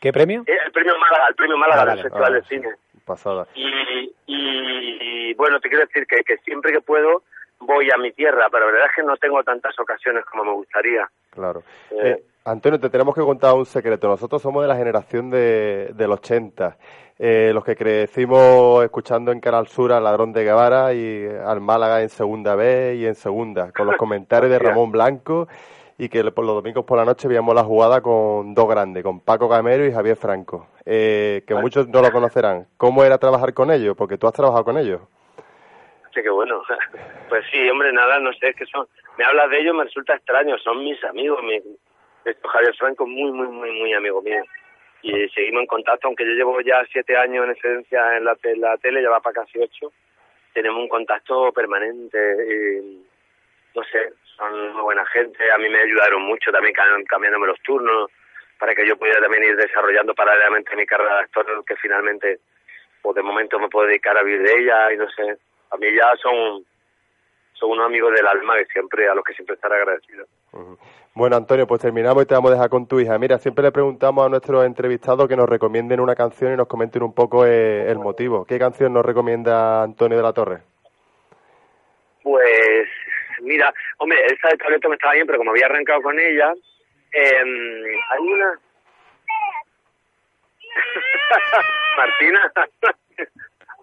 ¿Qué 0.00 0.12
premio? 0.12 0.42
Eh, 0.46 0.58
El 0.66 0.72
premio 0.72 0.98
Málaga, 0.98 1.28
el 1.28 1.34
premio 1.34 1.56
Málaga 1.56 1.82
Ah, 1.82 1.84
del 1.86 1.96
vale. 1.96 2.02
Festival 2.02 2.32
Ah, 2.32 2.36
de 2.36 2.42
Cine. 2.44 2.68
Pasada. 3.04 3.46
Y, 3.54 4.12
y, 4.26 5.28
y, 5.30 5.34
bueno, 5.34 5.60
te 5.60 5.68
quiero 5.68 5.84
decir 5.86 6.06
que, 6.06 6.22
que 6.24 6.38
siempre 6.38 6.72
que 6.72 6.80
puedo 6.80 7.22
voy 7.60 7.88
a 7.90 7.96
mi 7.98 8.12
tierra, 8.12 8.48
pero 8.50 8.66
la 8.66 8.72
verdad 8.72 8.88
es 8.90 8.96
que 8.96 9.02
no 9.02 9.16
tengo 9.16 9.42
tantas 9.44 9.78
ocasiones 9.78 10.24
como 10.26 10.44
me 10.44 10.52
gustaría. 10.52 11.08
Claro. 11.30 11.62
Eh. 11.90 12.10
Eh, 12.18 12.22
Antonio, 12.46 12.78
te 12.78 12.90
tenemos 12.90 13.14
que 13.14 13.22
contar 13.22 13.54
un 13.54 13.64
secreto. 13.64 14.06
Nosotros 14.08 14.42
somos 14.42 14.62
de 14.62 14.68
la 14.68 14.76
generación 14.76 15.30
de, 15.30 15.90
del 15.94 16.10
80, 16.12 16.76
eh, 17.18 17.52
los 17.54 17.64
que 17.64 17.76
crecimos 17.76 18.82
escuchando 18.84 19.30
en 19.30 19.40
Canal 19.40 19.68
Sur 19.68 19.92
al 19.92 20.04
Ladrón 20.04 20.32
de 20.32 20.44
Guevara 20.44 20.92
y 20.94 21.26
al 21.26 21.60
Málaga 21.60 22.02
en 22.02 22.08
segunda 22.08 22.56
vez 22.56 22.96
y 22.96 23.06
en 23.06 23.14
segunda, 23.14 23.70
con 23.72 23.86
los 23.86 23.96
comentarios 23.98 24.50
de. 24.50 24.58
Ramón 24.58 24.90
Blanco 24.92 25.46
y 25.98 26.08
que 26.08 26.24
por 26.32 26.44
los 26.44 26.56
domingos 26.56 26.84
por 26.84 26.98
la 26.98 27.04
noche 27.04 27.28
veíamos 27.28 27.54
la 27.54 27.62
jugada 27.62 28.00
con 28.00 28.54
dos 28.54 28.68
grandes, 28.68 29.02
con 29.02 29.20
Paco 29.20 29.48
Camero 29.48 29.86
y 29.86 29.92
Javier 29.92 30.16
Franco, 30.16 30.68
eh, 30.84 31.44
que 31.46 31.54
muchos 31.54 31.88
no 31.88 32.02
lo 32.02 32.10
conocerán. 32.10 32.66
¿Cómo 32.76 33.04
era 33.04 33.18
trabajar 33.18 33.54
con 33.54 33.70
ellos? 33.70 33.96
Porque 33.96 34.18
tú 34.18 34.26
has 34.26 34.32
trabajado 34.32 34.64
con 34.64 34.78
ellos. 34.78 35.00
Sí, 36.12 36.22
que 36.22 36.30
bueno. 36.30 36.62
Pues 37.28 37.42
sí, 37.50 37.68
hombre, 37.68 37.92
nada, 37.92 38.20
no 38.20 38.32
sé, 38.34 38.50
es 38.50 38.56
que 38.56 38.66
son... 38.66 38.86
Me 39.18 39.24
hablas 39.24 39.50
de 39.50 39.58
ellos, 39.58 39.74
me 39.74 39.84
resulta 39.84 40.14
extraño, 40.14 40.56
son 40.58 40.84
mis 40.84 41.02
amigos. 41.04 41.42
Mi, 41.42 41.60
Javier 42.24 42.74
Franco 42.76 43.04
es 43.04 43.10
muy, 43.10 43.32
muy, 43.32 43.48
muy, 43.48 43.72
muy 43.72 43.92
amigo 43.92 44.22
mío. 44.22 44.42
Y 45.06 45.28
seguimos 45.30 45.60
en 45.60 45.66
contacto, 45.66 46.06
aunque 46.08 46.24
yo 46.24 46.32
llevo 46.32 46.60
ya 46.62 46.82
siete 46.90 47.14
años 47.16 47.44
en 47.44 47.50
excedencia 47.50 48.16
en 48.16 48.24
la, 48.24 48.34
te- 48.36 48.56
la 48.56 48.76
tele, 48.78 49.02
ya 49.02 49.10
va 49.10 49.20
para 49.20 49.42
casi 49.44 49.58
ocho. 49.58 49.92
Tenemos 50.54 50.80
un 50.80 50.88
contacto 50.88 51.52
permanente. 51.52 52.18
y, 52.48 53.04
no 53.74 53.82
sé, 53.84 54.12
son 54.36 54.72
muy 54.72 54.82
buena 54.82 55.04
gente. 55.06 55.50
A 55.52 55.58
mí 55.58 55.68
me 55.68 55.80
ayudaron 55.80 56.22
mucho 56.22 56.50
también 56.50 56.74
cam- 56.74 57.04
cambiándome 57.06 57.46
los 57.48 57.60
turnos. 57.60 58.10
para 58.58 58.74
que 58.74 58.86
yo 58.86 58.96
pudiera 58.96 59.20
también 59.20 59.44
ir 59.44 59.56
desarrollando 59.56 60.14
paralelamente 60.14 60.74
mi 60.76 60.86
carrera 60.86 61.16
de 61.16 61.20
actor, 61.22 61.64
que 61.66 61.76
finalmente, 61.76 62.38
pues 63.02 63.14
de 63.16 63.22
momento 63.22 63.58
me 63.58 63.68
puedo 63.68 63.86
dedicar 63.88 64.16
a 64.16 64.22
vivir 64.22 64.42
de 64.42 64.52
ella 64.62 64.92
y 64.92 64.96
no 64.96 65.10
sé. 65.10 65.36
A 65.70 65.76
mí 65.76 65.88
ya 65.94 66.14
son, 66.22 66.64
son 67.54 67.70
unos 67.72 67.86
amigos 67.86 68.14
del 68.14 68.26
alma 68.26 68.56
que 68.56 68.64
siempre, 68.66 69.06
a 69.08 69.14
los 69.14 69.24
que 69.24 69.34
siempre 69.34 69.56
estaré 69.56 69.74
agradecido. 69.76 70.24
Bueno, 71.14 71.36
Antonio, 71.36 71.66
pues 71.66 71.80
terminamos 71.80 72.24
y 72.24 72.26
te 72.26 72.34
vamos 72.34 72.50
a 72.50 72.54
dejar 72.54 72.70
con 72.70 72.86
tu 72.88 72.98
hija. 72.98 73.16
Mira, 73.18 73.38
siempre 73.38 73.62
le 73.62 73.72
preguntamos 73.72 74.26
a 74.26 74.28
nuestros 74.28 74.64
entrevistados 74.66 75.28
que 75.28 75.36
nos 75.36 75.48
recomienden 75.48 76.00
una 76.00 76.14
canción 76.16 76.52
y 76.52 76.56
nos 76.56 76.66
comenten 76.66 77.02
un 77.02 77.14
poco 77.14 77.46
eh, 77.46 77.88
el 77.90 77.98
motivo. 77.98 78.44
¿Qué 78.44 78.58
canción 78.58 78.92
nos 78.92 79.06
recomienda 79.06 79.82
Antonio 79.82 80.16
de 80.16 80.22
la 80.22 80.32
Torre? 80.32 80.62
Pues, 82.22 82.88
mira, 83.42 83.72
hombre, 83.98 84.18
esa 84.26 84.48
de 84.48 84.56
Toledo 84.56 84.88
me 84.88 84.96
estaba 84.96 85.14
bien, 85.14 85.26
pero 85.26 85.38
como 85.38 85.52
había 85.52 85.66
arrancado 85.66 86.02
con 86.02 86.18
ella, 86.18 86.52
eh, 87.12 87.42
hay 88.10 88.20
una... 88.20 88.58
Martina, 91.96 92.52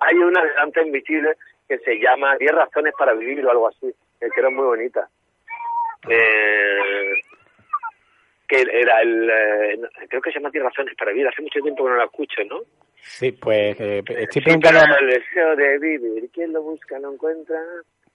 hay 0.01 0.17
una 0.17 0.43
de 0.43 0.53
Dante 0.53 0.81
Invisible 0.81 1.37
que 1.69 1.77
se 1.79 1.95
llama 1.97 2.35
Diez 2.37 2.51
razones 2.51 2.93
para 2.97 3.13
vivir 3.13 3.45
o 3.45 3.51
algo 3.51 3.69
así, 3.69 3.93
que 4.19 4.27
era 4.35 4.49
muy 4.49 4.65
bonita. 4.65 5.07
Eh, 6.09 7.21
que 8.47 8.61
era 8.61 9.01
el... 9.01 9.29
eh, 9.29 9.79
creo 10.09 10.21
que 10.21 10.31
se 10.31 10.39
llama 10.39 10.51
razones 10.53 10.95
para 10.97 11.11
vivir, 11.11 11.27
hace 11.27 11.41
mucho 11.41 11.59
tiempo 11.61 11.83
que 11.85 11.89
no 11.91 11.95
la 11.97 12.05
escucho, 12.05 12.43
¿no? 12.49 12.59
Sí, 12.95 13.31
pues 13.31 13.79
eh, 13.79 14.03
estoy 14.07 14.41
preguntando... 14.41 14.81
el 14.99 15.07
deseo 15.07 15.55
de 15.55 15.79
vivir, 15.79 16.29
quien 16.33 16.51
lo 16.53 16.61
busca 16.61 16.99
lo 16.99 17.13
encuentra. 17.13 17.59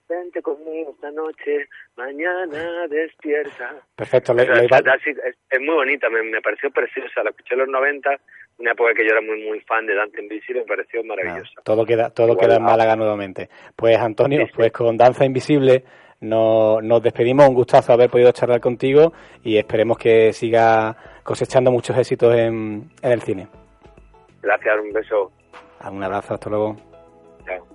Vente 0.09 0.41
conmigo 0.41 0.91
esta 0.95 1.11
noche, 1.11 1.67
mañana 1.97 2.87
despierta. 2.87 3.75
Perfecto, 3.93 4.33
le- 4.33 4.45
le 4.45 4.63
iba- 4.63 4.77
es- 5.05 5.35
es 5.49 5.59
muy 5.59 5.75
bonita, 5.75 6.09
me, 6.09 6.23
me 6.23 6.39
pareció 6.41 6.71
preciosa. 6.71 7.23
La 7.23 7.31
escuché 7.31 7.55
en 7.55 7.59
los 7.59 7.67
90, 7.67 8.17
una 8.59 8.71
época 8.71 8.93
que 8.95 9.03
yo 9.05 9.11
era 9.11 9.21
muy 9.21 9.43
muy 9.47 9.59
fan 9.61 9.85
de 9.85 9.95
Dante 9.95 10.21
Invisible, 10.21 10.61
me 10.61 10.67
pareció 10.67 11.03
maravillosa. 11.03 11.61
Todo 11.63 11.85
queda, 11.85 12.09
todo 12.09 12.31
Igual, 12.33 12.39
queda 12.47 12.55
en 12.57 12.63
ah. 12.63 12.65
Málaga 12.65 12.95
nuevamente. 12.95 13.49
Pues 13.75 13.97
Antonio, 13.97 14.47
pues 14.55 14.71
con 14.71 14.97
Danza 14.97 15.25
Invisible 15.25 15.83
no- 16.21 16.81
nos 16.81 17.01
despedimos. 17.03 17.47
Un 17.47 17.55
gustazo 17.55 17.93
haber 17.93 18.09
podido 18.09 18.31
charlar 18.31 18.59
contigo 18.59 19.13
y 19.43 19.57
esperemos 19.57 19.97
que 19.97 20.33
siga 20.33 20.95
cosechando 21.23 21.71
muchos 21.71 21.97
éxitos 21.97 22.33
en, 22.35 22.89
en 23.01 23.11
el 23.11 23.21
cine. 23.21 23.47
Gracias, 24.41 24.75
un 24.81 24.93
beso. 24.93 25.31
Un 25.91 26.03
abrazo, 26.03 26.33
hasta 26.33 26.49
luego. 26.49 26.75
Chao. 27.45 27.67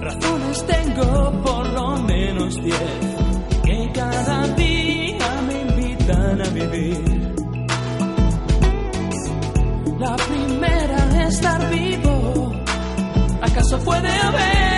Razones 0.00 0.66
tengo 0.66 1.32
por 1.42 1.66
lo 1.72 1.96
menos 2.02 2.62
diez 2.62 3.09
La 9.98 10.16
primera 10.16 10.96
es 11.26 11.34
estar 11.34 11.70
vivo. 11.70 12.52
¿Acaso 13.42 13.78
puede 13.84 14.08
haber 14.08 14.69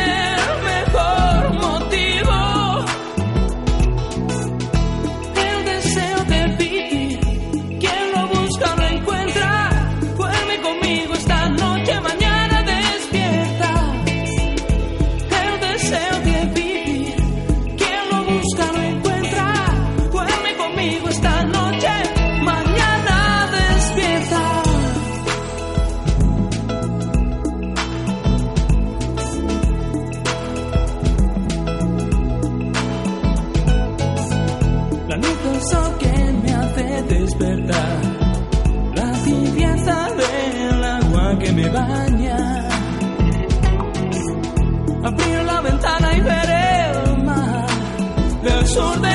sur 48.72 49.11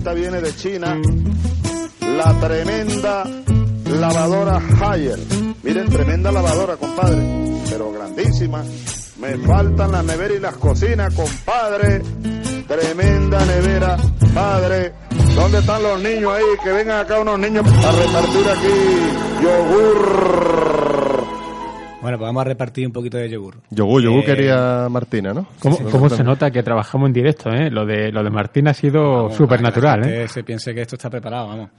esta 0.00 0.14
viene 0.14 0.40
de 0.40 0.56
China. 0.56 0.98
La 2.16 2.32
tremenda 2.40 3.22
lavadora 3.84 4.58
Haier. 4.80 5.18
Miren, 5.62 5.90
tremenda 5.90 6.32
lavadora, 6.32 6.78
compadre, 6.78 7.22
pero 7.68 7.92
grandísima. 7.92 8.64
Me 9.20 9.36
faltan 9.46 9.92
las 9.92 10.02
neveras 10.02 10.38
y 10.38 10.40
las 10.40 10.56
cocinas, 10.56 11.12
compadre. 11.12 12.00
Tremenda 12.66 13.44
nevera, 13.44 13.98
padre. 14.32 14.94
¿Dónde 15.34 15.58
están 15.58 15.82
los 15.82 16.00
niños 16.00 16.32
ahí? 16.32 16.44
Que 16.64 16.72
vengan 16.72 17.00
acá 17.00 17.20
unos 17.20 17.38
niños 17.38 17.66
a 17.66 17.92
repartir 17.92 18.48
aquí 18.48 19.42
yogur. 19.42 20.39
Bueno, 22.10 22.18
pues 22.18 22.28
vamos 22.28 22.40
a 22.40 22.44
repartir 22.44 22.86
un 22.88 22.92
poquito 22.92 23.18
de 23.18 23.30
yogur. 23.30 23.58
Yogur, 23.70 24.02
yogur 24.02 24.22
Eh, 24.22 24.24
quería 24.24 24.88
Martina, 24.90 25.32
¿no? 25.32 25.46
¿Cómo, 25.60 25.76
Sí, 25.76 25.84
cómo 25.92 26.08
se 26.08 26.24
nota 26.24 26.50
que 26.50 26.60
trabajamos 26.60 27.06
en 27.06 27.12
directo, 27.12 27.50
eh? 27.50 27.70
Lo 27.70 27.86
de, 27.86 28.10
lo 28.10 28.24
de 28.24 28.30
Martín 28.30 28.66
ha 28.66 28.74
sido 28.74 29.28
que 29.28 29.58
la 29.58 30.00
¿eh? 30.02 30.26
se 30.26 30.42
piense 30.42 30.74
que 30.74 30.80
esto 30.80 30.96
está 30.96 31.08
preparado, 31.08 31.46
vamos. 31.46 31.70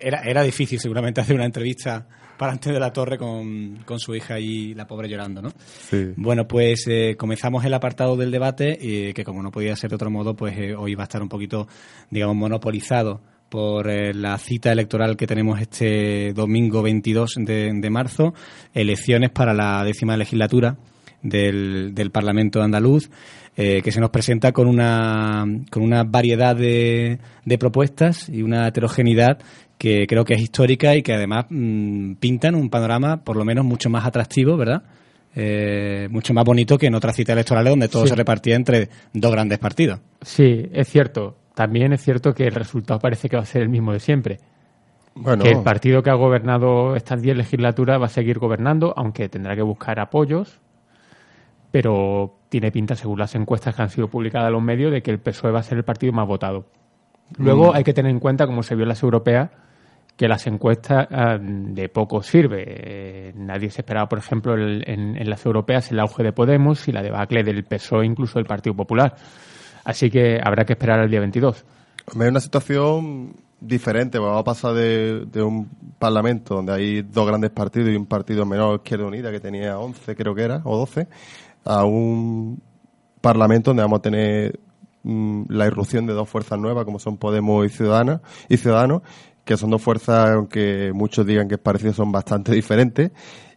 Era, 0.00 0.22
era 0.22 0.42
difícil 0.42 0.80
seguramente 0.80 1.20
hacer 1.20 1.36
una 1.36 1.44
entrevista 1.44 2.06
para 2.38 2.52
antes 2.52 2.72
de 2.72 2.80
la 2.80 2.90
torre 2.90 3.18
con, 3.18 3.80
con 3.84 3.98
su 3.98 4.14
hija 4.14 4.40
y 4.40 4.72
la 4.72 4.86
pobre 4.86 5.10
llorando, 5.10 5.42
¿no? 5.42 5.50
Sí. 5.58 6.14
Bueno, 6.16 6.48
pues 6.48 6.86
eh, 6.88 7.14
comenzamos 7.18 7.66
el 7.66 7.74
apartado 7.74 8.16
del 8.16 8.30
debate 8.30 8.78
y 8.80 9.12
que 9.12 9.24
como 9.24 9.42
no 9.42 9.50
podía 9.50 9.76
ser 9.76 9.90
de 9.90 9.96
otro 9.96 10.10
modo, 10.10 10.34
pues 10.34 10.56
eh, 10.56 10.74
hoy 10.74 10.94
va 10.94 11.02
a 11.02 11.04
estar 11.04 11.20
un 11.20 11.28
poquito, 11.28 11.68
digamos, 12.10 12.36
monopolizado 12.36 13.20
por 13.48 13.88
eh, 13.88 14.12
la 14.14 14.36
cita 14.38 14.72
electoral 14.72 15.16
que 15.16 15.26
tenemos 15.26 15.60
este 15.60 16.32
domingo 16.34 16.82
22 16.82 17.34
de, 17.38 17.72
de 17.74 17.90
marzo, 17.90 18.34
elecciones 18.74 19.30
para 19.30 19.54
la 19.54 19.82
décima 19.84 20.16
legislatura 20.16 20.76
del, 21.22 21.94
del 21.94 22.10
Parlamento 22.10 22.62
andaluz, 22.62 23.10
eh, 23.56 23.80
que 23.82 23.90
se 23.90 24.00
nos 24.00 24.10
presenta 24.10 24.52
con 24.52 24.68
una, 24.68 25.44
con 25.70 25.82
una 25.82 26.04
variedad 26.04 26.54
de, 26.54 27.18
de 27.44 27.58
propuestas 27.58 28.28
y 28.28 28.42
una 28.42 28.68
heterogeneidad 28.68 29.38
que 29.78 30.06
creo 30.06 30.24
que 30.24 30.34
es 30.34 30.40
histórica 30.42 30.94
y 30.96 31.02
que 31.02 31.14
además 31.14 31.46
mm, 31.50 32.14
pintan 32.14 32.54
un 32.54 32.68
panorama 32.70 33.24
por 33.24 33.36
lo 33.36 33.44
menos 33.44 33.64
mucho 33.64 33.88
más 33.90 34.04
atractivo, 34.06 34.56
¿verdad? 34.56 34.82
Eh, 35.34 36.08
mucho 36.10 36.34
más 36.34 36.44
bonito 36.44 36.78
que 36.78 36.86
en 36.86 36.94
otras 36.94 37.14
citas 37.14 37.34
electorales 37.34 37.70
donde 37.70 37.88
todo 37.88 38.02
Sí. 38.02 38.08
se 38.08 38.16
repartía 38.16 38.56
entre 38.56 38.88
dos 39.12 39.30
grandes 39.30 39.58
partidos. 39.58 40.00
Sí, 40.22 40.66
es 40.72 40.88
cierto. 40.88 41.36
También 41.58 41.92
es 41.92 42.02
cierto 42.04 42.32
que 42.34 42.46
el 42.46 42.54
resultado 42.54 43.00
parece 43.00 43.28
que 43.28 43.34
va 43.34 43.42
a 43.42 43.46
ser 43.46 43.62
el 43.62 43.68
mismo 43.68 43.92
de 43.92 43.98
siempre. 43.98 44.38
Bueno, 45.16 45.42
Que 45.42 45.50
el 45.50 45.64
partido 45.64 46.04
que 46.04 46.10
ha 46.10 46.14
gobernado 46.14 46.94
estas 46.94 47.20
10 47.20 47.36
legislaturas 47.36 48.00
va 48.00 48.06
a 48.06 48.08
seguir 48.08 48.38
gobernando, 48.38 48.94
aunque 48.96 49.28
tendrá 49.28 49.56
que 49.56 49.62
buscar 49.62 49.98
apoyos, 49.98 50.60
pero 51.70 52.36
tiene 52.48 52.70
pinta, 52.70 52.94
según 52.94 53.18
las 53.18 53.34
encuestas 53.34 53.74
que 53.74 53.82
han 53.82 53.90
sido 53.90 54.06
publicadas 54.08 54.46
en 54.48 54.52
los 54.54 54.62
medios, 54.62 54.92
de 54.92 55.02
que 55.02 55.10
el 55.10 55.18
PSOE 55.18 55.50
va 55.50 55.58
a 55.58 55.62
ser 55.64 55.78
el 55.78 55.84
partido 55.84 56.12
más 56.12 56.28
votado. 56.28 56.66
Luego 57.36 57.72
Mm. 57.72 57.76
hay 57.76 57.82
que 57.84 57.92
tener 57.92 58.10
en 58.12 58.20
cuenta, 58.20 58.46
como 58.46 58.62
se 58.62 58.74
vio 58.76 58.84
en 58.84 58.88
las 58.90 59.02
europeas, 59.02 59.50
que 60.16 60.28
las 60.28 60.46
encuestas 60.46 61.08
ah, 61.10 61.38
de 61.40 61.88
poco 61.88 62.22
sirve. 62.22 62.64
Eh, 62.66 63.32
nadie 63.36 63.70
se 63.70 63.82
esperaba, 63.82 64.08
por 64.08 64.18
ejemplo, 64.18 64.54
el- 64.54 64.82
en, 64.86 65.16
en 65.16 65.28
las 65.30 65.44
europeas 65.44 65.90
el 65.90 66.00
auge 66.00 66.22
de 66.22 66.32
Podemos 66.32 66.88
y 66.88 66.92
la 66.92 67.02
debacle 67.02 67.42
del 67.42 67.64
PSOE, 67.64 68.06
incluso 68.06 68.38
del 68.38 68.46
Partido 68.46 68.74
Popular. 68.74 69.14
Así 69.88 70.10
que 70.10 70.38
habrá 70.44 70.66
que 70.66 70.74
esperar 70.74 71.00
al 71.00 71.08
día 71.08 71.18
22. 71.18 71.64
Hombre, 72.12 72.26
Es 72.26 72.30
una 72.30 72.40
situación 72.40 73.34
diferente. 73.58 74.18
Vamos 74.18 74.38
a 74.38 74.44
pasar 74.44 74.74
de, 74.74 75.24
de 75.24 75.42
un 75.42 75.66
parlamento 75.98 76.56
donde 76.56 76.74
hay 76.74 77.00
dos 77.00 77.26
grandes 77.26 77.50
partidos 77.52 77.88
y 77.88 77.96
un 77.96 78.04
partido 78.04 78.44
menor, 78.44 78.82
Izquierda 78.84 79.06
Unida, 79.06 79.30
que 79.30 79.40
tenía 79.40 79.78
11, 79.78 80.14
creo 80.14 80.34
que 80.34 80.42
era, 80.42 80.60
o 80.64 80.76
12, 80.76 81.08
a 81.64 81.86
un 81.86 82.60
parlamento 83.22 83.70
donde 83.70 83.82
vamos 83.82 84.00
a 84.00 84.02
tener 84.02 84.60
mm, 85.04 85.44
la 85.48 85.66
irrupción 85.66 86.04
de 86.04 86.12
dos 86.12 86.28
fuerzas 86.28 86.58
nuevas, 86.58 86.84
como 86.84 86.98
son 86.98 87.16
Podemos 87.16 87.64
y 87.64 87.70
Ciudadanos, 87.70 88.20
y 88.46 88.58
Ciudadanos, 88.58 89.00
que 89.46 89.56
son 89.56 89.70
dos 89.70 89.80
fuerzas, 89.80 90.32
aunque 90.32 90.92
muchos 90.92 91.24
digan 91.24 91.48
que 91.48 91.54
es 91.54 91.60
parecido, 91.62 91.94
son 91.94 92.12
bastante 92.12 92.52
diferentes. 92.54 93.10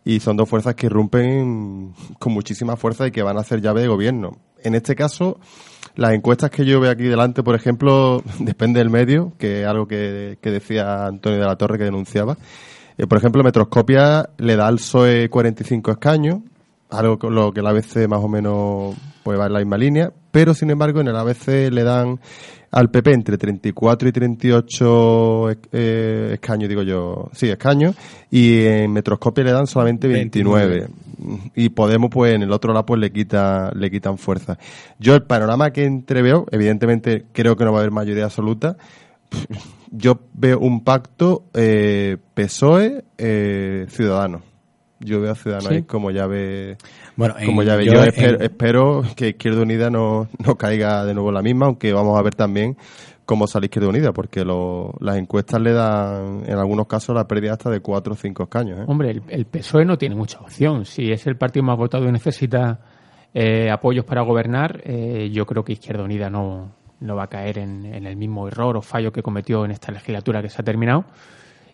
Y 0.05 0.21
son 0.21 0.37
dos 0.37 0.47
fuerzas 0.47 0.75
que 0.75 0.85
irrumpen 0.85 1.93
con 2.17 2.31
muchísima 2.31 2.77
fuerza 2.77 3.05
y 3.05 3.11
que 3.11 3.21
van 3.21 3.37
a 3.37 3.41
hacer 3.41 3.61
llave 3.61 3.81
de 3.81 3.87
gobierno. 3.89 4.37
En 4.63 4.75
este 4.75 4.95
caso, 4.95 5.37
las 5.95 6.13
encuestas 6.13 6.49
que 6.49 6.65
yo 6.65 6.79
veo 6.79 6.91
aquí 6.91 7.03
delante, 7.03 7.43
por 7.43 7.55
ejemplo, 7.55 8.23
depende 8.39 8.79
del 8.79 8.89
medio, 8.89 9.33
que 9.37 9.61
es 9.61 9.67
algo 9.67 9.87
que, 9.87 10.37
que 10.41 10.51
decía 10.51 11.05
Antonio 11.05 11.39
de 11.39 11.45
la 11.45 11.55
Torre 11.55 11.77
que 11.77 11.85
denunciaba. 11.85 12.37
Eh, 12.97 13.07
por 13.07 13.17
ejemplo, 13.17 13.43
Metroscopia 13.43 14.29
le 14.37 14.55
da 14.55 14.67
al 14.67 14.75
PSOE 14.75 15.29
45 15.29 15.91
escaños, 15.91 16.39
algo 16.89 17.17
con 17.17 17.33
lo 17.33 17.51
que 17.51 17.61
el 17.61 17.67
ABC 17.67 18.07
más 18.07 18.19
o 18.19 18.27
menos 18.27 18.95
pues 19.23 19.39
va 19.39 19.47
en 19.47 19.53
la 19.53 19.59
misma 19.59 19.77
línea, 19.77 20.11
pero 20.31 20.53
sin 20.53 20.69
embargo 20.71 21.01
en 21.01 21.07
el 21.07 21.15
ABC 21.15 21.71
le 21.71 21.83
dan 21.83 22.19
al 22.71 22.89
PP 22.89 23.13
entre 23.13 23.37
34 23.37 24.09
y 24.09 24.11
38 24.11 25.49
eh, 25.71 26.29
escaños, 26.33 26.69
digo 26.69 26.83
yo, 26.83 27.29
sí, 27.33 27.49
escaños, 27.49 27.95
y 28.29 28.65
en 28.65 28.93
Metroscopia 28.93 29.43
le 29.43 29.51
dan 29.51 29.67
solamente 29.67 30.07
29. 30.07 30.87
Y 31.55 31.69
Podemos, 31.69 32.09
pues 32.09 32.33
en 32.33 32.43
el 32.43 32.51
otro 32.51 32.73
lado, 32.73 32.85
pues 32.85 32.99
le 32.99 33.11
quita, 33.11 33.71
le 33.75 33.91
quitan 33.91 34.17
fuerza. 34.17 34.57
Yo 34.99 35.15
el 35.15 35.23
panorama 35.23 35.71
que 35.71 35.85
entreveo, 35.85 36.45
evidentemente 36.51 37.25
creo 37.31 37.55
que 37.55 37.65
no 37.65 37.71
va 37.71 37.79
a 37.79 37.81
haber 37.81 37.91
mayoría 37.91 38.25
absoluta, 38.25 38.77
yo 39.91 40.19
veo 40.33 40.59
un 40.59 40.83
pacto 40.83 41.45
eh, 41.53 42.17
PSOE 42.33 43.03
eh, 43.17 43.85
Ciudadanos. 43.89 44.50
Yo 45.03 45.19
veo 45.21 45.31
a 45.31 45.35
Ciudadanos 45.35 45.73
Sí. 45.73 45.83
como 45.83 46.11
llave. 46.11 46.77
Bueno, 47.15 47.35
como 47.45 47.63
llave. 47.63 47.85
yo 47.85 47.93
Yo, 47.93 48.01
en- 48.03 48.07
espero, 48.09 48.39
espero 48.41 49.03
que 49.15 49.29
Izquierda 49.29 49.61
Unida 49.61 49.89
no, 49.89 50.27
no 50.45 50.55
caiga 50.55 51.03
de 51.05 51.13
nuevo 51.13 51.29
en 51.29 51.35
la 51.35 51.41
misma, 51.41 51.65
aunque 51.67 51.91
vamos 51.93 52.17
a 52.19 52.21
ver 52.21 52.35
también 52.35 52.77
cómo 53.25 53.47
sale 53.47 53.65
Izquierda 53.67 53.89
Unida, 53.89 54.11
porque 54.13 54.43
lo- 54.43 54.93
las 54.99 55.17
encuestas 55.17 55.61
le 55.61 55.71
dan, 55.73 56.43
en 56.47 56.57
algunos 56.57 56.85
casos, 56.87 57.15
la 57.15 57.27
pérdida 57.27 57.53
hasta 57.53 57.69
de 57.69 57.79
cuatro 57.79 58.13
o 58.13 58.15
cinco 58.15 58.43
escaños. 58.43 58.79
¿eh? 58.79 58.83
Hombre, 58.87 59.11
el, 59.11 59.23
el 59.29 59.45
PSOE 59.45 59.85
no 59.85 59.97
tiene 59.97 60.15
mucha 60.15 60.39
opción. 60.39 60.85
Si 60.85 61.11
es 61.11 61.25
el 61.27 61.37
partido 61.37 61.63
más 61.63 61.77
votado 61.77 62.07
y 62.07 62.11
necesita 62.11 62.79
eh, 63.33 63.69
apoyos 63.71 64.03
para 64.05 64.21
gobernar, 64.23 64.81
eh, 64.83 65.29
yo 65.31 65.45
creo 65.45 65.63
que 65.63 65.73
Izquierda 65.73 66.03
Unida 66.03 66.29
no, 66.29 66.73
no 66.99 67.15
va 67.15 67.23
a 67.23 67.27
caer 67.27 67.59
en, 67.59 67.85
en 67.85 68.05
el 68.05 68.17
mismo 68.17 68.47
error 68.47 68.75
o 68.77 68.81
fallo 68.81 69.11
que 69.11 69.23
cometió 69.23 69.63
en 69.65 69.71
esta 69.71 69.91
legislatura 69.91 70.41
que 70.41 70.49
se 70.49 70.61
ha 70.61 70.65
terminado. 70.65 71.05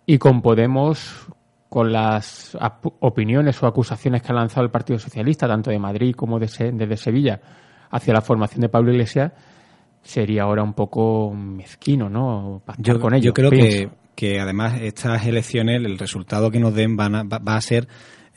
Y 0.05 0.19
con 0.19 0.41
Podemos, 0.41 1.27
con 1.69 1.91
las 1.91 2.57
opiniones 2.99 3.61
o 3.61 3.67
acusaciones 3.67 4.21
que 4.21 4.31
ha 4.31 4.35
lanzado 4.35 4.63
el 4.65 4.71
Partido 4.71 4.99
Socialista, 4.99 5.47
tanto 5.47 5.69
de 5.69 5.79
Madrid 5.79 6.13
como 6.15 6.39
de 6.39 6.47
Se- 6.47 6.71
desde 6.71 6.95
Sevilla, 6.97 7.39
hacia 7.91 8.13
la 8.13 8.21
formación 8.21 8.61
de 8.61 8.69
Pablo 8.69 8.91
Iglesias, 8.91 9.31
sería 10.01 10.43
ahora 10.43 10.63
un 10.63 10.73
poco 10.73 11.33
mezquino, 11.33 12.09
¿no? 12.09 12.61
Yo, 12.77 12.99
con 12.99 13.13
ellos. 13.13 13.25
yo 13.25 13.33
creo 13.33 13.49
que, 13.51 13.89
que 14.15 14.39
además 14.39 14.79
estas 14.81 15.25
elecciones, 15.25 15.83
el 15.83 15.97
resultado 15.99 16.49
que 16.51 16.59
nos 16.59 16.73
den 16.73 16.95
van 16.95 17.15
a- 17.15 17.23
va, 17.23 17.39
va 17.39 17.55
a 17.57 17.61
ser 17.61 17.87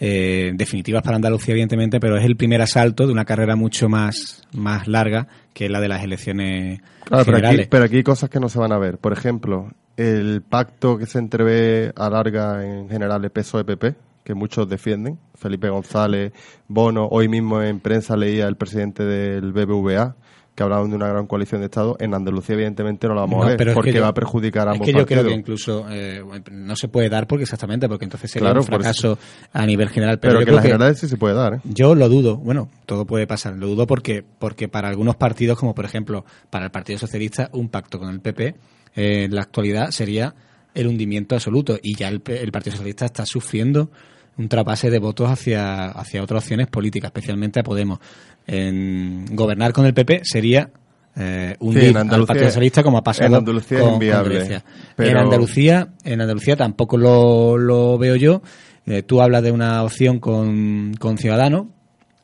eh, 0.03 0.53
definitivas 0.55 1.03
para 1.03 1.17
Andalucía, 1.17 1.53
evidentemente, 1.53 2.01
pero 2.01 2.17
es 2.17 2.25
el 2.25 2.35
primer 2.37 2.63
asalto 2.63 3.07
de 3.07 3.13
una 3.13 3.27
carrera 3.27 3.55
mucho 3.55 3.89
más, 3.89 4.43
más 4.55 4.89
larga 4.89 5.29
que 5.53 5.69
la 5.69 5.79
de 5.79 5.89
las 5.89 6.03
elecciones 6.03 6.81
Claro, 7.05 7.25
pero 7.27 7.37
aquí, 7.37 7.47
generales. 7.47 7.69
pero 7.69 7.85
aquí 7.85 7.97
hay 7.97 8.03
cosas 8.03 8.31
que 8.31 8.41
no 8.41 8.49
se 8.49 8.59
van 8.59 8.73
a 8.73 8.79
ver. 8.79 8.97
Por 8.99 9.13
ejemplo, 9.13 9.71
el 9.97 10.43
pacto 10.43 10.97
que 10.99 11.07
se 11.07 11.19
entrevé 11.19 11.93
alarga 11.97 12.65
en 12.65 12.89
general 12.89 13.25
el 13.25 13.31
PSOE-PP, 13.31 13.95
que 14.25 14.35
muchos 14.35 14.69
defienden. 14.69 15.19
Felipe 15.35 15.69
González, 15.69 16.33
Bono, 16.69 17.07
hoy 17.11 17.29
mismo 17.29 17.63
en 17.63 17.81
prensa 17.81 18.17
leía 18.17 18.47
el 18.47 18.57
presidente 18.57 19.05
del 19.05 19.53
BBVA 19.53 20.17
que 20.55 20.65
hablaban 20.65 20.91
de 20.91 20.97
una 20.97 21.09
gran 21.09 21.27
coalición 21.27 21.61
de 21.63 21.67
Estado. 21.67 21.97
En 22.01 22.13
Andalucía, 22.13 22.55
evidentemente, 22.55 23.07
no 23.09 23.15
la 23.15 23.23
vamos 23.23 23.39
No, 23.39 23.45
a 23.45 23.57
ver, 23.57 23.69
es 23.69 23.75
porque 23.75 23.93
yo- 23.95 24.03
va 24.03 24.09
a 24.09 24.15
perjudicar 24.15 24.69
a 24.69 24.73
Es 24.73 24.75
ambos 24.75 24.87
que 24.87 24.93
yo 24.93 25.07
creo 25.07 25.25
que 25.25 25.33
incluso 25.33 25.87
eh, 25.89 26.23
no 26.51 26.77
se 26.77 26.89
puede 26.89 27.09
dar 27.09 27.27
porque 27.27 27.45
exactamente, 27.45 27.89
porque 27.89 28.05
entonces 28.05 28.31
sería 28.31 28.49
Claro, 28.49 28.61
un 28.61 28.67
fracaso 28.67 29.17
a 29.53 29.65
nivel 29.65 29.89
general. 29.89 30.19
Pero, 30.19 30.33
Pero, 30.35 30.41
yo 30.41 30.47
que 30.47 30.53
las 30.53 30.65
generales 30.65 30.99
sí 30.99 31.09
se 31.09 31.17
puede 31.17 31.35
dar, 31.35 31.55
¿eh? 31.55 31.61
Yo 31.65 31.95
lo 31.95 32.09
dudo, 32.11 32.37
bueno, 32.37 32.69
todo 32.85 33.07
puede 33.07 33.27
pasar, 33.27 33.57
lo 33.57 33.69
dudo 33.69 33.87
porque, 33.87 34.23
porque 34.39 34.69
para 34.69 34.89
algunos 34.89 35.17
partidos, 35.17 35.59
como 35.59 35.75
por 35.75 35.85
ejemplo 35.87 36.25
para 36.51 36.67
el 36.67 36.71
Partido 36.71 36.99
Socialista, 36.99 37.49
un 37.53 37.69
pacto 37.71 37.99
con 37.99 38.11
el 38.11 38.21
PP 38.21 38.57
eh, 38.97 39.25
en 39.25 39.35
la 39.35 39.43
actualidad 39.43 39.91
sería 39.91 40.35
el 40.75 40.87
hundimiento 40.87 41.35
absoluto 41.35 41.79
y 41.83 41.97
ya 41.97 42.09
el, 42.09 42.23
el 42.27 42.53
Partido 42.53 42.73
Socialista 42.77 43.05
está 43.07 43.27
sufriendo 43.27 43.91
un 44.37 44.49
trapase 44.49 44.89
de 44.91 44.99
votos 44.99 45.29
hacia, 45.31 45.87
hacia 45.87 46.23
otras 46.23 46.45
opciones 46.45 46.69
políticas, 46.69 47.09
especialmente 47.09 47.61
a 47.61 47.63
Podemos. 47.63 47.99
En 48.47 49.27
gobernar 49.33 49.73
con 49.73 49.87
el 49.87 49.95
PP 49.95 50.23
sería 50.25 50.71
eh, 51.17 51.57
hundir 51.59 51.89
en 51.91 51.97
al 51.97 52.27
Partido 52.27 52.47
Socialista 52.47 52.83
como 52.83 52.99
ha 52.99 53.03
pasado 53.03 53.29
en 53.29 53.35
Andalucía 53.35 53.79
es 53.79 53.83
con- 53.83 53.93
con 53.93 54.03
inviable, 54.03 54.35
Grecia. 54.37 54.65
pero- 54.97 55.11
En 55.11 55.17
Andalucía, 55.17 55.89
en 56.05 56.21
Andalucía 56.21 56.57
tampoco 56.57 56.97
lo, 56.97 57.59
lo 57.59 57.99
veo 57.99 58.17
yo. 58.17 58.43
Eh, 58.87 59.03
tú 59.03 59.21
hablas 59.21 59.43
de 59.43 59.53
una 59.53 59.83
opción 59.83 60.19
con, 60.21 60.95
con 60.99 61.19
Ciudadanos. 61.19 61.67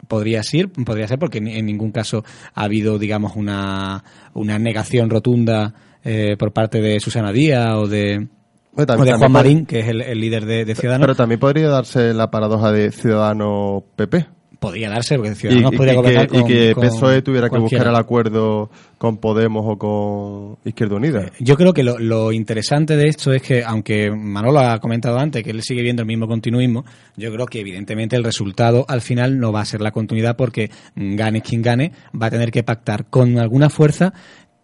Podría 0.08 0.42
ser, 0.44 0.68
podría 0.70 1.08
ser 1.08 1.18
porque 1.18 1.38
en, 1.38 1.48
en 1.48 1.66
ningún 1.66 1.90
caso 1.90 2.24
ha 2.54 2.62
habido, 2.62 2.98
digamos, 2.98 3.32
una, 3.36 4.04
una 4.34 4.58
negación 4.58 5.10
rotunda 5.10 5.74
eh, 6.06 6.36
por 6.38 6.52
parte 6.52 6.80
de 6.80 6.98
Susana 7.00 7.32
Díaz 7.32 7.74
o 7.74 7.86
de, 7.88 8.26
Bueno, 8.72 8.86
también- 8.86 9.14
o 9.14 9.16
de 9.16 9.18
Juan 9.18 9.32
Marín, 9.32 9.66
que 9.66 9.80
es 9.80 9.88
el, 9.88 10.00
el 10.00 10.18
líder 10.20 10.46
de, 10.46 10.64
de 10.64 10.74
Ciudadanos. 10.74 11.04
Pero 11.06 11.16
también 11.16 11.38
podría 11.40 11.68
darse 11.68 12.14
la 12.14 12.30
paradoja 12.30 12.72
de 12.72 12.90
Ciudadano-PP. 12.92 14.26
podría 14.58 14.88
darse, 14.88 15.16
porque 15.16 15.32
Y, 15.32 15.34
Ciudadanos 15.34 15.72
y- 15.72 15.76
podría 15.76 15.92
y 15.92 15.96
gobernar 15.96 16.28
que, 16.28 16.36
y 16.36 16.40
con- 16.40 16.48
que 16.48 16.72
con 16.74 16.82
PSOE 16.84 17.22
tuviera 17.22 17.46
que 17.48 17.50
cualquiera. 17.50 17.84
buscar 17.84 17.94
el 17.94 18.00
acuerdo 18.00 18.70
con 18.98 19.18
Podemos 19.18 19.64
o 19.68 19.76
con 19.78 20.56
Izquierda 20.68 20.96
Unida. 20.96 21.30
Yo 21.40 21.56
creo 21.56 21.74
que 21.74 21.82
lo, 21.82 21.98
lo 21.98 22.32
interesante 22.32 22.96
de 22.96 23.08
esto 23.08 23.32
es 23.34 23.42
que, 23.42 23.62
aunque 23.62 24.10
Manolo 24.10 24.60
ha 24.60 24.78
comentado 24.78 25.18
antes 25.18 25.42
que 25.44 25.50
él 25.50 25.62
sigue 25.62 25.82
viendo 25.82 26.00
el 26.02 26.06
mismo 26.08 26.26
continuismo, 26.26 26.84
yo 27.16 27.30
creo 27.32 27.44
que 27.46 27.60
evidentemente 27.60 28.16
el 28.16 28.24
resultado 28.24 28.86
al 28.88 29.02
final 29.02 29.38
no 29.38 29.52
va 29.52 29.60
a 29.60 29.64
ser 29.66 29.82
la 29.82 29.90
continuidad 29.90 30.36
porque 30.36 30.70
mm, 30.94 31.14
gane 31.16 31.42
quien 31.42 31.60
gane, 31.60 31.92
va 32.20 32.26
a 32.26 32.30
tener 32.30 32.50
que 32.50 32.62
pactar 32.62 33.04
con 33.10 33.38
alguna 33.38 33.68
fuerza 33.68 34.14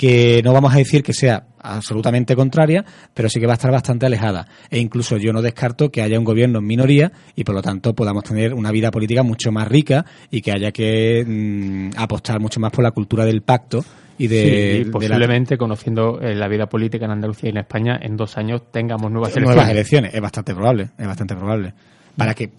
que 0.03 0.43
no 0.43 0.53
vamos 0.53 0.75
a 0.75 0.79
decir 0.79 1.01
que 1.05 1.13
sea 1.13 1.45
absolutamente 1.61 2.35
contraria, 2.35 2.85
pero 3.15 3.29
sí 3.29 3.39
que 3.39 3.47
va 3.47 3.53
a 3.53 3.55
estar 3.55 3.71
bastante 3.71 4.05
alejada. 4.05 4.49
E 4.69 4.81
incluso 4.81 5.17
yo 5.17 5.33
no 5.33 5.41
descarto 5.41 5.93
que 5.93 6.03
haya 6.03 6.19
un 6.19 6.25
gobierno 6.25 6.59
en 6.59 6.67
minoría 6.67 7.13
y 7.37 7.45
por 7.45 7.55
lo 7.55 7.63
tanto 7.63 7.95
podamos 7.95 8.25
tener 8.25 8.53
una 8.53 8.73
vida 8.73 8.91
política 8.91 9.23
mucho 9.23 9.53
más 9.53 9.69
rica 9.69 10.05
y 10.29 10.41
que 10.41 10.51
haya 10.51 10.73
que 10.73 11.25
mm, 11.25 11.91
apostar 11.97 12.41
mucho 12.41 12.59
más 12.59 12.73
por 12.73 12.83
la 12.83 12.91
cultura 12.91 13.25
del 13.25 13.43
pacto 13.43 13.85
y 14.19 14.27
de, 14.27 14.43
Sí, 14.43 14.49
y 14.49 14.79
de 14.81 14.85
la- 14.87 14.91
posiblemente, 14.91 15.57
conociendo 15.57 16.21
eh, 16.21 16.35
la 16.35 16.49
vida 16.49 16.67
política 16.67 17.05
en 17.05 17.13
Andalucía 17.13 17.51
y 17.51 17.53
en 17.53 17.59
España, 17.59 17.97
en 18.03 18.17
dos 18.17 18.37
años 18.37 18.63
tengamos 18.73 19.09
nuevas 19.09 19.29
elecciones. 19.31 19.55
nuevas 19.55 19.71
elecciones. 19.71 20.15
Es 20.15 20.21
bastante 20.21 20.53
probable, 20.53 20.89
es 20.99 21.07
bastante 21.07 21.37
probable. 21.37 21.75
Para 22.17 22.35
que, 22.35 22.51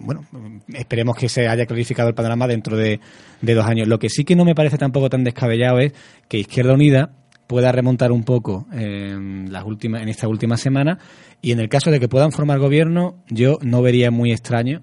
bueno, 0.00 0.24
esperemos 0.72 1.16
que 1.16 1.28
se 1.28 1.46
haya 1.48 1.66
clarificado 1.66 2.08
el 2.08 2.14
panorama 2.14 2.46
dentro 2.46 2.76
de, 2.76 2.98
de 3.42 3.54
dos 3.54 3.66
años. 3.66 3.86
Lo 3.88 3.98
que 3.98 4.08
sí 4.08 4.24
que 4.24 4.34
no 4.36 4.44
me 4.44 4.54
parece 4.54 4.78
tampoco 4.78 5.10
tan 5.10 5.22
descabellado 5.24 5.78
es 5.80 5.92
que 6.28 6.38
Izquierda 6.38 6.72
Unida 6.72 7.10
pueda 7.46 7.70
remontar 7.72 8.10
un 8.12 8.24
poco 8.24 8.66
en, 8.72 9.52
las 9.52 9.64
últimas, 9.64 10.00
en 10.02 10.08
esta 10.08 10.28
última 10.28 10.56
semana 10.56 10.98
y 11.42 11.52
en 11.52 11.60
el 11.60 11.68
caso 11.68 11.90
de 11.90 12.00
que 12.00 12.08
puedan 12.08 12.32
formar 12.32 12.58
gobierno, 12.58 13.16
yo 13.28 13.58
no 13.60 13.82
vería 13.82 14.10
muy 14.10 14.32
extraño 14.32 14.80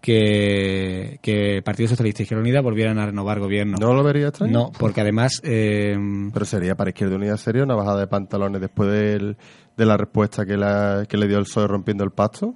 que, 0.00 1.18
que 1.20 1.60
Partido 1.64 1.88
Socialista 1.88 2.22
y 2.22 2.24
Izquierda 2.24 2.42
Unida 2.42 2.60
volvieran 2.60 2.98
a 2.98 3.06
renovar 3.06 3.40
gobierno. 3.40 3.76
¿No 3.78 3.92
lo 3.92 4.02
vería 4.02 4.28
extraño? 4.28 4.52
No, 4.52 4.72
porque 4.78 5.00
además... 5.00 5.40
eh, 5.44 5.96
Pero 6.32 6.44
sería 6.46 6.74
para 6.76 6.90
Izquierda 6.90 7.16
Unida 7.16 7.36
sería 7.36 7.64
una 7.64 7.74
bajada 7.74 8.00
de 8.00 8.06
pantalones 8.06 8.60
después 8.60 8.90
del- 8.90 9.36
de 9.76 9.84
la 9.84 9.98
respuesta 9.98 10.46
que, 10.46 10.56
la, 10.56 11.04
que 11.06 11.18
le 11.18 11.28
dio 11.28 11.36
el 11.38 11.44
PSOE 11.44 11.66
rompiendo 11.66 12.02
el 12.02 12.10
pacto. 12.10 12.54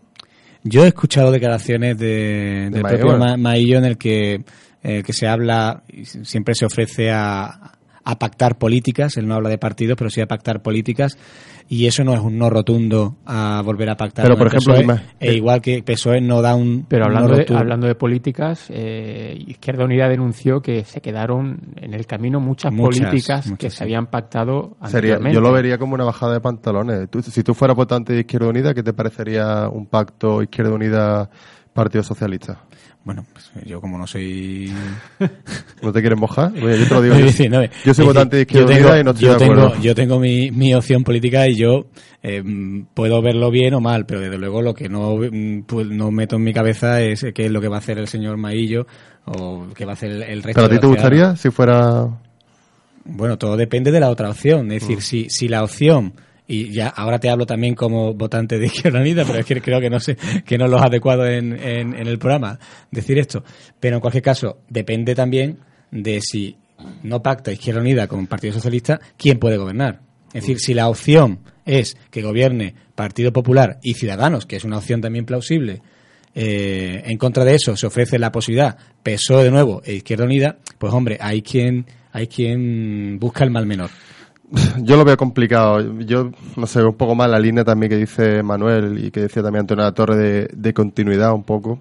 Yo 0.63 0.85
he 0.85 0.89
escuchado 0.89 1.31
declaraciones 1.33 1.99
de, 1.99 2.69
del 2.71 2.83
Maillo, 2.83 2.99
propio. 2.99 3.19
Ma- 3.19 3.37
Maillo 3.37 3.79
en 3.79 3.85
el 3.85 3.97
que, 3.99 4.43
eh, 4.83 5.03
que 5.03 5.13
se 5.13 5.27
habla, 5.27 5.83
y 5.89 6.05
siempre 6.05 6.55
se 6.55 6.67
ofrece 6.67 7.11
a, 7.11 7.73
a 8.05 8.19
pactar 8.19 8.57
políticas, 8.59 9.17
él 9.17 9.27
no 9.29 9.35
habla 9.35 9.49
de 9.51 9.59
partidos, 9.59 9.97
pero 9.99 10.11
sí 10.11 10.21
a 10.21 10.27
pactar 10.27 10.63
políticas, 10.63 11.19
y 11.69 11.87
eso 11.87 12.03
no 12.03 12.15
es 12.15 12.21
un 12.21 12.39
no 12.39 12.49
rotundo 12.51 13.17
a 13.27 13.63
volver 13.65 13.91
a 13.91 13.97
pactar. 13.97 14.25
Pero, 14.25 14.37
con 14.37 14.39
por 14.39 14.47
el 14.49 14.57
ejemplo, 14.57 14.95
PSOE, 14.95 15.07
e 15.21 15.35
igual 15.35 15.61
que 15.61 15.83
PSOE 15.83 16.21
no 16.21 16.43
da 16.43 16.55
un 16.55 16.87
Pero 16.89 17.05
no 17.09 17.19
hablando, 17.19 17.37
de, 17.37 17.47
hablando 17.55 17.87
de 17.87 17.95
políticas, 17.95 18.67
eh, 18.71 19.37
Izquierda 19.47 19.85
Unida 19.85 20.09
denunció 20.09 20.61
que 20.63 20.85
se 20.85 21.01
quedaron 21.01 21.59
en 21.77 21.95
el 21.95 22.07
camino 22.07 22.41
muchas, 22.41 22.73
Muchas, 22.73 23.01
políticas 23.07 23.53
que 23.59 23.71
se 23.71 23.85
habían 23.85 24.07
pactado 24.07 24.77
Sería, 24.87 24.87
anteriormente. 25.17 25.35
yo 25.35 25.41
lo 25.41 25.53
vería 25.53 25.79
como 25.79 25.95
una 25.95 26.05
bajada 26.05 26.33
de 26.33 26.41
pantalones. 26.41 27.09
Tú- 27.11 27.23
si 27.23 27.43
tú 27.43 27.55
fueras 27.55 27.77
votante 27.77 28.15
de 28.15 28.21
Izquierda 28.21 28.49
Unida, 28.49 28.75
¿qué 28.75 28.83
te 28.83 28.93
parecería 28.93 29.69
un 29.69 29.87
pacto 29.87 30.43
Izquierda 30.43 30.73
Unida 30.75 31.31
Partido 31.73 32.03
Socialista? 32.03 32.65
Bueno, 33.03 33.25
pues 33.33 33.51
yo 33.67 33.81
como 33.81 33.97
no 33.97 34.07
soy... 34.07 34.71
¿No 35.83 35.91
te 35.93 36.01
quieres 36.01 36.19
mojar? 36.19 36.53
Oye, 36.63 36.79
yo 36.81 36.87
te 36.87 36.95
lo 36.95 37.03
digo. 37.03 37.15
Es 37.17 37.21
yo, 37.21 37.27
decir, 37.27 37.51
no, 37.51 37.63
yo 37.63 37.69
soy 37.71 37.85
decir, 37.87 38.05
votante 38.05 38.37
de 38.37 38.43
Izquierda 38.43 38.67
tengo- 38.75 38.97
y 38.99 39.05
no 39.05 39.11
estoy 39.13 39.27
yo 39.27 39.39
de 39.39 39.45
acuerdo. 39.45 39.71
Tengo, 39.71 39.83
yo 39.83 39.95
tengo 39.95 40.21
mi, 40.21 40.51
mi 40.51 40.75
opción 40.75 41.03
política 41.03 41.49
y 41.49 41.57
yo 41.57 41.87
eh, 42.23 42.43
puedo 42.93 43.23
verlo 43.23 43.51
bien 43.51 43.73
o 43.75 43.81
mal, 43.81 44.05
pero 44.05 44.21
desde 44.21 44.37
luego 44.37 44.61
lo 44.61 44.75
que 44.75 44.89
no, 44.91 45.17
mm, 45.17 45.63
pues, 45.63 45.87
no 45.87 46.11
meto 46.11 46.37
en 46.37 46.45
mi 46.45 46.53
cabeza 46.53 47.01
es 47.01 47.25
qué 47.35 47.47
es 47.47 47.51
lo 47.51 47.61
que 47.63 47.69
va 47.69 47.77
a 47.77 47.79
hacer 47.81 47.99
el 47.99 48.07
señor 48.07 48.37
Maillo 48.37 48.87
o 49.25 49.67
qué 49.75 49.87
va 49.87 49.93
a 49.93 49.95
hacer 49.95 50.11
el, 50.11 50.23
el 50.23 50.43
resto 50.43 50.61
¿Pero 50.61 50.67
a 50.67 50.69
de 50.69 50.75
ti 50.77 50.81
te 50.83 50.87
gustaría 50.87 51.19
ciudadanos. 51.35 51.41
si 51.41 51.51
fuera...? 51.51 52.09
Bueno, 53.07 53.39
todo 53.39 53.57
depende 53.57 53.91
de 53.91 54.01
la 54.01 54.11
otra 54.11 54.29
opción. 54.29 54.71
Es 54.73 54.83
decir, 54.83 54.99
Mm. 54.99 55.01
si, 55.01 55.31
si 55.31 55.49
la 55.49 55.65
opción, 55.65 56.13
y 56.51 56.73
ya 56.73 56.89
ahora 56.89 57.21
te 57.21 57.31
hablo 57.31 57.47
también 57.47 57.77
como 57.77 58.13
votante 58.13 58.59
de 58.59 58.67
Izquierda 58.67 59.01
Unida, 59.01 59.25
pero 59.25 59.39
es 59.39 59.47
que 59.47 59.61
creo 59.63 59.81
que 59.81 59.89
no 59.89 60.01
sé, 60.01 60.17
que 60.45 60.59
no 60.59 60.65
es 60.65 60.71
lo 60.73 60.81
adecuado 60.81 61.25
en, 61.25 61.53
en, 61.53 61.95
en 61.95 62.07
el 62.09 62.19
programa 62.19 62.59
decir 62.91 63.19
esto. 63.19 63.45
Pero 63.79 63.97
en 63.97 64.01
cualquier 64.01 64.25
caso, 64.25 64.59
depende 64.69 65.15
también 65.15 65.59
de 65.93 66.21
si 66.21 66.57
no 67.05 67.23
pacta 67.23 67.53
Izquierda 67.53 67.81
Unida 67.81 68.09
con 68.09 68.27
Partido 68.27 68.55
Socialista, 68.55 69.01
quién 69.17 69.39
puede 69.39 69.59
gobernar. 69.59 70.01
Es 70.33 70.43
decir, 70.43 70.59
si 70.59 70.75
la 70.75 70.89
opción 70.89 71.39
es 71.65 71.97
que 72.11 72.21
gobierne 72.21 72.75
Partido 72.97 73.33
Popular 73.33 73.79
y 73.81 73.95
Ciudadanos, 73.95 74.45
que 74.45 74.57
es 74.57 74.65
una 74.65 74.79
opción 74.79 75.01
también 75.01 75.27
plausible, 75.27 75.83
eh, 76.35 77.03
en 77.07 77.17
contra 77.17 77.45
de 77.45 77.55
eso 77.55 77.77
se 77.77 77.87
ofrece 77.87 78.19
la 78.19 78.33
posibilidad 78.33 78.77
PSOE 79.05 79.45
de 79.45 79.51
nuevo 79.53 79.83
e 79.85 79.95
Izquierda 79.95 80.25
Unida, 80.25 80.59
pues 80.79 80.93
hombre, 80.93 81.17
hay 81.21 81.43
quien 81.43 81.87
hay 82.13 82.27
quien 82.27 83.21
busca 83.21 83.45
el 83.45 83.53
mal 83.53 83.67
menor. 83.67 83.91
Yo 84.83 84.97
lo 84.97 85.05
veo 85.05 85.17
complicado. 85.17 85.81
Yo, 86.01 86.31
no 86.57 86.67
sé, 86.67 86.83
un 86.83 86.95
poco 86.95 87.15
más 87.15 87.31
la 87.31 87.39
línea 87.39 87.65
también 87.65 87.91
que 87.91 87.97
dice 87.97 88.43
Manuel 88.43 89.05
y 89.05 89.11
que 89.11 89.21
decía 89.21 89.43
también 89.43 89.61
Antonio 89.61 89.85
La 89.85 89.93
Torre 89.93 90.49
de, 90.53 90.75
continuidad 90.75 91.33
un 91.33 91.45
poco. 91.45 91.81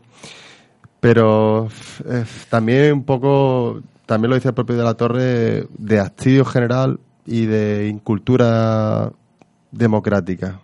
Pero 1.00 1.70
eh, 2.06 2.26
también 2.50 2.94
un 2.94 3.04
poco, 3.04 3.82
también 4.06 4.30
lo 4.30 4.36
dice 4.36 4.50
el 4.50 4.54
propio 4.54 4.78
de 4.78 4.84
La 4.84 4.94
Torre, 4.96 5.68
de 5.78 6.00
hastío 6.00 6.46
general 6.46 7.00
y 7.26 7.46
de 7.46 7.88
incultura 7.88 9.12
democrática. 9.72 10.60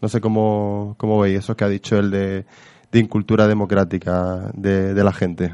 No 0.00 0.08
sé 0.08 0.20
cómo, 0.20 0.94
cómo 0.98 1.20
veis 1.20 1.38
eso 1.38 1.56
que 1.56 1.64
ha 1.64 1.68
dicho 1.68 1.98
él 1.98 2.10
de, 2.10 2.46
incultura 2.92 3.48
democrática 3.48 4.50
de, 4.54 4.94
de 4.94 5.04
la 5.04 5.12
gente. 5.12 5.52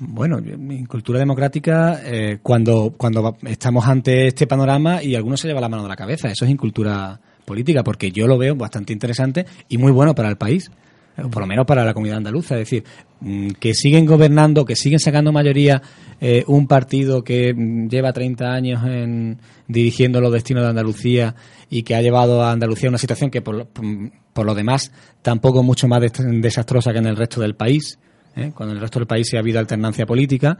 Bueno, 0.00 0.38
en 0.38 0.86
cultura 0.86 1.18
democrática, 1.18 2.00
eh, 2.04 2.38
cuando, 2.42 2.94
cuando 2.96 3.36
estamos 3.46 3.84
ante 3.86 4.28
este 4.28 4.46
panorama 4.46 5.02
y 5.02 5.16
alguno 5.16 5.36
se 5.36 5.48
lleva 5.48 5.60
la 5.60 5.68
mano 5.68 5.82
de 5.82 5.88
la 5.88 5.96
cabeza, 5.96 6.28
eso 6.30 6.44
es 6.44 6.50
incultura 6.52 7.20
política, 7.44 7.82
porque 7.82 8.12
yo 8.12 8.26
lo 8.28 8.38
veo 8.38 8.54
bastante 8.54 8.92
interesante 8.92 9.44
y 9.68 9.76
muy 9.78 9.90
bueno 9.90 10.14
para 10.14 10.28
el 10.28 10.36
país, 10.36 10.70
eh, 11.16 11.22
por 11.30 11.40
lo 11.42 11.46
menos 11.48 11.66
para 11.66 11.84
la 11.84 11.94
comunidad 11.94 12.18
andaluza. 12.18 12.54
Es 12.54 12.60
decir, 12.70 12.84
mm, 13.20 13.48
que 13.58 13.74
siguen 13.74 14.06
gobernando, 14.06 14.64
que 14.64 14.76
siguen 14.76 15.00
sacando 15.00 15.32
mayoría 15.32 15.82
eh, 16.20 16.44
un 16.46 16.68
partido 16.68 17.24
que 17.24 17.52
mm, 17.52 17.88
lleva 17.88 18.12
30 18.12 18.52
años 18.52 18.84
en, 18.86 19.38
dirigiendo 19.66 20.20
los 20.20 20.32
destinos 20.32 20.62
de 20.62 20.68
Andalucía 20.70 21.34
y 21.70 21.82
que 21.82 21.96
ha 21.96 22.02
llevado 22.02 22.42
a 22.44 22.52
Andalucía 22.52 22.88
a 22.88 22.90
una 22.92 22.98
situación 22.98 23.30
que 23.30 23.42
por, 23.42 23.66
mm, 23.82 24.10
por 24.32 24.46
lo 24.46 24.54
demás 24.54 24.92
tampoco 25.22 25.64
mucho 25.64 25.88
más 25.88 26.00
des- 26.02 26.12
desastrosa 26.40 26.92
que 26.92 26.98
en 26.98 27.06
el 27.06 27.16
resto 27.16 27.40
del 27.40 27.56
país. 27.56 27.98
¿Eh? 28.38 28.52
cuando 28.54 28.72
en 28.72 28.76
el 28.78 28.82
resto 28.82 28.98
del 28.98 29.06
país 29.06 29.32
ha 29.34 29.38
habido 29.40 29.58
alternancia 29.58 30.06
política, 30.06 30.58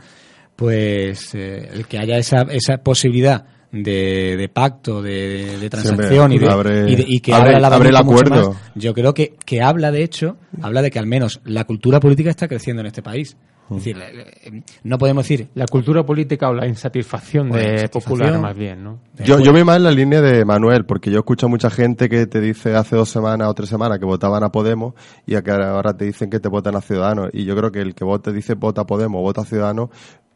pues 0.57 1.35
eh, 1.35 1.69
el 1.73 1.87
que 1.87 1.99
haya 1.99 2.19
esa, 2.19 2.43
esa 2.51 2.79
posibilidad 2.79 3.45
de, 3.71 4.37
de 4.37 4.49
pacto, 4.49 5.03
de, 5.03 5.59
de 5.59 5.71
transacción 5.71 6.33
y, 6.33 6.39
de, 6.39 6.47
abre- 6.49 6.91
y 6.91 6.97
de- 6.97 7.05
y 7.07 7.21
que 7.21 7.33
abre- 7.33 7.55
abra 7.55 7.59
el 7.59 7.65
abre 7.65 7.89
el 7.91 7.97
acuerdo. 7.97 8.57
yo 8.75 8.95
creo 8.95 9.15
que, 9.15 9.37
que 9.45 9.63
habla, 9.63 9.91
de 9.93 10.03
hecho, 10.03 10.37
habla 10.63 10.83
de 10.83 10.91
que 10.91 10.99
al 10.99 11.07
menos 11.07 11.41
la 11.45 11.65
cultura 11.65 12.01
política 12.01 12.31
está 12.31 12.49
creciendo 12.49 12.81
en 12.81 12.87
este 12.87 13.03
país. 13.03 13.37
Mm. 13.69 13.77
Es 13.77 13.85
decir, 13.85 13.99
eh, 14.03 14.35
eh, 14.45 14.63
no 14.85 14.99
podemos 14.99 15.25
decir 15.25 15.49
La 15.55 15.67
cultura 15.67 16.05
política 16.05 16.49
o 16.49 16.55
la 16.55 16.67
insatisfacción 16.67 17.51
de 17.51 17.73
insatisfacción. 17.73 18.19
popular 18.19 18.41
más 18.41 18.57
bien, 18.57 18.83
¿no? 18.83 19.01
Yo, 19.25 19.41
yo 19.41 19.53
voy 19.53 19.65
más 19.65 19.77
en 19.77 19.85
la 19.85 19.91
línea 19.91 20.21
de 20.21 20.45
Manuel, 20.45 20.85
porque 20.85 21.11
yo 21.11 21.19
escucho 21.19 21.47
a 21.47 21.49
mucha 21.49 21.71
gente 21.71 22.09
que 22.09 22.27
te 22.27 22.41
dice 22.41 22.75
hace 22.75 22.97
dos 22.97 23.09
semanas 23.09 23.49
o 23.49 23.55
tres 23.55 23.69
semanas 23.69 23.99
que 23.99 24.05
votaban 24.05 24.43
a 24.43 24.51
Podemos 24.51 24.95
y 25.27 25.35
a 25.35 25.43
que 25.43 25.51
ahora 25.51 25.97
te 25.97 26.05
dicen 26.05 26.31
que 26.31 26.41
te 26.41 26.49
votan 26.49 26.77
a 26.77 26.81
Ciudadanos. 26.81 27.29
Y 27.33 27.45
yo 27.45 27.55
creo 27.57 27.71
que 27.71 27.81
el 27.81 27.95
que 27.95 28.05
vote 28.05 28.33
dice 28.33 28.55
vota 28.55 28.83
a 28.83 28.87
Podemos 28.87 29.21
o 29.21 29.23
vota 29.23 29.43
a 29.43 29.45
Ciudadanos 29.45 29.91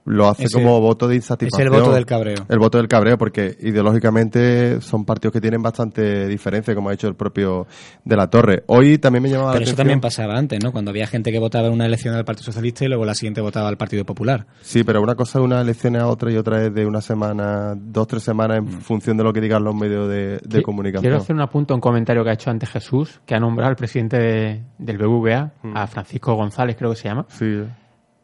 lo 0.04 0.28
hace 0.28 0.44
Ese- 0.44 0.54
como 0.54 0.80
voto 0.80 1.06
de 1.08 1.14
insatisfacción. 1.16 1.68
es 1.68 1.74
el 1.74 1.80
voto 1.80 1.94
del 1.94 2.06
cabreo. 2.06 2.44
El 2.48 2.58
voto 2.58 2.78
del 2.78 2.88
cabreo, 2.88 3.16
porque 3.18 3.56
ideológicamente 3.60 4.80
son 4.80 5.04
partidos 5.04 5.32
que 5.32 5.40
tienen 5.40 5.62
bastante 5.62 6.26
diferencia, 6.26 6.74
como 6.74 6.88
ha 6.88 6.92
dicho 6.92 7.06
el 7.08 7.14
propio 7.14 7.66
de 8.04 8.16
la 8.16 8.28
Torre. 8.28 8.64
Hoy 8.66 8.98
también 8.98 9.22
me 9.22 9.28
llamaba 9.28 9.50
la 9.50 9.52
Pero 9.54 9.64
eso 9.64 9.70
atención. 9.70 9.76
también 9.76 10.00
pasaba 10.00 10.36
antes, 10.38 10.58
¿no? 10.62 10.72
Cuando 10.72 10.90
había 10.90 11.06
gente 11.06 11.30
que 11.30 11.38
votaba 11.38 11.68
en 11.68 11.74
una 11.74 11.86
elección 11.86 12.14
al 12.14 12.24
Partido 12.24 12.44
Socialista 12.46 12.84
y 12.84 12.88
luego 12.88 13.04
la 13.04 13.14
siguiente 13.14 13.40
votaba 13.40 13.68
al 13.68 13.76
Partido 13.76 14.04
Popular. 14.04 14.46
Sí, 14.62 14.82
pero 14.84 15.00
una 15.02 15.14
cosa 15.14 15.38
es 15.38 15.44
una 15.44 15.60
elección 15.60 15.96
a 15.96 16.06
otra 16.08 16.30
y 16.32 16.36
otra 16.36 16.64
es 16.66 16.74
de 16.74 16.86
una 16.86 17.00
semana, 17.00 17.74
dos, 17.76 18.06
tres 18.08 18.22
semanas 18.22 18.58
en 18.58 18.68
función 18.80 19.16
de 19.16 19.24
lo 19.24 19.32
que 19.32 19.40
digan 19.40 19.62
los 19.64 19.74
medios 19.74 20.08
de, 20.08 20.62
comunicación. 20.62 21.02
Quiero 21.02 21.16
hacer 21.18 21.34
un 21.34 21.42
apunto, 21.42 21.74
un 21.74 21.80
comentario 21.80 22.22
que 22.24 22.30
ha 22.30 22.34
hecho 22.34 22.50
antes 22.50 22.68
Jesús, 22.70 23.20
que 23.26 23.34
ha 23.34 23.40
nombrado 23.40 23.70
al 23.70 23.76
presidente 23.76 24.16
de- 24.18 24.62
del 24.78 24.96
BBVA, 24.98 25.52
a 25.74 25.86
Francisco 25.86 26.34
González, 26.34 26.76
creo 26.76 26.90
que 26.90 26.96
se 26.96 27.08
llama. 27.08 27.26
Sí. 27.28 27.62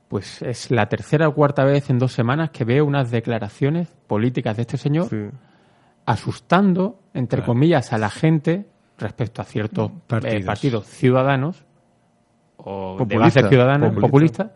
Pues 0.08 0.42
es 0.42 0.70
la 0.70 0.88
tercera 0.88 1.28
o 1.28 1.34
cuarta 1.34 1.64
vez 1.64 1.90
en 1.90 1.98
dos 1.98 2.12
semanas 2.12 2.50
que 2.50 2.64
veo 2.64 2.84
unas 2.84 3.10
declaraciones 3.10 3.88
políticas 4.06 4.56
de 4.56 4.62
este 4.62 4.78
señor 4.78 5.08
asustando, 6.06 7.00
entre 7.12 7.42
comillas, 7.42 7.92
a 7.92 7.98
la 7.98 8.08
gente 8.08 8.66
respecto 8.96 9.42
a 9.42 9.44
ciertos 9.44 9.90
eh, 10.24 10.42
Partidos. 10.44 10.86
ciudadanos 10.86 11.64
o 12.56 12.92
de 12.92 12.98
Populista, 13.04 13.42
base 13.42 13.48
ciudadana, 13.48 13.86
populista. 13.90 14.44
populista, 14.44 14.52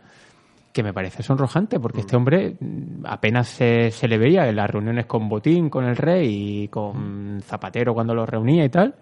que 0.72 0.82
me 0.82 0.94
parece 0.94 1.22
sonrojante, 1.22 1.78
porque 1.78 2.00
este 2.00 2.16
hombre 2.16 2.57
mm, 2.59 3.05
apenas 3.05 3.48
se, 3.48 3.90
se 3.90 4.09
le 4.09 4.16
veía 4.16 4.48
en 4.48 4.57
las 4.57 4.70
reuniones 4.70 5.05
con 5.05 5.28
Botín, 5.28 5.68
con 5.68 5.84
el 5.84 5.96
rey 5.96 6.62
y 6.64 6.68
con 6.68 7.40
Zapatero 7.42 7.92
cuando 7.92 8.14
los 8.14 8.28
reunía 8.28 8.64
y 8.64 8.70
tal, 8.70 8.94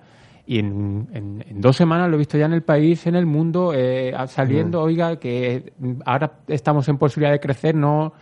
y 0.50 0.58
en, 0.58 1.06
en- 1.12 1.44
en 1.48 1.60
dos 1.60 1.76
semanas 1.76 2.08
lo 2.08 2.16
he 2.16 2.18
visto 2.18 2.36
ya 2.36 2.46
en 2.46 2.52
el 2.52 2.62
país, 2.62 3.06
en 3.06 3.14
el 3.14 3.24
mundo, 3.26 3.72
eh, 3.74 4.12
saliendo, 4.26 4.82
oiga, 4.82 5.16
que 5.20 5.72
ahora 6.04 6.32
estamos 6.48 6.88
en 6.88 6.98
posibilidad 6.98 7.32
de 7.32 7.38
crecer, 7.38 7.74
no, 7.76 8.12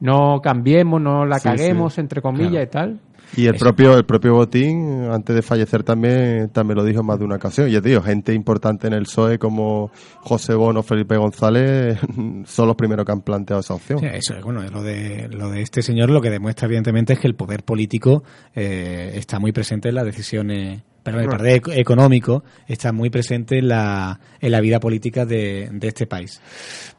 no 0.00 0.40
cambiemos, 0.42 0.98
no 1.00 1.26
la 1.26 1.38
Sí, 1.38 1.48
caguemos, 1.50 1.92
sí. 1.94 2.00
entre 2.00 2.22
comillas 2.22 2.66
Claro. 2.68 2.92
y 2.92 2.96
tal. 2.96 3.00
Y 3.36 3.46
el 3.46 3.56
propio, 3.56 3.96
el 3.98 4.04
propio 4.04 4.34
Botín, 4.34 5.08
antes 5.10 5.34
de 5.34 5.42
fallecer 5.42 5.82
también, 5.82 6.50
también 6.50 6.76
lo 6.78 6.84
dijo 6.84 7.00
en 7.00 7.06
más 7.06 7.18
de 7.18 7.24
una 7.24 7.34
ocasión. 7.36 7.68
Y 7.68 7.78
digo, 7.80 8.00
gente 8.00 8.32
importante 8.32 8.86
en 8.86 8.92
el 8.92 9.02
PSOE 9.04 9.38
como 9.38 9.90
José 10.20 10.54
Bono, 10.54 10.82
Felipe 10.84 11.16
González, 11.16 11.98
son 12.44 12.66
los 12.68 12.76
primeros 12.76 13.04
que 13.04 13.12
han 13.12 13.22
planteado 13.22 13.60
esa 13.60 13.74
opción. 13.74 13.98
Sí, 13.98 14.06
eso 14.12 14.34
es 14.36 14.42
bueno. 14.42 14.62
Lo 14.70 14.82
de, 14.82 15.28
lo 15.28 15.50
de 15.50 15.62
este 15.62 15.82
señor 15.82 16.10
lo 16.10 16.20
que 16.20 16.30
demuestra 16.30 16.66
evidentemente 16.66 17.12
es 17.14 17.18
que 17.18 17.26
el 17.26 17.34
poder 17.34 17.62
político 17.64 18.22
eh, 18.54 19.12
está 19.16 19.38
muy 19.38 19.52
presente 19.52 19.88
en 19.88 19.96
las 19.96 20.04
decisiones, 20.04 20.82
perdón, 21.04 21.22
el 21.22 21.28
poder 21.28 21.56
eco- 21.56 21.70
económico 21.72 22.42
está 22.66 22.90
muy 22.92 23.10
presente 23.10 23.58
en 23.58 23.68
la, 23.68 24.18
en 24.40 24.50
la 24.50 24.60
vida 24.60 24.80
política 24.80 25.24
de, 25.24 25.68
de 25.72 25.88
este 25.88 26.06
país. 26.06 26.40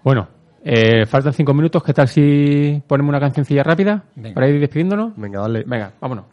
Bueno, 0.03 0.29
eh, 0.63 1.05
faltan 1.05 1.33
cinco 1.33 1.53
minutos. 1.53 1.83
¿Qué 1.83 1.93
tal 1.93 2.07
si 2.07 2.81
ponemos 2.87 3.09
una 3.09 3.19
cancioncilla 3.19 3.63
rápida 3.63 4.03
Venga. 4.15 4.33
para 4.35 4.47
ir 4.49 4.59
despidiéndonos? 4.59 5.13
Venga, 5.17 5.41
dale. 5.41 5.63
Venga, 5.67 5.91
vámonos. 5.99 6.25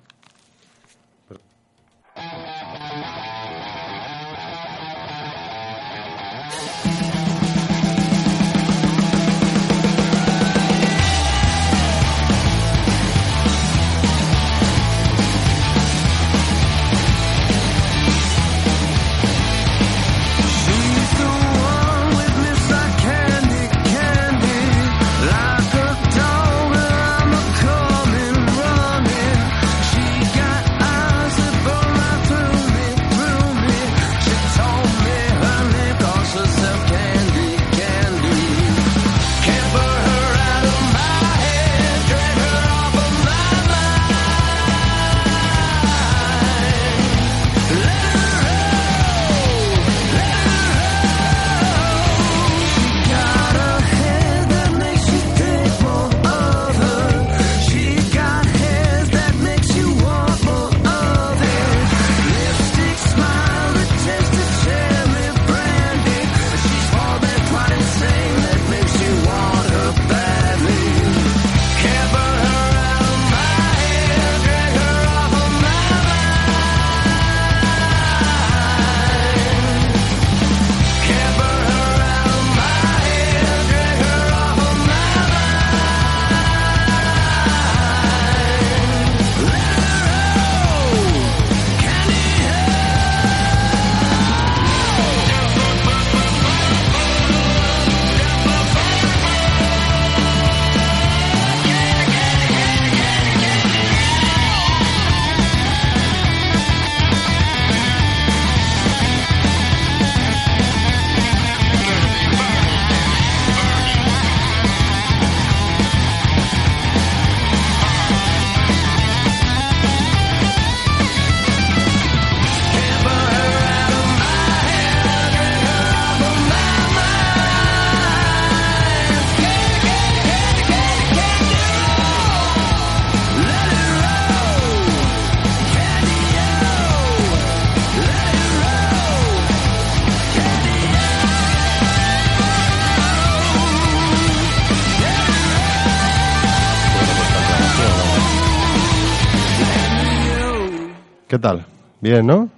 Bien, 152.12 152.26
¿no? 152.26 152.50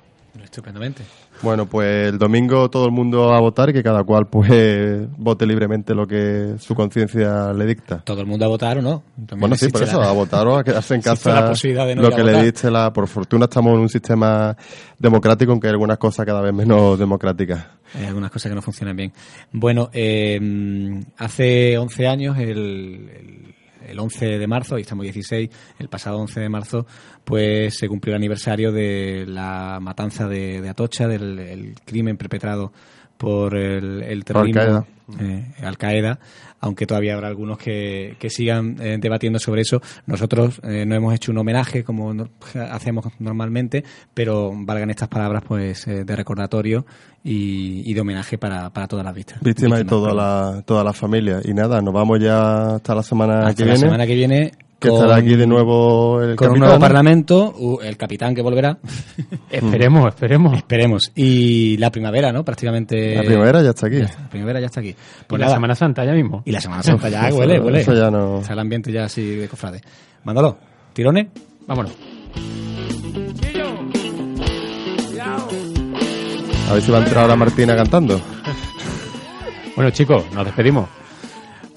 Estupendamente. 0.43 1.05
Bueno, 1.43 1.67
pues 1.67 2.09
el 2.09 2.19
domingo 2.19 2.69
todo 2.71 2.87
el 2.87 2.91
mundo 2.91 3.33
a 3.33 3.39
votar 3.41 3.71
y 3.71 3.73
que 3.73 3.83
cada 3.85 4.03
cual 4.03 4.27
pues 4.27 4.51
vote 5.17 5.47
libremente 5.47 5.95
lo 5.95 6.07
que 6.09 6.55
su 6.59 6.75
conciencia 6.75 7.53
le 7.53 7.67
dicta. 7.67 7.99
Todo 7.99 8.21
el 8.23 8.27
mundo 8.27 8.45
a 8.45 8.49
votar 8.49 8.79
o 8.79 8.83
no. 8.83 9.03
También 9.15 9.39
Bueno, 9.41 9.55
sí, 9.57 9.69
por 9.69 9.85
eso, 9.85 10.01
la- 10.01 10.09
a 10.09 10.13
votar 10.13 10.45
o 10.49 10.57
a 10.57 10.65
quedarse 10.65 10.95
en 10.97 11.03
casa. 11.03 11.35
la 11.41 11.49
posibilidad 11.51 11.87
de 11.87 11.95
no 11.95 12.03
lo 12.03 12.11
que 12.11 12.25
le 12.25 12.43
diste 12.43 12.69
la. 12.69 12.93
Por 12.93 13.07
fortuna 13.07 13.45
estamos 13.45 13.75
en 13.75 13.81
un 13.81 13.89
sistema 13.89 14.57
democrático, 14.99 15.53
aunque 15.53 15.69
hay 15.69 15.73
algunas 15.73 15.99
cosas 15.99 16.27
cada 16.27 16.41
vez 16.41 16.53
menos 16.53 16.99
democráticas. 16.99 17.65
Hay 17.95 18.07
algunas 18.07 18.31
cosas 18.33 18.51
que 18.51 18.57
no 18.57 18.63
funcionan 18.63 18.97
bien. 18.97 19.13
Bueno, 19.53 19.89
eh, 19.93 21.01
hace 21.19 21.79
11 21.79 22.07
años, 22.09 22.39
el, 22.39 22.49
el, 22.49 23.55
el 23.87 23.99
11 23.99 24.39
de 24.39 24.47
marzo, 24.47 24.79
y 24.79 24.83
estamos 24.83 25.05
16, 25.05 25.51
el 25.79 25.89
pasado 25.89 26.19
11 26.19 26.41
de 26.41 26.49
marzo, 26.49 26.87
pues 27.25 27.77
se 27.77 27.89
cumplió 27.89 28.15
el 28.15 28.21
aniversario 28.21 28.73
de 28.73 29.25
la 29.27 29.79
matanza 29.81 30.27
de, 30.29 30.61
de 30.61 30.69
Atocha, 30.69 31.09
del 31.09 31.39
el 31.39 31.75
crimen 31.85 32.17
perpetrado 32.17 32.73
por 33.17 33.57
el, 33.57 34.03
el 34.03 34.25
terrorismo 34.25 34.87
Eh, 35.21 35.45
Al-Qaeda, 35.63 36.19
aunque 36.61 36.87
todavía 36.87 37.15
habrá 37.15 37.29
algunos 37.29 37.59
que, 37.59 38.17
que 38.19 38.31
sigan 38.31 38.77
eh, 38.81 38.97
debatiendo 38.99 39.39
sobre 39.39 39.61
eso. 39.61 39.83
Nosotros 40.07 40.61
eh, 40.65 40.87
no 40.87 40.95
hemos 40.95 41.15
hecho 41.15 41.31
un 41.31 41.39
homenaje 41.39 41.85
como 41.85 42.15
no- 42.15 42.31
hacemos 42.71 43.05
normalmente, 43.19 43.85
pero 44.15 44.53
valgan 44.57 44.89
estas 44.91 45.09
palabras 45.09 45.43
pues 45.47 45.87
eh, 45.89 46.05
de 46.05 46.17
recordatorio 46.17 46.87
y, 47.23 47.83
y 47.85 47.93
de 47.95 48.01
homenaje 48.01 48.39
para, 48.39 48.71
para 48.71 48.87
todas 48.89 49.05
las 49.05 49.15
vistas. 49.15 49.41
Víctimas 49.43 49.79
de 49.79 49.85
Víctimas, 49.85 50.03
toda 50.11 50.15
la, 50.15 50.63
toda 50.63 50.83
la 50.85 50.93
familia. 50.95 51.41
Y 51.45 51.53
nada, 51.53 51.83
nos 51.83 51.93
vamos 51.93 52.19
ya 52.21 52.77
hasta 52.77 52.95
la 52.95 53.03
semana 53.03 53.41
Hasta 53.49 53.55
que 53.55 53.65
la 53.65 53.73
viene. 53.75 53.79
semana 53.87 54.07
que 54.07 54.15
viene 54.15 54.53
Que 54.79 54.89
con- 54.89 54.99
estará 54.99 55.17
aquí 55.17 55.35
de 55.35 55.47
nuevo 55.47 56.21
el 56.21 56.37
con 56.37 56.51
un 56.53 56.59
nuevo 56.59 56.79
parlamento, 56.79 57.55
el 57.83 57.97
capitán 57.97 58.35
que 58.35 58.43
volverá. 58.43 58.77
Esperemos, 59.51 60.07
esperemos. 60.09 60.57
Esperemos. 60.57 61.13
Y 61.15 61.77
la 61.79 61.91
primavera, 61.91 62.33
¿no? 62.33 62.45
Prácticamente. 62.45 63.15
La 63.15 63.23
primavera 63.23 63.63
ya 63.63 63.71
está 63.71 63.87
aquí. 63.87 63.99
La 64.01 64.29
primavera 64.29 64.61
ya 64.61 64.67
está 64.67 64.81
aquí. 64.81 64.95
Y 65.31 65.37
la 65.39 65.49
Semana 65.51 65.75
Santa 65.75 66.05
ya 66.05 66.13
mismo. 66.13 66.43
Y 66.45 66.53
la 66.53 66.61
Semana 66.61 66.83
Santa 66.83 67.09
ya 67.09 67.33
huele, 67.33 67.59
huele. 67.61 67.81
eso 67.81 67.95
ya 67.95 68.11
no- 68.11 68.41
Está 68.41 68.53
el 68.53 68.59
ambiente 68.59 68.93
ya 68.93 69.05
así 69.05 69.23
de 69.37 69.49
cofrade. 69.49 69.81
Mándalo. 70.25 70.59
¿Tirones? 70.93 71.29
Vámonos. 71.67 71.93
A 76.69 76.73
ver 76.73 76.83
si 76.83 76.91
va 76.91 76.99
a 76.99 77.03
entrar 77.03 77.23
ahora 77.23 77.37
Martina 77.37 77.77
cantando. 77.77 78.21
Bueno, 79.77 79.91
chicos, 79.91 80.25
nos 80.33 80.45
despedimos. 80.45 80.89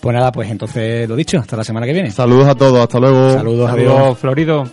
Pues 0.08 0.16
nada, 0.16 0.32
pues 0.32 0.50
entonces 0.50 1.10
lo 1.10 1.18
dicho, 1.18 1.38
hasta 1.38 1.58
la 1.58 1.66
semana 1.66 1.86
que 1.86 1.92
viene. 1.92 2.12
Saludos 2.12 2.48
a 2.48 2.56
todos, 2.56 2.80
hasta 2.80 2.98
luego. 2.98 3.34
Saludos, 3.34 3.70
adiós. 3.70 3.94
Saludos, 3.94 4.18
Florido. 4.18 4.64